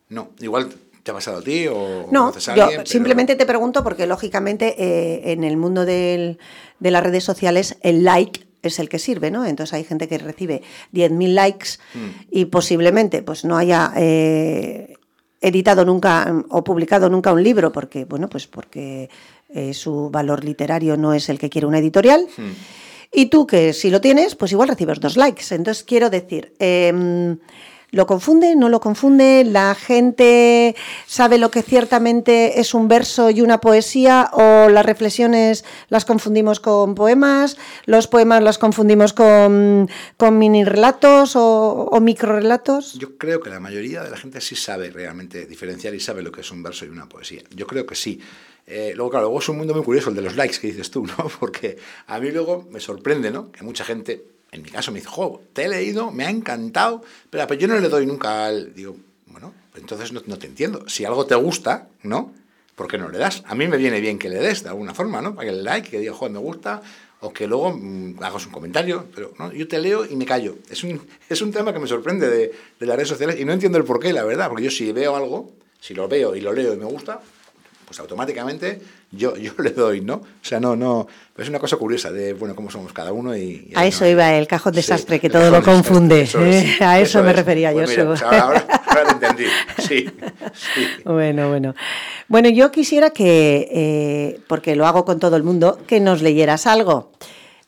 no. 0.09 0.33
Igual 0.41 0.73
te 1.03 1.11
ha 1.11 1.15
pasado 1.15 1.39
a 1.39 1.43
ti 1.43 1.67
o 1.67 2.07
No, 2.11 2.21
conoces 2.27 2.49
a 2.51 2.55
yo 2.57 2.67
pero- 2.69 2.87
simplemente 2.87 3.35
te 3.37 3.47
pregunto 3.47 3.83
porque 3.83 4.07
lógicamente 4.07 4.75
eh, 4.79 5.33
en 5.33 5.45
el 5.45 5.57
mundo 5.57 5.85
del- 5.85 6.39
de 6.81 6.91
las 6.91 7.03
redes 7.03 7.25
sociales 7.25 7.77
el 7.83 8.05
like 8.05 8.47
es 8.63 8.79
el 8.79 8.89
que 8.89 9.01
sirve, 9.01 9.31
¿no? 9.33 9.45
Entonces 9.45 9.75
hay 9.75 9.83
gente 9.85 10.07
que 10.07 10.19
recibe 10.19 10.63
10.000 10.93 11.35
likes 11.35 11.71
Mm. 11.95 11.99
y 12.31 12.45
posiblemente 12.45 13.23
pues 13.23 13.45
no 13.45 13.57
haya 13.57 13.93
eh, 13.97 14.95
editado 15.41 15.85
nunca 15.85 16.33
o 16.51 16.63
publicado 16.63 17.11
nunca 17.11 17.33
un 17.33 17.43
libro 17.43 17.73
porque, 17.73 18.05
bueno, 18.05 18.29
pues 18.29 18.47
porque 18.47 19.11
eh, 19.49 19.75
su 19.75 20.09
valor 20.11 20.45
literario 20.45 20.97
no 20.97 21.13
es 21.13 21.29
el 21.29 21.39
que 21.41 21.51
quiere 21.51 21.67
una 21.67 21.79
editorial. 21.81 22.27
Mm. 22.37 22.51
Y 23.15 23.27
tú 23.27 23.47
que 23.47 23.73
si 23.75 23.91
lo 23.91 24.01
tienes, 24.01 24.37
pues 24.37 24.53
igual 24.53 24.69
recibes 24.69 25.01
dos 25.01 25.17
likes. 25.17 25.53
Entonces 25.55 25.83
quiero 25.83 26.09
decir, 26.09 26.55
em, 26.61 27.37
¿lo 27.93 28.07
confunde? 28.07 28.57
¿No 28.57 28.69
lo 28.69 28.81
confunde? 28.81 29.45
¿La 29.45 29.75
gente 29.75 30.75
sabe 31.07 31.39
lo 31.39 31.51
que 31.51 31.63
ciertamente 31.63 32.59
es 32.59 32.75
un 32.75 32.89
verso 32.89 33.31
y 33.31 33.43
una 33.43 33.61
poesía? 33.61 34.31
¿O 34.33 34.69
las 34.71 34.85
reflexiones 34.85 35.65
las 35.89 36.05
confundimos 36.05 36.59
con 36.59 36.95
poemas? 36.95 37.59
¿Los 37.85 38.09
poemas 38.09 38.43
las 38.43 38.59
confundimos 38.59 39.13
con, 39.13 39.89
mini 40.33 40.65
relatos 40.65 41.37
o, 41.37 41.89
o 41.93 42.01
microrelatos? 42.01 42.95
Yo 42.95 43.19
creo 43.19 43.41
que 43.41 43.51
la 43.51 43.61
mayoría 43.61 44.03
de 44.03 44.11
la 44.11 44.17
gente 44.17 44.41
sí 44.41 44.57
sabe 44.57 44.91
realmente 44.91 45.47
diferenciar 45.47 45.95
y 45.95 46.01
sabe 46.01 46.23
lo 46.23 46.33
que 46.33 46.41
es 46.41 46.51
un 46.51 46.63
verso 46.63 46.87
y 46.87 46.89
una 46.89 47.09
poesía. 47.09 47.43
Yo 47.55 47.67
creo 47.67 47.87
que 47.87 47.95
sí. 47.95 48.21
Eh, 48.67 48.93
luego, 48.95 49.11
claro, 49.11 49.27
luego 49.27 49.41
es 49.41 49.49
un 49.49 49.59
mundo 49.59 49.75
muy 49.75 49.83
curioso 49.83 50.11
el 50.11 50.17
de 50.17 50.23
los 50.23 50.37
likes 50.37 50.59
que 50.59 50.69
dices 50.69 50.91
tú, 50.91 51.05
¿no? 51.05 51.29
Porque 51.41 51.77
a 52.07 52.19
mí 52.21 52.31
luego 52.31 52.67
me 52.71 52.81
sorprende, 52.81 53.31
¿no? 53.31 53.51
Que 53.51 53.65
mucha 53.65 53.85
gente, 53.85 54.25
en 54.53 54.63
mi 54.63 54.69
caso, 54.69 54.93
me 54.93 54.99
dice, 54.99 55.11
jo, 55.11 55.43
te 55.55 55.65
he 55.65 55.69
leído, 55.69 56.13
me 56.13 56.25
ha 56.27 56.31
encantado, 56.31 57.03
pero, 57.31 57.53
yo 57.55 57.67
no 57.67 57.79
le 57.79 57.89
doy 57.89 58.05
nunca 58.05 58.47
al... 58.47 58.75
Digo, 58.75 58.97
bueno, 59.27 59.55
pues 59.71 59.83
entonces 59.83 60.13
no, 60.13 60.23
no 60.27 60.39
te 60.39 60.47
entiendo. 60.47 60.87
Si 60.89 61.07
algo 61.07 61.25
te 61.25 61.35
gusta, 61.35 61.89
¿no? 62.03 62.35
¿Por 62.75 62.87
qué 62.87 62.99
no 62.99 63.09
le 63.09 63.17
das? 63.17 63.43
A 63.47 63.55
mí 63.55 63.67
me 63.67 63.79
viene 63.79 64.01
bien 64.01 64.19
que 64.19 64.29
le 64.29 64.39
des 64.39 64.63
de 64.63 64.69
alguna 64.69 64.93
forma, 64.93 65.23
¿no? 65.23 65.35
Para 65.35 65.49
que 65.49 65.57
le 65.57 65.63
like, 65.63 65.91
que 65.91 65.99
diga, 65.99 66.13
joder, 66.13 66.33
me 66.35 66.39
gusta, 66.39 66.83
o 67.21 67.33
que 67.33 67.47
luego 67.47 67.73
mm, 67.73 68.23
hagas 68.23 68.45
un 68.45 68.53
comentario, 68.53 69.07
pero 69.15 69.33
¿no? 69.39 69.51
yo 69.53 69.67
te 69.67 69.79
leo 69.79 70.05
y 70.05 70.17
me 70.17 70.27
callo. 70.27 70.59
Es 70.69 70.85
un, 70.85 71.01
es 71.31 71.41
un 71.41 71.51
tema 71.51 71.73
que 71.73 71.79
me 71.79 71.87
sorprende 71.87 72.29
de, 72.29 72.53
de 72.79 72.87
las 72.87 72.97
redes 72.97 73.09
sociales 73.09 73.41
y 73.41 73.47
no 73.47 73.55
entiendo 73.55 73.79
el 73.79 73.85
porqué, 73.85 74.13
la 74.13 74.25
verdad, 74.25 74.49
porque 74.49 74.65
yo 74.65 74.71
si 74.71 74.93
veo 74.93 75.17
algo, 75.17 75.51
si 75.81 75.95
lo 75.95 76.09
veo 76.09 76.37
y 76.37 76.43
lo 76.43 76.53
leo 76.53 76.75
y 76.75 76.77
me 76.77 76.85
gusta, 76.85 77.23
pues 77.93 78.01
automáticamente 78.01 78.81
yo, 79.11 79.37
yo 79.37 79.53
le 79.59 79.71
doy, 79.71 80.01
¿no? 80.01 80.15
O 80.15 80.25
sea, 80.41 80.59
no, 80.61 80.75
no, 80.75 81.07
es 81.37 81.47
una 81.49 81.59
cosa 81.59 81.77
curiosa 81.77 82.11
de, 82.11 82.33
bueno, 82.33 82.55
cómo 82.57 82.71
somos 82.71 82.91
cada 82.95 83.13
uno 83.13 83.37
y... 83.37 83.69
y 83.71 83.73
A 83.75 83.85
eso 83.87 84.05
no- 84.05 84.11
iba 84.11 84.35
el 84.35 84.47
cajón 84.47 84.73
Sí, 84.73 84.77
desastre, 84.79 85.21
que 85.21 85.29
todo 85.29 85.51
lo 85.51 85.63
confunde. 85.63 86.23
eso 86.23 86.43
es, 86.43 86.81
A 86.81 86.99
eso, 86.99 87.23
me 87.23 87.31
es. 87.31 87.37
refería 87.37 87.71
Pues 87.73 87.91
yo. 87.91 88.05
mira, 88.05 88.07
pues 88.09 88.23
ahora, 88.23 88.65
te 89.07 89.13
entendí, 89.13 89.45
sí, 89.79 90.07
sí. 90.55 90.87
Bueno, 91.05 91.51
bueno. 91.51 91.75
Bueno, 92.29 92.49
yo 92.49 92.71
quisiera 92.73 93.11
que, 93.11 93.69
eh, 93.71 94.41
porque 94.49 94.75
lo 94.75 94.87
hago 94.87 95.05
con 95.05 95.21
todo 95.21 95.37
el 95.37 95.43
mundo, 95.43 95.79
que 95.87 96.01
nos 96.01 96.23
leyeras 96.23 96.67
algo. 96.67 97.13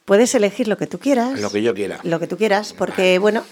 Puedes 0.07 0.35
elegir 0.35 0.69
lo 0.69 0.79
que 0.79 0.87
tú 0.87 0.99
quieras. 0.99 1.39
Lo 1.39 1.51
que 1.51 1.63
yo 1.63 1.75
quiera. 1.75 1.99
Lo 2.03 2.19
que 2.19 2.27
tú 2.27 2.39
quieras, 2.39 2.73
porque, 2.73 3.19
bueno, 3.19 3.43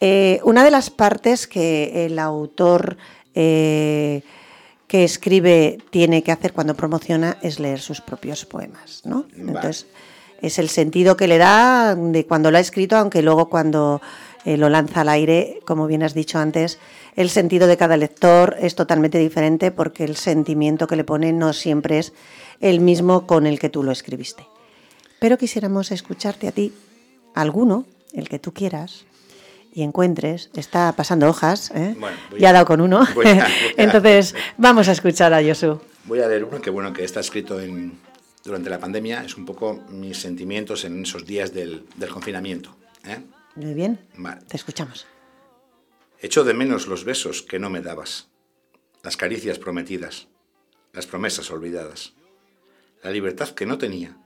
eh, 0.00 0.40
una 0.42 0.64
de 0.64 0.70
las 0.72 0.90
partes 0.90 1.46
que 1.46 2.06
el 2.06 2.18
autor 2.18 2.96
eh, 3.34 4.22
que 4.88 5.04
escribe 5.04 5.78
tiene 5.90 6.22
que 6.22 6.32
hacer 6.32 6.52
cuando 6.52 6.74
promociona 6.74 7.36
es 7.42 7.60
leer 7.60 7.80
sus 7.80 8.00
propios 8.00 8.44
poemas, 8.46 9.02
¿no? 9.04 9.26
Vale. 9.36 9.52
Entonces, 9.52 9.86
es 10.40 10.58
el 10.58 10.68
sentido 10.68 11.16
que 11.16 11.28
le 11.28 11.38
da 11.38 11.94
de 11.94 12.26
cuando 12.26 12.50
lo 12.50 12.58
ha 12.58 12.60
escrito, 12.60 12.96
aunque 12.96 13.22
luego 13.22 13.48
cuando 13.48 14.00
eh, 14.44 14.56
lo 14.56 14.68
lanza 14.68 15.02
al 15.02 15.08
aire, 15.08 15.60
como 15.66 15.86
bien 15.86 16.02
has 16.02 16.14
dicho 16.14 16.38
antes, 16.38 16.78
el 17.16 17.28
sentido 17.28 17.66
de 17.66 17.76
cada 17.76 17.96
lector 17.96 18.56
es 18.60 18.74
totalmente 18.74 19.18
diferente 19.18 19.70
porque 19.70 20.04
el 20.04 20.16
sentimiento 20.16 20.86
que 20.86 20.96
le 20.96 21.04
pone 21.04 21.32
no 21.32 21.52
siempre 21.52 21.98
es 21.98 22.12
el 22.60 22.80
mismo 22.80 23.26
con 23.26 23.46
el 23.46 23.58
que 23.58 23.68
tú 23.68 23.82
lo 23.82 23.92
escribiste. 23.92 24.46
Pero 25.20 25.36
quisiéramos 25.36 25.90
escucharte 25.90 26.48
a 26.48 26.52
ti, 26.52 26.72
alguno, 27.34 27.84
el 28.14 28.28
que 28.28 28.38
tú 28.38 28.54
quieras, 28.54 29.04
y 29.78 29.82
encuentres, 29.84 30.50
está 30.54 30.92
pasando 30.96 31.28
hojas, 31.28 31.70
¿eh? 31.70 31.94
Bueno, 32.00 32.16
ya 32.36 32.50
ha 32.50 32.52
dado 32.52 32.66
con 32.66 32.80
uno. 32.80 33.06
voy 33.14 33.26
a- 33.28 33.34
voy 33.34 33.40
a- 33.42 33.48
Entonces, 33.76 34.34
vamos 34.56 34.88
a 34.88 34.92
escuchar 34.92 35.32
a 35.32 35.40
Josu. 35.40 35.80
Voy 36.06 36.18
a 36.20 36.26
leer 36.26 36.42
uno 36.42 36.60
que, 36.60 36.70
bueno, 36.70 36.92
que 36.92 37.04
está 37.04 37.20
escrito 37.20 37.60
en, 37.60 37.96
durante 38.42 38.70
la 38.70 38.80
pandemia, 38.80 39.22
es 39.24 39.36
un 39.36 39.44
poco 39.46 39.74
mis 39.90 40.18
sentimientos 40.18 40.84
en 40.84 41.02
esos 41.02 41.24
días 41.24 41.54
del, 41.54 41.86
del 41.94 42.08
confinamiento. 42.10 42.74
¿eh? 43.04 43.18
Muy 43.54 43.72
bien, 43.74 44.00
Vale. 44.16 44.40
te 44.48 44.56
escuchamos. 44.56 45.06
Echo 46.20 46.42
de 46.42 46.54
menos 46.54 46.88
los 46.88 47.04
besos 47.04 47.42
que 47.42 47.60
no 47.60 47.70
me 47.70 47.80
dabas, 47.80 48.26
las 49.04 49.16
caricias 49.16 49.60
prometidas, 49.60 50.26
las 50.92 51.06
promesas 51.06 51.52
olvidadas, 51.52 52.14
la 53.04 53.10
libertad 53.12 53.50
que 53.50 53.64
no 53.66 53.78
tenía. 53.78 54.16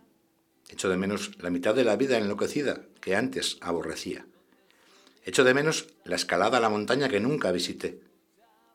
Echo 0.71 0.89
de 0.89 0.97
menos 0.97 1.33
la 1.43 1.51
mitad 1.51 1.75
de 1.75 1.85
la 1.85 1.97
vida 1.97 2.17
enloquecida 2.17 2.81
que 3.03 3.15
antes 3.17 3.59
aborrecía. 3.61 4.25
Echo 5.25 5.45
de 5.45 5.55
menos 5.55 5.89
la 6.05 6.17
escalada 6.17 6.59
a 6.59 6.61
la 6.61 6.69
montaña 6.69 7.09
que 7.09 7.21
nunca 7.21 7.53
visité, 7.53 8.01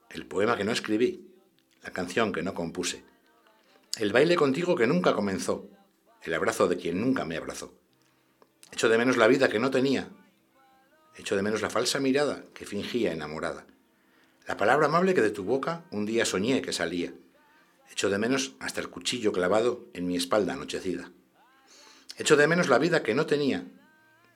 el 0.10 0.26
poema 0.26 0.56
que 0.56 0.64
no 0.64 0.72
escribí, 0.72 1.28
la 1.84 1.92
canción 1.92 2.32
que 2.32 2.44
no 2.44 2.54
compuse, 2.54 3.04
el 3.98 4.14
baile 4.14 4.36
contigo 4.36 4.76
que 4.76 4.88
nunca 4.88 5.14
comenzó, 5.14 5.70
el 6.24 6.34
abrazo 6.34 6.68
de 6.68 6.78
quien 6.78 7.02
nunca 7.02 7.26
me 7.26 7.38
abrazó. 7.38 7.74
Echo 8.72 8.90
de 8.90 8.98
menos 8.98 9.18
la 9.18 9.28
vida 9.28 9.50
que 9.50 9.60
no 9.60 9.72
tenía, 9.72 10.10
Echo 11.18 11.36
de 11.36 11.42
menos 11.42 11.64
la 11.64 11.72
falsa 11.72 12.00
mirada 12.00 12.44
que 12.54 12.68
fingía 12.68 13.12
enamorada. 13.12 13.66
La 14.46 14.56
palabra 14.56 14.86
amable 14.86 15.16
que 15.16 15.24
de 15.24 15.32
tu 15.32 15.44
boca 15.44 15.84
un 15.90 16.06
día 16.06 16.26
soñé 16.26 16.62
que 16.62 16.72
salía. 16.72 17.12
Echo 17.92 18.12
de 18.12 18.20
menos 18.20 18.54
hasta 18.60 18.82
el 18.82 18.90
cuchillo 18.90 19.32
clavado 19.32 19.88
en 19.94 20.06
mi 20.06 20.16
espalda 20.16 20.54
anochecida. 20.54 21.12
Echo 22.18 22.38
de 22.38 22.46
menos 22.46 22.70
la 22.70 22.78
vida 22.78 23.02
que 23.02 23.16
no 23.16 23.26
tenía. 23.26 23.66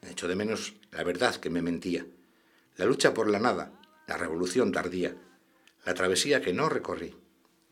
Echo 0.10 0.28
de 0.28 0.36
menos 0.36 0.74
la 0.92 1.04
verdad 1.04 1.36
que 1.36 1.50
me 1.50 1.62
mentía. 1.62 2.06
La 2.78 2.86
lucha 2.86 3.14
por 3.14 3.30
la 3.30 3.40
nada, 3.40 3.72
la 4.08 4.18
revolución 4.18 4.72
tardía, 4.72 5.16
la 5.86 5.94
travesía 5.94 6.42
que 6.42 6.54
no 6.54 6.70
recorrí. 6.70 7.16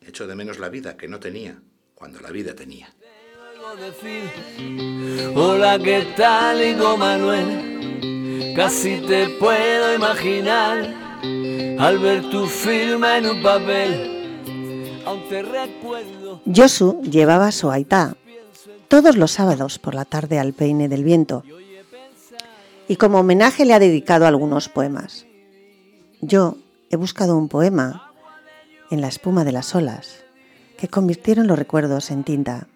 Echo 0.01 0.27
de 0.27 0.35
menos 0.35 0.59
la 0.59 0.69
vida 0.69 0.95
que 0.95 1.07
no 1.07 1.19
tenía 1.19 1.59
cuando 1.95 2.19
la 2.21 2.29
vida 2.29 2.53
tenía. 2.53 2.93
Hola, 5.35 5.79
¿qué 5.83 6.07
tal, 6.15 6.61
Higo 6.61 6.97
Manuel? 6.97 8.53
Casi 8.55 9.01
te 9.07 9.29
puedo 9.39 9.95
imaginar 9.95 10.95
al 11.79 11.99
ver 11.99 12.29
tu 12.29 12.45
firma 12.45 13.17
en 13.17 13.25
un 13.25 13.41
papel. 13.41 15.01
Aún 15.05 15.27
te 15.29 15.41
recuerdo. 15.41 16.41
Josu 16.45 17.01
llevaba 17.01 17.51
su 17.51 17.71
aitá 17.71 18.15
todos 18.87 19.17
los 19.17 19.31
sábados 19.31 19.79
por 19.79 19.95
la 19.95 20.05
tarde 20.05 20.39
al 20.39 20.53
peine 20.53 20.87
del 20.87 21.03
viento 21.03 21.43
y 22.89 22.95
como 22.95 23.19
homenaje 23.19 23.65
le 23.65 23.75
ha 23.75 23.79
dedicado 23.79 24.25
algunos 24.25 24.67
poemas. 24.67 25.27
Yo 26.21 26.57
he 26.89 26.97
buscado 26.97 27.37
un 27.37 27.47
poema 27.47 28.11
en 28.89 28.99
la 28.99 29.07
espuma 29.07 29.45
de 29.45 29.51
las 29.51 29.75
olas 29.75 30.25
que 30.75 30.87
convirtieron 30.87 31.45
los 31.45 31.59
recuerdos 31.59 32.09
en 32.09 32.23
tinta 32.23 32.67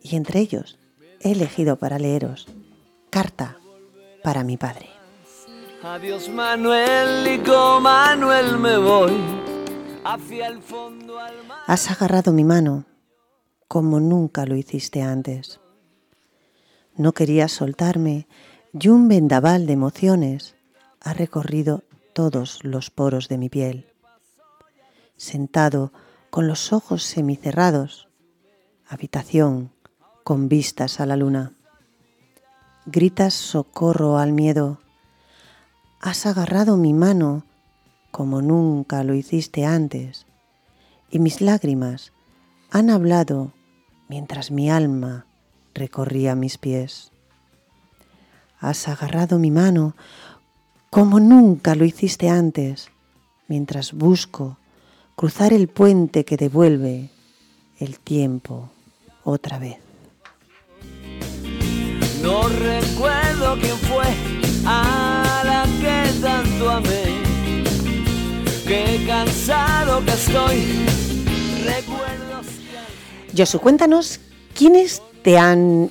y 0.00 0.16
entre 0.16 0.40
ellos 0.40 0.78
he 1.20 1.32
elegido 1.32 1.76
para 1.76 1.98
leeros 1.98 2.48
Carta 3.10 3.58
para 4.22 4.42
mi 4.42 4.56
padre. 4.56 4.88
Adiós, 5.82 6.30
Manuel, 6.30 7.28
Higo 7.28 7.78
Manuel, 7.78 8.56
me 8.56 8.78
voy 8.78 9.12
hacia 10.02 10.46
el 10.46 10.62
fondo 10.62 11.18
al 11.18 11.44
mar. 11.46 11.58
Has 11.66 11.90
agarrado 11.90 12.32
mi 12.32 12.44
mano 12.44 12.86
como 13.68 14.00
nunca 14.00 14.46
lo 14.46 14.56
hiciste 14.56 15.02
antes. 15.02 15.60
No 16.96 17.12
querías 17.12 17.52
soltarme 17.52 18.26
y 18.72 18.88
un 18.88 19.08
vendaval 19.08 19.66
de 19.66 19.74
emociones 19.74 20.56
ha 21.00 21.12
recorrido 21.12 21.84
todos 22.14 22.62
los 22.62 22.90
poros 22.90 23.28
de 23.28 23.38
mi 23.38 23.48
piel. 23.48 23.86
Sentado 25.16 25.92
con 26.30 26.48
los 26.48 26.72
ojos 26.72 27.02
semicerrados, 27.02 28.08
habitación 28.86 29.72
con 30.24 30.48
vistas 30.48 31.00
a 31.00 31.06
la 31.06 31.16
luna. 31.16 31.52
Gritas 32.86 33.34
socorro 33.34 34.18
al 34.18 34.32
miedo. 34.32 34.80
Has 36.00 36.26
agarrado 36.26 36.76
mi 36.76 36.92
mano 36.92 37.44
como 38.10 38.42
nunca 38.42 39.04
lo 39.04 39.14
hiciste 39.14 39.64
antes 39.64 40.26
y 41.10 41.18
mis 41.18 41.40
lágrimas 41.40 42.12
han 42.70 42.90
hablado 42.90 43.52
mientras 44.08 44.50
mi 44.50 44.70
alma 44.70 45.26
recorría 45.74 46.34
mis 46.34 46.58
pies. 46.58 47.11
Has 48.62 48.86
agarrado 48.86 49.40
mi 49.40 49.50
mano 49.50 49.96
como 50.88 51.18
nunca 51.18 51.74
lo 51.74 51.84
hiciste 51.84 52.28
antes, 52.28 52.90
mientras 53.48 53.92
busco 53.92 54.56
cruzar 55.16 55.52
el 55.52 55.66
puente 55.66 56.24
que 56.24 56.36
devuelve 56.36 57.10
el 57.80 57.98
tiempo 57.98 58.70
otra 59.24 59.58
vez. 59.58 59.78
No 62.22 62.48
recuerdo 62.48 63.58
quién 63.60 63.76
fue 63.78 64.04
a 64.64 65.42
la 65.44 65.64
que 65.80 66.20
tanto 66.20 66.70
amé. 66.70 67.02
Qué 68.64 69.04
cansado 69.08 70.04
que 70.04 70.12
estoy. 70.12 70.86
Recuerdos. 71.64 72.46
Josu, 73.36 73.58
cuéntanos, 73.58 74.20
¿quiénes 74.54 75.02
te 75.24 75.36
han 75.36 75.90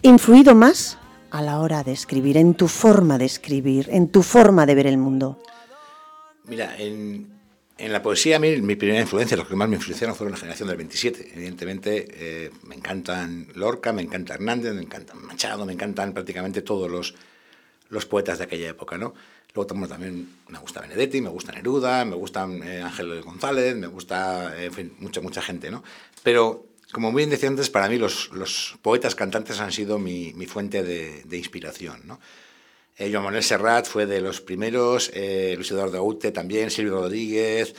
influido 0.00 0.54
más 0.54 0.96
a 1.32 1.40
la 1.40 1.60
hora 1.60 1.82
de 1.82 1.92
escribir, 1.92 2.36
en 2.36 2.54
tu 2.54 2.68
forma 2.68 3.16
de 3.16 3.24
escribir, 3.24 3.88
en 3.90 4.08
tu 4.08 4.22
forma 4.22 4.66
de 4.66 4.74
ver 4.74 4.86
el 4.86 4.98
mundo? 4.98 5.42
Mira, 6.44 6.76
en, 6.76 7.32
la 7.78 8.02
poesía, 8.02 8.36
a 8.36 8.38
mí, 8.38 8.60
mi 8.60 8.76
primera 8.76 9.00
influencia, 9.00 9.34
los 9.34 9.48
que 9.48 9.56
más 9.56 9.66
me 9.66 9.76
influenciaron 9.76 10.14
fueron 10.14 10.32
la 10.32 10.38
generación 10.38 10.68
del 10.68 10.76
27. 10.76 11.30
Evidentemente, 11.34 12.06
eh, 12.10 12.50
me 12.64 12.74
encantan 12.74 13.48
Lorca, 13.54 13.94
me 13.94 14.02
encanta 14.02 14.34
Hernández, 14.34 14.74
me 14.74 14.82
encantan 14.82 15.24
Machado, 15.24 15.64
me 15.64 15.72
encantan 15.72 16.12
prácticamente 16.12 16.60
todos 16.60 16.90
los, 16.90 18.06
poetas 18.06 18.36
de 18.38 18.44
aquella 18.44 18.68
época, 18.68 18.98
¿no? 18.98 19.14
Luego 19.54 19.68
bueno, 19.70 19.88
también 19.88 20.28
me 20.48 20.58
gusta 20.58 20.80
Benedetti, 20.82 21.22
me 21.22 21.30
gusta 21.30 21.52
Neruda, 21.52 22.04
me 22.04 22.14
gusta 22.14 22.46
eh, 22.64 22.82
Ángel 22.82 23.22
González, 23.22 23.74
me 23.76 23.86
gusta, 23.86 24.54
eh, 24.58 24.66
en 24.66 24.72
fin, 24.72 24.92
mucha, 24.98 25.22
mucha 25.22 25.40
gente, 25.40 25.70
¿no? 25.70 25.82
Pero, 26.22 26.71
como 26.92 27.12
bien 27.12 27.30
decía 27.30 27.48
antes, 27.48 27.70
para 27.70 27.88
mí 27.88 27.98
los, 27.98 28.30
los 28.32 28.76
poetas 28.82 29.14
cantantes 29.14 29.60
han 29.60 29.72
sido 29.72 29.98
mi, 29.98 30.32
mi 30.34 30.46
fuente 30.46 30.82
de, 30.82 31.22
de 31.24 31.36
inspiración, 31.38 32.02
¿no? 32.04 32.20
Eh, 32.98 33.10
Joan 33.10 33.24
Manuel 33.24 33.42
Serrat 33.42 33.86
fue 33.86 34.04
de 34.04 34.20
los 34.20 34.42
primeros, 34.42 35.10
eh, 35.14 35.54
Luis 35.56 35.70
Eduardo 35.70 35.96
Aute 35.98 36.30
también, 36.30 36.70
Silvio 36.70 37.00
Rodríguez. 37.00 37.74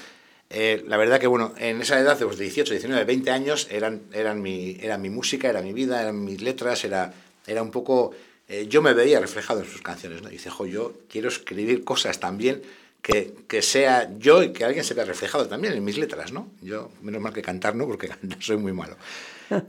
Eh, 0.49 0.83
la 0.87 0.97
verdad 0.97 1.19
que, 1.19 1.27
bueno, 1.27 1.53
en 1.57 1.81
esa 1.81 1.99
edad 1.99 2.17
de 2.17 2.25
los 2.25 2.37
18, 2.37 2.73
19, 2.73 3.05
20 3.05 3.29
años, 3.31 3.67
eran, 3.69 4.01
eran, 4.11 4.41
mi, 4.41 4.77
era 4.81 4.97
mi 4.97 5.09
música, 5.09 5.49
era 5.49 5.61
mi 5.61 5.71
vida, 5.71 6.01
eran 6.01 6.23
mis 6.25 6.41
letras, 6.41 6.83
era, 6.83 7.13
era 7.45 7.61
un 7.61 7.69
poco... 7.71 8.11
eh, 8.47 8.65
yo 8.67 8.81
me 8.81 8.93
veía 8.93 9.19
reflejado 9.19 9.59
en 9.61 9.67
sus 9.67 9.81
canciones, 9.81 10.23
¿no? 10.23 10.29
Y 10.29 10.33
dice, 10.33 10.49
jo, 10.49 10.65
yo 10.65 10.93
quiero 11.07 11.29
escribir 11.29 11.83
cosas 11.83 12.19
también 12.19 12.63
que, 13.03 13.35
que 13.47 13.61
sea 13.61 14.09
yo 14.17 14.41
y 14.41 14.51
que 14.53 14.63
alguien 14.65 14.83
se 14.83 14.95
vea 14.95 15.05
reflejado 15.05 15.47
también 15.47 15.73
en 15.73 15.83
mis 15.83 15.97
letras, 15.97 16.31
¿no? 16.31 16.49
Yo, 16.61 16.89
menos 17.03 17.21
mal 17.21 17.33
que 17.33 17.41
cantar, 17.43 17.75
¿no? 17.75 17.85
Porque 17.85 18.07
cantar 18.19 18.41
soy 18.41 18.57
muy 18.57 18.73
malo. 18.73 18.95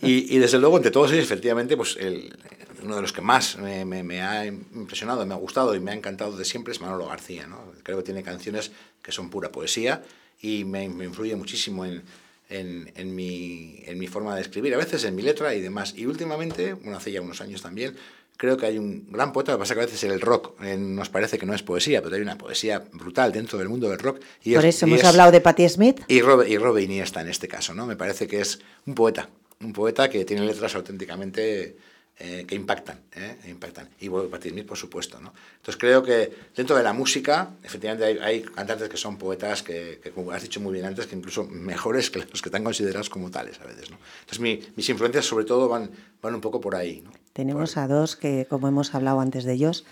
Y, 0.00 0.34
y 0.34 0.38
desde 0.38 0.58
luego, 0.58 0.76
entre 0.78 0.90
todos 0.92 1.12
ellos, 1.12 1.24
efectivamente, 1.24 1.76
pues 1.76 1.96
el, 2.00 2.34
uno 2.82 2.96
de 2.96 3.02
los 3.02 3.12
que 3.12 3.20
más 3.20 3.58
me, 3.58 3.84
me- 3.84 4.02
me 4.04 4.22
ha 4.22 4.46
impresionado, 4.46 5.26
me 5.26 5.34
ha 5.34 5.36
gustado 5.36 5.74
y 5.74 5.80
me 5.80 5.90
ha 5.90 5.94
encantado 5.94 6.36
de 6.36 6.44
siempre 6.46 6.72
es 6.72 6.80
Manolo 6.80 7.06
García. 7.06 7.46
¿no? 7.46 7.60
Creo 7.82 7.98
que 7.98 8.04
tiene 8.04 8.22
canciones 8.22 8.70
que 9.02 9.12
son 9.12 9.28
pura 9.30 9.50
poesía 9.52 10.02
y 10.40 10.64
me, 10.64 10.88
me 10.88 11.04
influye 11.04 11.34
muchísimo 11.36 11.84
en, 11.84 12.02
en, 12.48 12.92
en 12.94 13.14
mi, 13.14 13.82
en 13.84 13.98
mi 13.98 14.06
forma 14.06 14.34
de 14.36 14.42
escribir, 14.42 14.72
a 14.74 14.78
veces 14.78 15.04
en 15.04 15.14
mi 15.16 15.22
letra 15.22 15.54
y 15.54 15.60
demás. 15.60 15.92
Y 15.96 16.06
últimamente, 16.06 16.74
bueno, 16.74 16.96
hace 16.96 17.10
ya 17.12 17.20
unos 17.20 17.40
años 17.40 17.60
también, 17.60 17.96
creo 18.36 18.56
que 18.56 18.66
hay 18.66 18.78
un 18.78 19.06
gran 19.10 19.32
poeta, 19.32 19.52
lo 19.52 19.58
que 19.58 19.62
pasa 19.62 19.74
que 19.74 19.80
a 19.80 19.84
veces 19.86 20.02
el 20.04 20.20
rock 20.20 20.60
eh, 20.62 20.76
nos 20.76 21.08
parece 21.08 21.38
que 21.38 21.46
no 21.46 21.54
es 21.54 21.62
poesía, 21.62 22.02
pero 22.02 22.16
hay 22.16 22.22
una 22.22 22.36
poesía 22.38 22.84
brutal 22.92 23.32
dentro 23.32 23.58
del 23.58 23.68
mundo 23.68 23.88
del 23.88 23.98
rock. 23.98 24.20
Y 24.42 24.54
Por 24.54 24.64
es- 24.64 24.76
eso 24.76 24.86
y 24.86 24.90
hemos 24.90 25.02
es- 25.02 25.06
hablado 25.08 25.30
de 25.32 25.40
Patti 25.40 25.68
Smith. 25.68 26.00
y 26.08 26.20
Robe, 26.20 26.48
y 26.48 26.58
Robe 26.58 26.82
Iniesta 26.82 27.20
en 27.20 27.28
este 27.28 27.48
caso, 27.48 27.74
¿no? 27.74 27.86
Me 27.86 27.96
parece 27.96 28.26
que 28.26 28.40
es 28.40 28.58
un 28.86 28.94
poeta, 28.94 29.28
un 29.60 29.72
poeta 29.72 30.10
que 30.10 30.24
tiene 30.24 30.44
letras 30.44 30.74
auténticamente 30.74 31.76
eh, 32.18 32.44
que 32.46 32.54
impactan, 32.54 33.00
¿eh? 33.16 33.36
impactan. 33.48 33.88
Y 34.00 34.06
Smith, 34.06 34.66
por 34.66 34.76
supuesto, 34.76 35.20
¿no? 35.20 35.32
Entonces 35.56 35.76
creo 35.76 36.02
que 36.02 36.32
dentro 36.54 36.76
de 36.76 36.82
la 36.84 36.92
música, 36.92 37.50
efectivamente 37.62 38.04
hay, 38.04 38.18
hay 38.18 38.42
cantantes 38.42 38.88
que 38.88 38.96
son 38.96 39.18
poetas 39.18 39.62
que, 39.64 39.98
que, 40.02 40.10
como 40.12 40.30
has 40.30 40.42
dicho 40.42 40.60
muy 40.60 40.72
bien 40.74 40.84
antes, 40.84 41.06
que 41.08 41.16
incluso 41.16 41.44
mejores 41.44 42.10
que 42.10 42.20
los 42.20 42.40
que 42.40 42.48
están 42.50 42.62
considerados 42.62 43.10
como 43.10 43.30
tales 43.30 43.60
a 43.60 43.64
veces, 43.64 43.90
¿no? 43.90 43.98
Entonces 44.20 44.38
mi- 44.40 44.60
mis 44.76 44.88
influencias 44.88 45.24
sobre 45.26 45.44
todo 45.44 45.68
van, 45.68 45.90
van 46.22 46.34
un 46.36 46.40
poco 46.40 46.60
por 46.60 46.76
ahí, 46.76 47.00
¿no? 47.04 47.10
Tenemos 47.32 47.76
a 47.76 47.88
dos 47.88 48.14
que, 48.14 48.46
como 48.48 48.68
hemos 48.68 48.94
hablado 48.94 49.18
antes 49.18 49.42
de 49.42 49.54
ellos, 49.54 49.84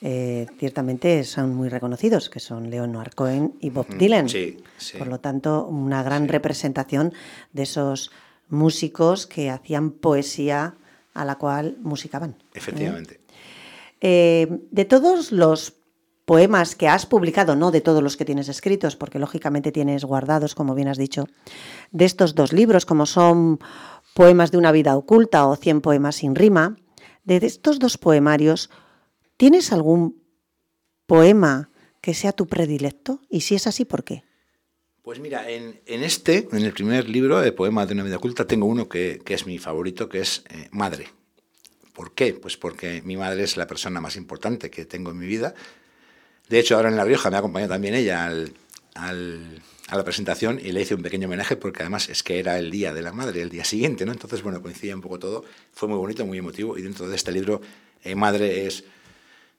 eh, 0.00 0.46
ciertamente 0.58 1.22
son 1.24 1.54
muy 1.54 1.68
reconocidos, 1.68 2.28
que 2.28 2.40
son 2.40 2.70
Leonard 2.70 3.12
Cohen 3.14 3.54
y 3.60 3.70
Bob 3.70 3.86
Dylan. 3.96 4.28
sí, 4.28 4.58
sí. 4.78 4.98
Por 4.98 5.06
lo 5.06 5.20
tanto, 5.20 5.64
una 5.66 6.02
gran 6.02 6.26
representación 6.26 7.12
de 7.52 7.62
esos 7.62 8.10
músicos 8.48 9.26
que 9.28 9.50
hacían 9.50 9.90
poesía 9.92 10.74
a 11.18 11.24
la 11.24 11.36
cual 11.36 11.76
musicaban. 11.82 12.30
¿eh? 12.30 12.44
Efectivamente. 12.54 13.20
Eh, 14.00 14.46
de 14.70 14.84
todos 14.84 15.32
los 15.32 15.74
poemas 16.24 16.76
que 16.76 16.88
has 16.88 17.06
publicado, 17.06 17.56
no 17.56 17.70
de 17.70 17.80
todos 17.80 18.02
los 18.02 18.16
que 18.16 18.24
tienes 18.24 18.48
escritos, 18.48 18.96
porque 18.96 19.18
lógicamente 19.18 19.72
tienes 19.72 20.04
guardados, 20.04 20.54
como 20.54 20.74
bien 20.74 20.88
has 20.88 20.98
dicho, 20.98 21.26
de 21.90 22.04
estos 22.04 22.34
dos 22.34 22.52
libros, 22.52 22.86
como 22.86 23.06
son 23.06 23.58
Poemas 24.14 24.50
de 24.50 24.58
una 24.58 24.72
vida 24.72 24.96
oculta 24.96 25.46
o 25.46 25.56
Cien 25.56 25.80
poemas 25.80 26.16
sin 26.16 26.34
rima, 26.34 26.76
de 27.24 27.36
estos 27.36 27.78
dos 27.78 27.98
poemarios, 27.98 28.70
¿tienes 29.36 29.72
algún 29.72 30.22
poema 31.06 31.70
que 32.00 32.14
sea 32.14 32.32
tu 32.32 32.46
predilecto? 32.46 33.20
Y 33.28 33.42
si 33.42 33.54
es 33.54 33.66
así, 33.66 33.84
¿por 33.84 34.04
qué? 34.04 34.24
Pues 35.08 35.20
mira, 35.20 35.48
en, 35.48 35.80
en 35.86 36.02
este, 36.02 36.46
en 36.52 36.66
el 36.66 36.74
primer 36.74 37.08
libro 37.08 37.40
de 37.40 37.50
Poemas 37.50 37.88
de 37.88 37.94
una 37.94 38.02
vida 38.02 38.18
oculta, 38.18 38.46
tengo 38.46 38.66
uno 38.66 38.90
que, 38.90 39.22
que 39.24 39.32
es 39.32 39.46
mi 39.46 39.56
favorito, 39.58 40.06
que 40.10 40.20
es 40.20 40.44
eh, 40.50 40.68
Madre. 40.70 41.08
¿Por 41.94 42.12
qué? 42.12 42.34
Pues 42.34 42.58
porque 42.58 43.00
mi 43.00 43.16
madre 43.16 43.44
es 43.44 43.56
la 43.56 43.66
persona 43.66 44.02
más 44.02 44.16
importante 44.16 44.70
que 44.70 44.84
tengo 44.84 45.10
en 45.12 45.16
mi 45.16 45.24
vida. 45.24 45.54
De 46.50 46.58
hecho, 46.58 46.76
ahora 46.76 46.90
en 46.90 46.96
La 46.96 47.06
Rioja 47.06 47.30
me 47.30 47.36
ha 47.36 47.38
acompañado 47.38 47.72
también 47.72 47.94
ella 47.94 48.26
al, 48.26 48.52
al- 48.96 49.62
a 49.88 49.96
la 49.96 50.04
presentación 50.04 50.60
y 50.62 50.72
le 50.72 50.82
hice 50.82 50.94
un 50.94 51.00
pequeño 51.00 51.26
homenaje 51.26 51.56
porque 51.56 51.80
además 51.80 52.10
es 52.10 52.22
que 52.22 52.38
era 52.38 52.58
el 52.58 52.70
día 52.70 52.92
de 52.92 53.00
la 53.00 53.14
madre, 53.14 53.40
el 53.40 53.48
día 53.48 53.64
siguiente, 53.64 54.04
¿no? 54.04 54.12
Entonces, 54.12 54.42
bueno, 54.42 54.60
coincidía 54.60 54.94
un 54.94 55.00
poco 55.00 55.18
todo. 55.18 55.42
Fue 55.72 55.88
muy 55.88 55.96
bonito, 55.96 56.26
muy 56.26 56.36
emotivo 56.36 56.76
y 56.76 56.82
dentro 56.82 57.08
de 57.08 57.16
este 57.16 57.32
libro, 57.32 57.62
eh, 58.04 58.14
Madre 58.14 58.66
es 58.66 58.84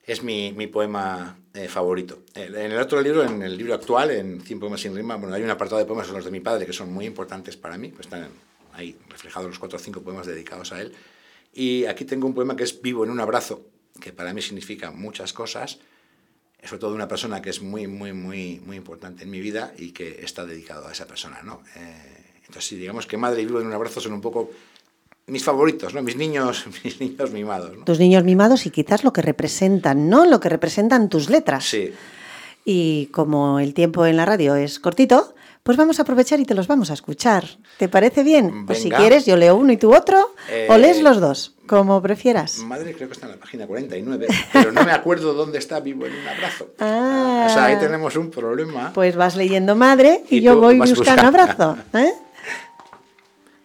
es 0.06 0.22
mi, 0.22 0.52
mi 0.52 0.68
poema 0.68 1.39
eh, 1.54 1.68
favorito. 1.68 2.22
En 2.34 2.54
en 2.54 2.72
el 2.72 2.78
otro 2.78 3.00
libro, 3.00 3.24
en 3.24 3.42
el 3.42 3.56
libro 3.56 3.74
actual, 3.74 4.10
en 4.10 4.40
100 4.40 4.60
poemas 4.60 4.80
sin 4.80 4.94
rima, 4.94 5.16
bueno, 5.16 5.34
hay 5.34 5.42
un 5.42 5.50
apartado 5.50 5.78
de 5.78 5.84
poemas, 5.86 6.06
son 6.06 6.16
los 6.16 6.24
de 6.24 6.30
mi 6.30 6.40
padre, 6.40 6.66
que 6.66 6.72
son 6.72 6.92
muy 6.92 7.06
importantes 7.06 7.56
para 7.56 7.76
mí, 7.76 7.88
pues 7.88 8.06
están 8.06 8.28
ahí 8.72 8.96
reflejados 9.08 9.48
los 9.48 9.58
cuatro 9.58 9.78
o 9.78 9.80
cinco 9.80 10.02
poemas 10.02 10.26
dedicados 10.26 10.72
a 10.72 10.80
él. 10.80 10.92
Y 11.52 11.86
aquí 11.86 12.04
tengo 12.04 12.26
un 12.26 12.34
poema 12.34 12.54
que 12.54 12.62
es 12.62 12.80
Vivo 12.80 13.04
en 13.04 13.10
un 13.10 13.20
abrazo, 13.20 13.66
que 14.00 14.12
para 14.12 14.32
mí 14.32 14.40
significa 14.42 14.92
muchas 14.92 15.32
cosas, 15.32 15.80
sobre 16.62 16.78
todo 16.78 16.94
una 16.94 17.08
persona 17.08 17.42
que 17.42 17.50
es 17.50 17.62
muy, 17.62 17.86
muy, 17.86 18.12
muy, 18.12 18.60
muy 18.64 18.76
importante 18.76 19.24
en 19.24 19.30
mi 19.30 19.40
vida 19.40 19.72
y 19.76 19.92
que 19.92 20.22
está 20.22 20.44
dedicado 20.44 20.86
a 20.86 20.92
esa 20.92 21.06
persona, 21.06 21.42
¿no? 21.42 21.62
Eh, 21.76 22.20
entonces, 22.46 22.78
digamos 22.78 23.06
que 23.06 23.16
Madre 23.16 23.42
y 23.42 23.46
Vivo 23.46 23.60
en 23.60 23.66
un 23.66 23.72
abrazo 23.72 24.00
son 24.00 24.12
un 24.12 24.20
poco 24.20 24.50
mis 25.30 25.44
favoritos, 25.44 25.94
¿no? 25.94 26.02
Mis 26.02 26.16
niños, 26.16 26.66
mis 26.84 27.00
niños 27.00 27.30
mimados, 27.30 27.76
¿no? 27.78 27.84
Tus 27.84 27.98
niños 27.98 28.24
mimados 28.24 28.66
y 28.66 28.70
quizás 28.70 29.04
lo 29.04 29.12
que 29.12 29.22
representan, 29.22 30.08
¿no? 30.08 30.26
Lo 30.26 30.40
que 30.40 30.48
representan 30.48 31.08
tus 31.08 31.30
letras. 31.30 31.64
Sí. 31.64 31.92
Y 32.64 33.06
como 33.06 33.58
el 33.58 33.72
tiempo 33.74 34.04
en 34.06 34.16
la 34.16 34.26
radio 34.26 34.54
es 34.54 34.78
cortito, 34.78 35.34
pues 35.62 35.76
vamos 35.76 35.98
a 35.98 36.02
aprovechar 36.02 36.40
y 36.40 36.44
te 36.44 36.54
los 36.54 36.66
vamos 36.66 36.90
a 36.90 36.94
escuchar. 36.94 37.44
¿Te 37.78 37.88
parece 37.88 38.22
bien? 38.22 38.66
Pues 38.66 38.78
si 38.78 38.84
Venga. 38.84 38.98
quieres, 38.98 39.26
yo 39.26 39.36
leo 39.36 39.56
uno 39.56 39.72
y 39.72 39.76
tú 39.76 39.94
otro, 39.94 40.18
o 40.68 40.74
Eh, 40.74 40.78
lees 40.78 41.02
los 41.02 41.20
dos, 41.20 41.54
como 41.66 42.00
prefieras. 42.00 42.58
Madre 42.58 42.94
creo 42.94 43.08
que 43.08 43.14
está 43.14 43.26
en 43.26 43.32
la 43.32 43.38
página 43.38 43.66
49, 43.66 44.26
pero 44.52 44.72
no 44.72 44.84
me 44.84 44.92
acuerdo 44.92 45.34
dónde 45.34 45.58
está 45.58 45.80
vivo 45.80 46.06
en 46.06 46.12
un 46.14 46.28
abrazo. 46.28 46.68
Ah. 46.80 47.46
O 47.48 47.52
sea, 47.52 47.64
ahí 47.66 47.76
tenemos 47.78 48.16
un 48.16 48.30
problema. 48.30 48.92
Pues 48.92 49.16
vas 49.16 49.36
leyendo 49.36 49.74
madre 49.76 50.22
y, 50.30 50.38
Y 50.38 50.40
yo 50.42 50.58
voy 50.60 50.78
buscando. 50.78 51.22
abrazo. 51.26 51.76
¿eh? 51.94 52.12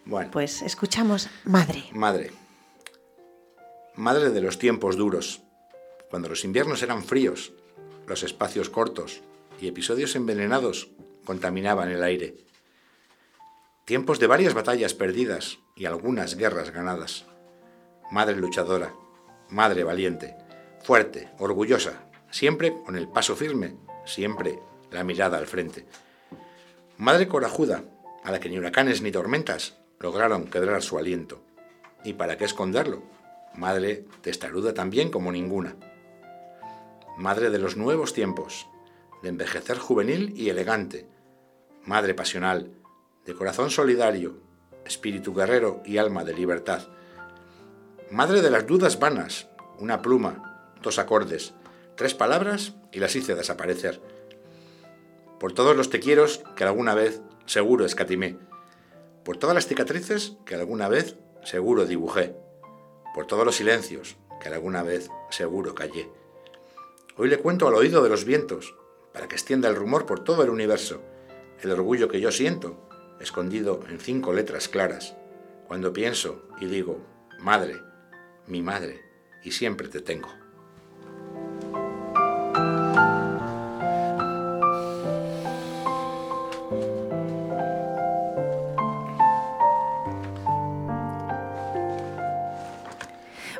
Bueno, 0.06 0.30
Pues 0.30 0.62
escuchamos 0.62 1.28
madre. 1.44 1.84
madre. 1.92 2.30
Madre 3.96 4.30
de 4.30 4.40
los 4.40 4.58
tiempos 4.58 4.96
duros, 4.96 5.42
cuando 6.10 6.28
los 6.28 6.44
inviernos 6.44 6.82
eran 6.82 7.02
fríos, 7.02 7.52
los 8.06 8.22
espacios 8.22 8.70
cortos 8.70 9.20
y 9.60 9.66
episodios 9.66 10.14
envenenados 10.14 10.88
contaminaban 11.24 11.90
el 11.90 12.04
aire. 12.04 12.36
Tiempos 13.84 14.20
de 14.20 14.28
varias 14.28 14.54
batallas 14.54 14.94
perdidas 14.94 15.58
y 15.74 15.86
algunas 15.86 16.36
guerras 16.36 16.70
ganadas. 16.70 17.24
Madre 18.12 18.36
luchadora, 18.36 18.94
madre 19.48 19.82
valiente, 19.82 20.36
fuerte, 20.84 21.30
orgullosa, 21.38 22.04
siempre 22.30 22.72
con 22.84 22.96
el 22.96 23.08
paso 23.08 23.34
firme, 23.34 23.76
siempre 24.04 24.60
la 24.92 25.02
mirada 25.02 25.36
al 25.38 25.48
frente. 25.48 25.84
Madre 26.96 27.26
corajuda, 27.26 27.82
a 28.22 28.30
la 28.30 28.38
que 28.38 28.48
ni 28.48 28.58
huracanes 28.58 29.02
ni 29.02 29.10
tormentas 29.10 29.74
lograron 30.06 30.44
quebrar 30.44 30.84
su 30.84 30.98
aliento. 30.98 31.42
¿Y 32.04 32.12
para 32.12 32.36
qué 32.36 32.44
esconderlo? 32.44 33.02
Madre 33.56 34.04
testaruda 34.20 34.72
también 34.72 35.10
como 35.10 35.32
ninguna. 35.32 35.74
Madre 37.18 37.50
de 37.50 37.58
los 37.58 37.76
nuevos 37.76 38.12
tiempos, 38.12 38.68
de 39.24 39.30
envejecer 39.30 39.78
juvenil 39.78 40.32
y 40.36 40.48
elegante. 40.48 41.08
Madre 41.84 42.14
pasional, 42.14 42.70
de 43.24 43.34
corazón 43.34 43.70
solidario, 43.70 44.36
espíritu 44.84 45.34
guerrero 45.34 45.82
y 45.84 45.98
alma 45.98 46.22
de 46.22 46.34
libertad. 46.34 46.86
Madre 48.12 48.42
de 48.42 48.50
las 48.52 48.64
dudas 48.64 49.00
vanas, 49.00 49.48
una 49.80 50.02
pluma, 50.02 50.70
dos 50.82 51.00
acordes, 51.00 51.52
tres 51.96 52.14
palabras 52.14 52.74
y 52.92 53.00
las 53.00 53.16
hice 53.16 53.34
desaparecer. 53.34 54.00
Por 55.40 55.52
todos 55.52 55.76
los 55.76 55.90
te 55.90 55.98
quiero 55.98 56.26
que 56.54 56.62
alguna 56.62 56.94
vez 56.94 57.22
seguro 57.46 57.84
escatimé. 57.84 58.45
Por 59.26 59.38
todas 59.38 59.56
las 59.56 59.66
cicatrices 59.66 60.36
que 60.46 60.54
alguna 60.54 60.88
vez 60.88 61.16
seguro 61.42 61.84
dibujé. 61.84 62.36
Por 63.12 63.26
todos 63.26 63.44
los 63.44 63.56
silencios 63.56 64.16
que 64.40 64.48
alguna 64.48 64.84
vez 64.84 65.10
seguro 65.30 65.74
callé. 65.74 66.08
Hoy 67.16 67.28
le 67.28 67.38
cuento 67.38 67.66
al 67.66 67.74
oído 67.74 68.04
de 68.04 68.08
los 68.08 68.24
vientos, 68.24 68.76
para 69.12 69.26
que 69.26 69.34
extienda 69.34 69.68
el 69.68 69.74
rumor 69.74 70.06
por 70.06 70.22
todo 70.22 70.44
el 70.44 70.50
universo, 70.50 71.02
el 71.60 71.72
orgullo 71.72 72.06
que 72.06 72.20
yo 72.20 72.30
siento, 72.30 72.88
escondido 73.18 73.80
en 73.88 73.98
cinco 73.98 74.32
letras 74.32 74.68
claras, 74.68 75.16
cuando 75.66 75.92
pienso 75.92 76.46
y 76.60 76.66
digo, 76.66 77.04
madre, 77.40 77.82
mi 78.46 78.62
madre, 78.62 79.00
y 79.42 79.50
siempre 79.50 79.88
te 79.88 80.02
tengo. 80.02 80.28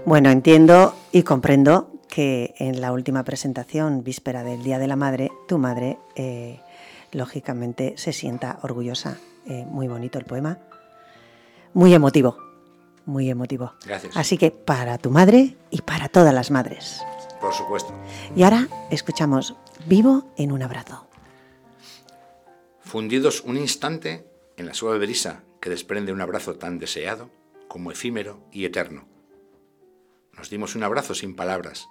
Bueno, 0.07 0.31
entiendo 0.31 0.95
y 1.11 1.25
comprendo 1.25 1.91
que 2.09 2.55
en 2.59 2.81
la 2.81 2.93
última 2.93 3.25
presentación, 3.25 4.05
víspera 4.05 4.45
del 4.45 4.63
Día 4.63 4.79
de 4.79 4.87
la 4.87 4.95
Madre, 4.95 5.33
tu 5.49 5.59
madre, 5.59 5.99
eh, 6.15 6.61
lógicamente, 7.11 7.95
se 7.97 8.13
sienta 8.13 8.61
orgullosa. 8.63 9.19
Eh, 9.49 9.65
muy 9.69 9.89
bonito 9.89 10.21
el 10.21 10.25
poema. 10.25 10.61
Muy 11.75 11.93
emotivo. 11.93 12.39
Muy 13.05 13.29
emotivo. 13.29 13.73
Gracias. 13.85 14.17
Así 14.17 14.39
que 14.39 14.53
para 14.53 14.97
tu 14.99 15.11
madre 15.11 15.57
y 15.73 15.83
para 15.83 16.09
todas 16.09 16.33
las 16.33 16.53
madres. 16.53 17.03
Por 17.41 17.53
supuesto. 17.53 17.93
Y 18.37 18.45
ahora 18.45 18.69
escuchamos 18.93 19.57
Vivo 19.87 20.33
en 20.37 20.53
un 20.53 20.63
abrazo. 20.63 21.05
Fundidos 22.79 23.41
un 23.41 23.57
instante 23.57 24.25
en 24.57 24.67
la 24.67 24.75
suave 24.75 25.01
brisa 25.01 25.43
que 25.61 25.69
desprende 25.69 26.13
un 26.13 26.21
abrazo 26.21 26.55
tan 26.55 26.79
deseado 26.79 27.29
como 27.67 27.91
efímero 27.91 28.39
y 28.53 28.67
eterno. 28.67 29.16
Nos 30.37 30.51
dimos 30.51 30.75
un 30.75 30.83
abrazo 30.83 31.15
sin 31.15 31.35
palabras, 31.35 31.89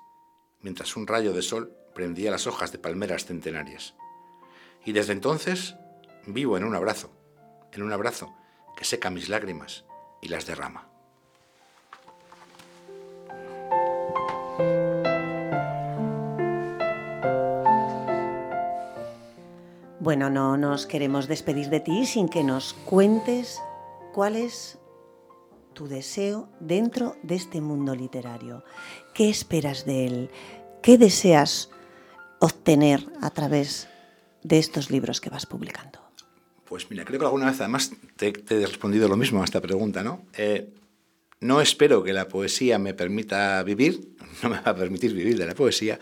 mientras 0.61 0.95
un 0.95 1.07
rayo 1.07 1.33
de 1.33 1.41
sol 1.41 1.75
prendía 1.95 2.29
las 2.31 2.45
hojas 2.45 2.71
de 2.71 2.77
palmeras 2.77 3.25
centenarias. 3.25 3.95
Y 4.85 4.91
desde 4.91 5.13
entonces 5.13 5.75
vivo 6.27 6.57
en 6.57 6.63
un 6.63 6.75
abrazo, 6.75 7.11
en 7.71 7.81
un 7.81 7.91
abrazo 7.91 8.35
que 8.77 8.85
seca 8.85 9.09
mis 9.09 9.29
lágrimas 9.29 9.85
y 10.21 10.27
las 10.27 10.45
derrama. 10.45 10.89
Bueno, 19.99 20.29
no 20.29 20.55
nos 20.55 20.85
queremos 20.85 21.27
despedir 21.27 21.69
de 21.69 21.79
ti 21.79 22.05
sin 22.05 22.29
que 22.29 22.43
nos 22.43 22.73
cuentes 22.73 23.59
cuál 24.13 24.35
es 24.35 24.77
tu 25.75 25.87
deseo 25.87 26.49
dentro 26.59 27.15
de 27.21 27.35
este 27.35 27.61
mundo 27.61 27.93
literario. 27.93 28.63
¿Qué 29.13 29.29
esperas 29.29 29.85
de 29.85 30.07
él? 30.07 30.29
¿Qué 30.81 30.97
deseas 30.97 31.69
obtener 32.39 33.05
a 33.21 33.29
través 33.29 33.87
de 34.41 34.57
estos 34.57 34.89
libros 34.89 35.21
que 35.21 35.29
vas 35.29 35.45
publicando? 35.45 35.99
Pues 36.65 36.89
mira, 36.89 37.05
creo 37.05 37.19
que 37.19 37.25
alguna 37.25 37.45
vez 37.45 37.61
además 37.61 37.91
te, 38.15 38.31
te 38.31 38.63
he 38.63 38.65
respondido 38.65 39.07
lo 39.07 39.17
mismo 39.17 39.43
a 39.43 39.45
esta 39.45 39.61
pregunta, 39.61 40.01
¿no? 40.03 40.25
Eh, 40.33 40.73
no 41.41 41.61
espero 41.61 42.03
que 42.03 42.13
la 42.13 42.27
poesía 42.27 42.79
me 42.79 42.95
permita 42.95 43.61
vivir, 43.61 44.15
no 44.43 44.49
me 44.49 44.59
va 44.61 44.71
a 44.71 44.75
permitir 44.75 45.13
vivir 45.13 45.37
de 45.37 45.45
la 45.45 45.53
poesía, 45.53 45.99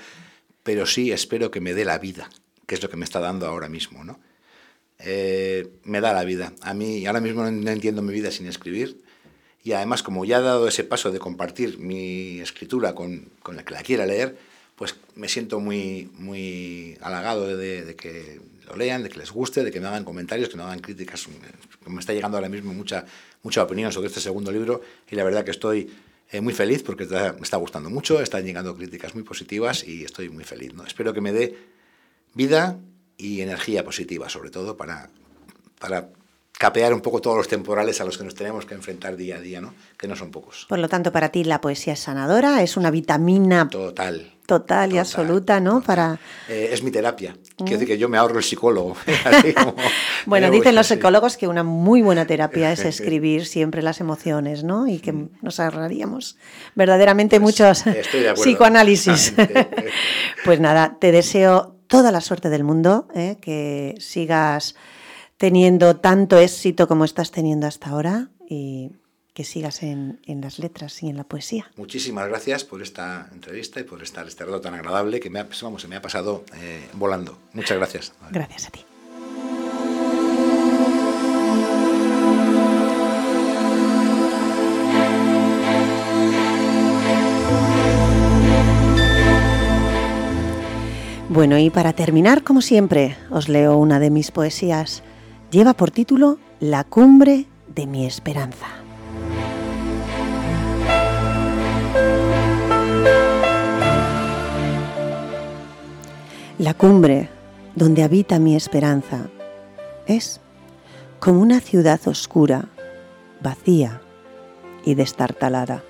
pero 0.63 0.85
sí 0.85 1.11
espero 1.11 1.51
que 1.51 1.59
me 1.59 1.73
dé 1.73 1.83
la 1.83 1.97
vida, 1.97 2.29
que 2.65 2.75
es 2.75 2.81
lo 2.81 2.89
que 2.89 2.95
me 2.95 3.03
está 3.03 3.19
dando 3.19 3.45
ahora 3.45 3.67
mismo, 3.67 4.05
¿no? 4.05 4.19
Eh, 4.99 5.79
me 5.83 5.99
da 5.99 6.13
la 6.13 6.23
vida. 6.23 6.53
A 6.61 6.73
mí 6.73 7.05
ahora 7.05 7.19
mismo 7.19 7.43
no, 7.43 7.71
entiendo 7.71 8.01
mi 8.01 8.13
vida 8.13 8.31
sin 8.31 8.47
escribir 8.47 9.02
y 9.63 9.71
además 9.71 10.03
como 10.03 10.25
ya 10.25 10.39
he 10.39 10.41
dado 10.41 10.67
ese 10.67 10.83
paso 10.83 11.11
de 11.11 11.19
compartir 11.19 11.79
mi 11.79 12.39
escritura 12.39 12.93
con, 12.93 13.29
con 13.41 13.55
la 13.55 13.63
que 13.63 13.73
la 13.73 13.81
quiera 13.81 14.05
leer, 14.05 14.37
pues 14.75 14.95
me 15.15 15.29
siento 15.29 15.59
muy, 15.59 16.09
muy 16.17 16.97
halagado 17.01 17.55
de, 17.55 17.85
de 17.85 17.95
que 17.95 18.41
lo 18.67 18.75
lean, 18.75 19.03
de 19.03 19.09
que 19.09 19.19
les 19.19 19.31
guste, 19.31 19.63
de 19.63 19.71
que 19.71 19.79
me 19.79 19.87
hagan 19.87 20.03
comentarios, 20.03 20.49
que 20.49 20.57
me 20.57 20.63
hagan 20.63 20.79
críticas. 20.79 21.27
Me 21.85 21.99
está 21.99 22.13
llegando 22.13 22.37
ahora 22.37 22.49
mismo 22.49 22.73
mucha, 22.73 23.05
mucha 23.41 23.63
opinión 23.63 23.91
sobre 23.91 24.07
este 24.07 24.19
segundo 24.19 24.51
libro 24.51 24.81
y 25.09 25.15
la 25.15 25.23
verdad 25.23 25.43
que 25.43 25.51
estoy 25.51 25.89
eh, 26.31 26.41
muy 26.41 26.53
feliz 26.53 26.83
porque 26.83 27.05
me 27.05 27.43
está 27.43 27.57
gustando 27.57 27.89
mucho, 27.89 28.19
están 28.21 28.43
llegando 28.43 28.75
críticas 28.75 29.13
muy 29.13 29.23
positivas 29.23 29.87
y 29.87 30.03
estoy 30.03 30.29
muy 30.29 30.43
feliz. 30.43 30.73
¿no? 30.73 30.85
Espero 30.85 31.13
que 31.13 31.21
me 31.21 31.31
dé 31.31 31.55
vida 32.33 32.79
y 33.17 33.41
energía 33.41 33.83
positiva, 33.83 34.29
sobre 34.29 34.49
todo 34.49 34.75
para, 34.75 35.09
para 35.79 36.09
capear 36.57 36.93
un 36.93 37.01
poco 37.01 37.19
todos 37.19 37.35
los 37.37 37.47
temporales 37.47 37.99
a 37.99 38.05
los 38.05 38.17
que 38.17 38.23
nos 38.23 38.35
tenemos 38.35 38.65
que 38.65 38.73
enfrentar 38.75 39.15
día 39.17 39.37
a 39.37 39.39
día, 39.39 39.59
¿no? 39.59 39.73
que 39.97 40.07
no 40.07 40.15
son 40.15 40.31
pocos. 40.31 40.65
Por 40.69 40.79
lo 40.79 40.87
tanto, 40.87 41.11
para 41.11 41.29
ti 41.29 41.43
la 41.43 41.59
poesía 41.61 41.93
es 41.93 41.99
sanadora, 41.99 42.61
es 42.61 42.77
una 42.77 42.91
vitamina 42.91 43.67
Total. 43.69 44.31
total 44.45 44.89
y 44.89 44.91
Total, 44.93 44.97
absoluta, 44.99 45.59
¿no? 45.59 45.81
Para 45.81 46.19
Eh, 46.47 46.69
es 46.71 46.83
mi 46.83 46.91
terapia. 46.91 47.35
Quiero 47.57 47.73
decir 47.73 47.87
que 47.87 47.97
yo 47.97 48.07
me 48.07 48.17
ahorro 48.17 48.37
el 48.37 48.43
psicólogo. 48.43 48.95
Como- 49.55 49.75
Bueno, 50.25 50.47
dicen 50.51 50.69
voy 50.69 50.75
los 50.75 50.87
psicólogos 50.87 51.35
que 51.37 51.47
una 51.49 51.63
muy 51.63 52.01
buena 52.01 52.25
terapia 52.25 52.71
es 52.71 52.79
escribir 52.85 53.45
siempre 53.45 53.81
las 53.81 53.99
emociones, 53.99 54.63
¿no? 54.63 54.87
Y 54.87 54.99
que 54.99 55.13
nos 55.41 55.59
ahorraríamos 55.59 56.37
verdaderamente 56.75 57.39
Pues, 57.41 57.59
muchos 57.59 57.83
psicoanálisis. 58.35 59.33
Pues 60.45 60.59
nada, 60.59 60.97
te 60.99 61.11
deseo 61.11 61.75
toda 61.87 62.11
la 62.11 62.21
suerte 62.21 62.49
del 62.49 62.63
mundo, 62.63 63.07
¿eh? 63.15 63.37
que 63.41 63.95
sigas 63.99 64.75
teniendo 65.43 65.97
tanto 65.97 66.39
éxito 66.39 66.87
como 66.87 67.03
estás 67.03 67.29
teniendo 67.29 67.67
hasta 67.67 67.89
ahora 67.89 68.29
y 68.47 68.91
que 69.33 69.43
sigas 69.43 69.83
en, 69.83 70.21
en 70.23 70.39
las 70.39 70.57
letras 70.57 71.03
y 71.03 71.09
en 71.09 71.17
la 71.17 71.25
poesía. 71.25 71.69
Muchísimas 71.75 72.29
gracias 72.29 72.63
por 72.63 72.81
esta 72.81 73.27
entrevista 73.29 73.81
y 73.81 73.83
por 73.83 74.01
estar 74.01 74.25
este 74.25 74.45
rato 74.45 74.61
tan 74.61 74.73
agradable 74.73 75.19
que 75.19 75.29
me 75.29 75.39
ha, 75.39 75.47
vamos, 75.61 75.81
se 75.81 75.89
me 75.89 75.97
ha 75.97 76.01
pasado 76.01 76.45
eh, 76.55 76.87
volando. 76.93 77.37
Muchas 77.51 77.77
gracias. 77.77 78.13
Gracias 78.31 78.67
a 78.67 78.71
ti. 78.71 78.85
Bueno, 91.27 91.57
y 91.57 91.69
para 91.69 91.91
terminar, 91.91 92.45
como 92.45 92.61
siempre, 92.61 93.17
os 93.29 93.49
leo 93.49 93.75
una 93.75 93.99
de 93.99 94.09
mis 94.09 94.31
poesías. 94.31 95.03
Lleva 95.53 95.75
por 95.75 95.91
título 95.91 96.39
La 96.59 96.83
cumbre 96.83 97.45
de 97.67 97.85
mi 97.85 98.07
esperanza. 98.07 98.65
La 106.57 106.73
cumbre 106.73 107.29
donde 107.75 108.01
habita 108.01 108.39
mi 108.39 108.55
esperanza 108.55 109.27
es 110.07 110.41
como 111.19 111.39
una 111.39 111.59
ciudad 111.59 112.01
oscura, 112.07 112.69
vacía 113.39 114.01
y 114.83 114.95
destartalada. 114.95 115.83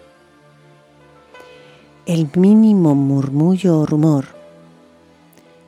El 2.06 2.30
mínimo 2.36 2.96
murmullo 2.96 3.80
o 3.80 3.86
rumor, 3.86 4.26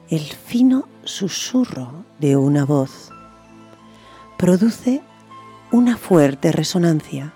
el 0.10 0.20
fino 0.20 0.90
susurro 1.06 2.04
de 2.20 2.36
una 2.36 2.66
voz, 2.66 3.15
produce 4.38 5.02
una 5.72 5.98
fuerte 5.98 6.52
resonancia, 6.52 7.34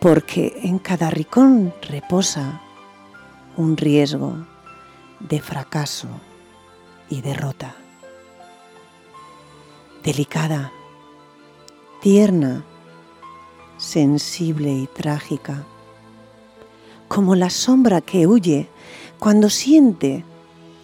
porque 0.00 0.60
en 0.62 0.78
cada 0.78 1.08
rincón 1.10 1.72
reposa 1.82 2.60
un 3.56 3.76
riesgo 3.76 4.36
de 5.20 5.40
fracaso 5.40 6.08
y 7.08 7.20
derrota. 7.22 7.76
Delicada, 10.02 10.72
tierna, 12.00 12.64
sensible 13.76 14.72
y 14.72 14.86
trágica, 14.88 15.64
como 17.08 17.34
la 17.34 17.50
sombra 17.50 18.00
que 18.00 18.26
huye 18.26 18.68
cuando 19.18 19.48
siente 19.48 20.24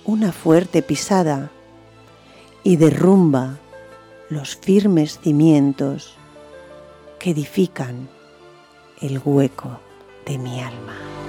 una 0.04 0.32
fuerte 0.32 0.82
pisada 0.82 1.50
y 2.64 2.76
derrumba 2.76 3.58
los 4.32 4.56
firmes 4.56 5.20
cimientos 5.20 6.14
que 7.18 7.30
edifican 7.30 8.08
el 9.02 9.20
hueco 9.22 9.78
de 10.24 10.38
mi 10.38 10.58
alma. 10.62 11.21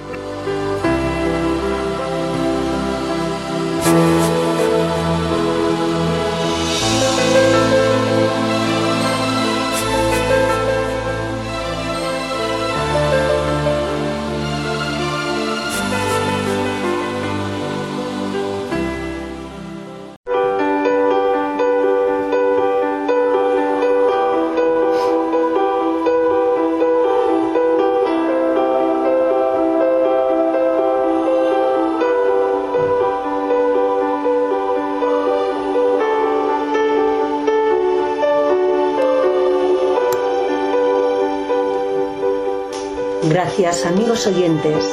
Gracias 43.44 43.84
amigos 43.84 44.26
oyentes 44.26 44.86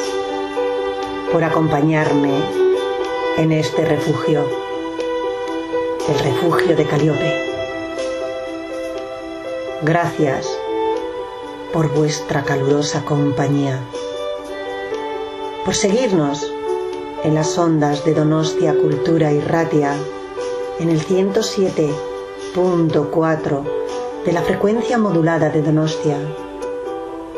por 1.31 1.45
acompañarme 1.45 2.33
en 3.37 3.53
este 3.53 3.85
refugio, 3.85 4.45
el 6.09 6.19
refugio 6.19 6.75
de 6.75 6.85
Caliope. 6.85 7.33
Gracias 9.83 10.49
por 11.71 11.93
vuestra 11.93 12.43
calurosa 12.43 13.05
compañía, 13.05 13.79
por 15.63 15.73
seguirnos 15.73 16.45
en 17.23 17.35
las 17.35 17.57
ondas 17.57 18.03
de 18.03 18.13
Donostia 18.13 18.75
Cultura 18.75 19.31
y 19.31 19.39
Ratia 19.39 19.95
en 20.77 20.89
el 20.89 20.99
107.4 20.99 23.63
de 24.25 24.33
la 24.33 24.41
frecuencia 24.41 24.97
modulada 24.97 25.49
de 25.49 25.61
Donostia 25.61 26.17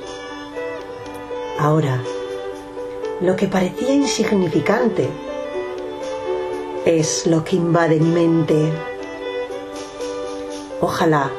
Ahora, 1.57 2.01
lo 3.21 3.35
que 3.35 3.47
parecía 3.47 3.93
insignificante 3.93 5.09
es 6.85 7.25
lo 7.25 7.43
que 7.43 7.55
invade 7.55 7.99
mi 7.99 8.09
mente. 8.09 8.71
Ojalá 10.81 11.31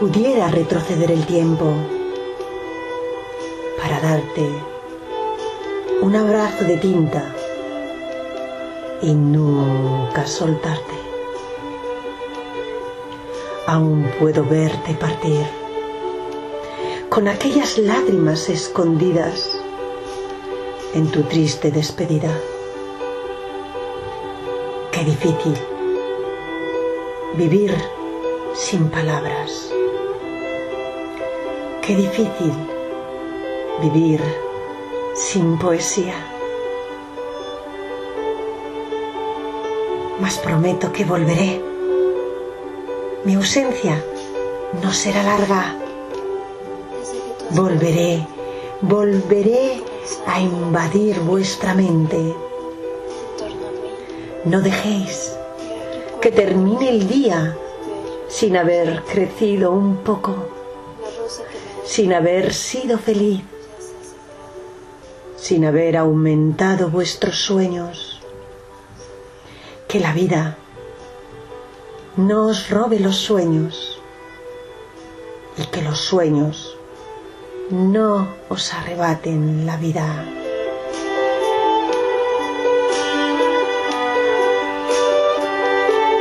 pudiera 0.00 0.48
retroceder 0.48 1.10
el 1.12 1.24
tiempo 1.26 1.72
para 3.78 4.00
darte 4.00 4.50
un 6.02 6.14
abrazo 6.14 6.64
de 6.64 6.76
tinta 6.76 7.34
y 9.00 9.14
nunca 9.14 10.26
soltarte. 10.26 10.95
Aún 13.66 14.08
puedo 14.18 14.44
verte 14.44 14.94
partir 14.94 15.44
con 17.08 17.28
aquellas 17.28 17.78
lágrimas 17.78 18.48
escondidas 18.48 19.50
en 20.94 21.10
tu 21.10 21.22
triste 21.22 21.70
despedida. 21.70 22.30
Qué 24.92 25.04
difícil 25.04 25.54
vivir 27.34 27.74
sin 28.54 28.88
palabras. 28.88 29.72
Qué 31.82 31.96
difícil 31.96 32.52
vivir 33.80 34.20
sin 35.14 35.58
poesía. 35.58 36.14
mas 40.20 40.38
prometo 40.38 40.92
que 40.92 41.04
volveré. 41.04 41.75
Mi 43.26 43.34
ausencia 43.34 44.00
no 44.80 44.92
será 44.92 45.20
larga. 45.24 45.74
Volveré, 47.50 48.24
volveré 48.82 49.82
a 50.28 50.40
invadir 50.40 51.18
vuestra 51.18 51.74
mente. 51.74 52.36
No 54.44 54.62
dejéis 54.62 55.36
que 56.20 56.30
termine 56.30 56.88
el 56.88 57.08
día 57.08 57.56
sin 58.28 58.56
haber 58.56 59.02
crecido 59.02 59.72
un 59.72 59.96
poco, 60.04 60.46
sin 61.84 62.12
haber 62.12 62.54
sido 62.54 62.96
feliz, 62.96 63.42
sin 65.36 65.64
haber 65.64 65.96
aumentado 65.96 66.90
vuestros 66.90 67.34
sueños 67.40 68.20
que 69.88 69.98
la 69.98 70.12
vida 70.12 70.58
no 72.16 72.46
os 72.46 72.70
robe 72.70 72.98
los 72.98 73.16
sueños 73.16 74.00
y 75.58 75.66
que 75.66 75.82
los 75.82 76.00
sueños 76.00 76.78
no 77.70 78.26
os 78.48 78.72
arrebaten 78.72 79.66
la 79.66 79.76
vida. 79.76 80.24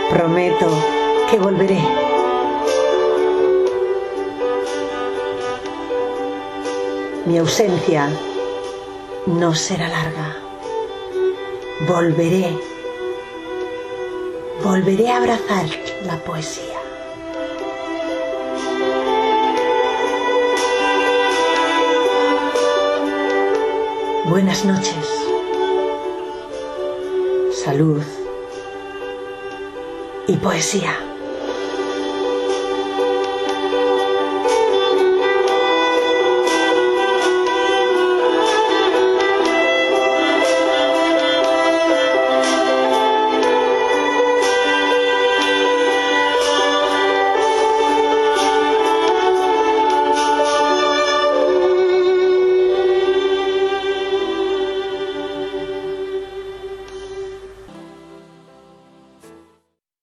Prometo 0.10 0.68
que 1.32 1.40
volveré. 1.40 1.82
Mi 7.26 7.38
ausencia 7.38 8.10
no 9.28 9.56
será 9.56 9.88
larga. 9.88 10.36
Volveré 11.88 12.75
volveré 14.66 15.12
a 15.12 15.18
abrazar 15.18 15.68
la 16.08 16.18
poesía. 16.24 16.80
Buenas 24.26 24.66
noches. 24.66 25.06
Salud 27.64 28.02
y 30.26 30.36
poesía. 30.38 31.05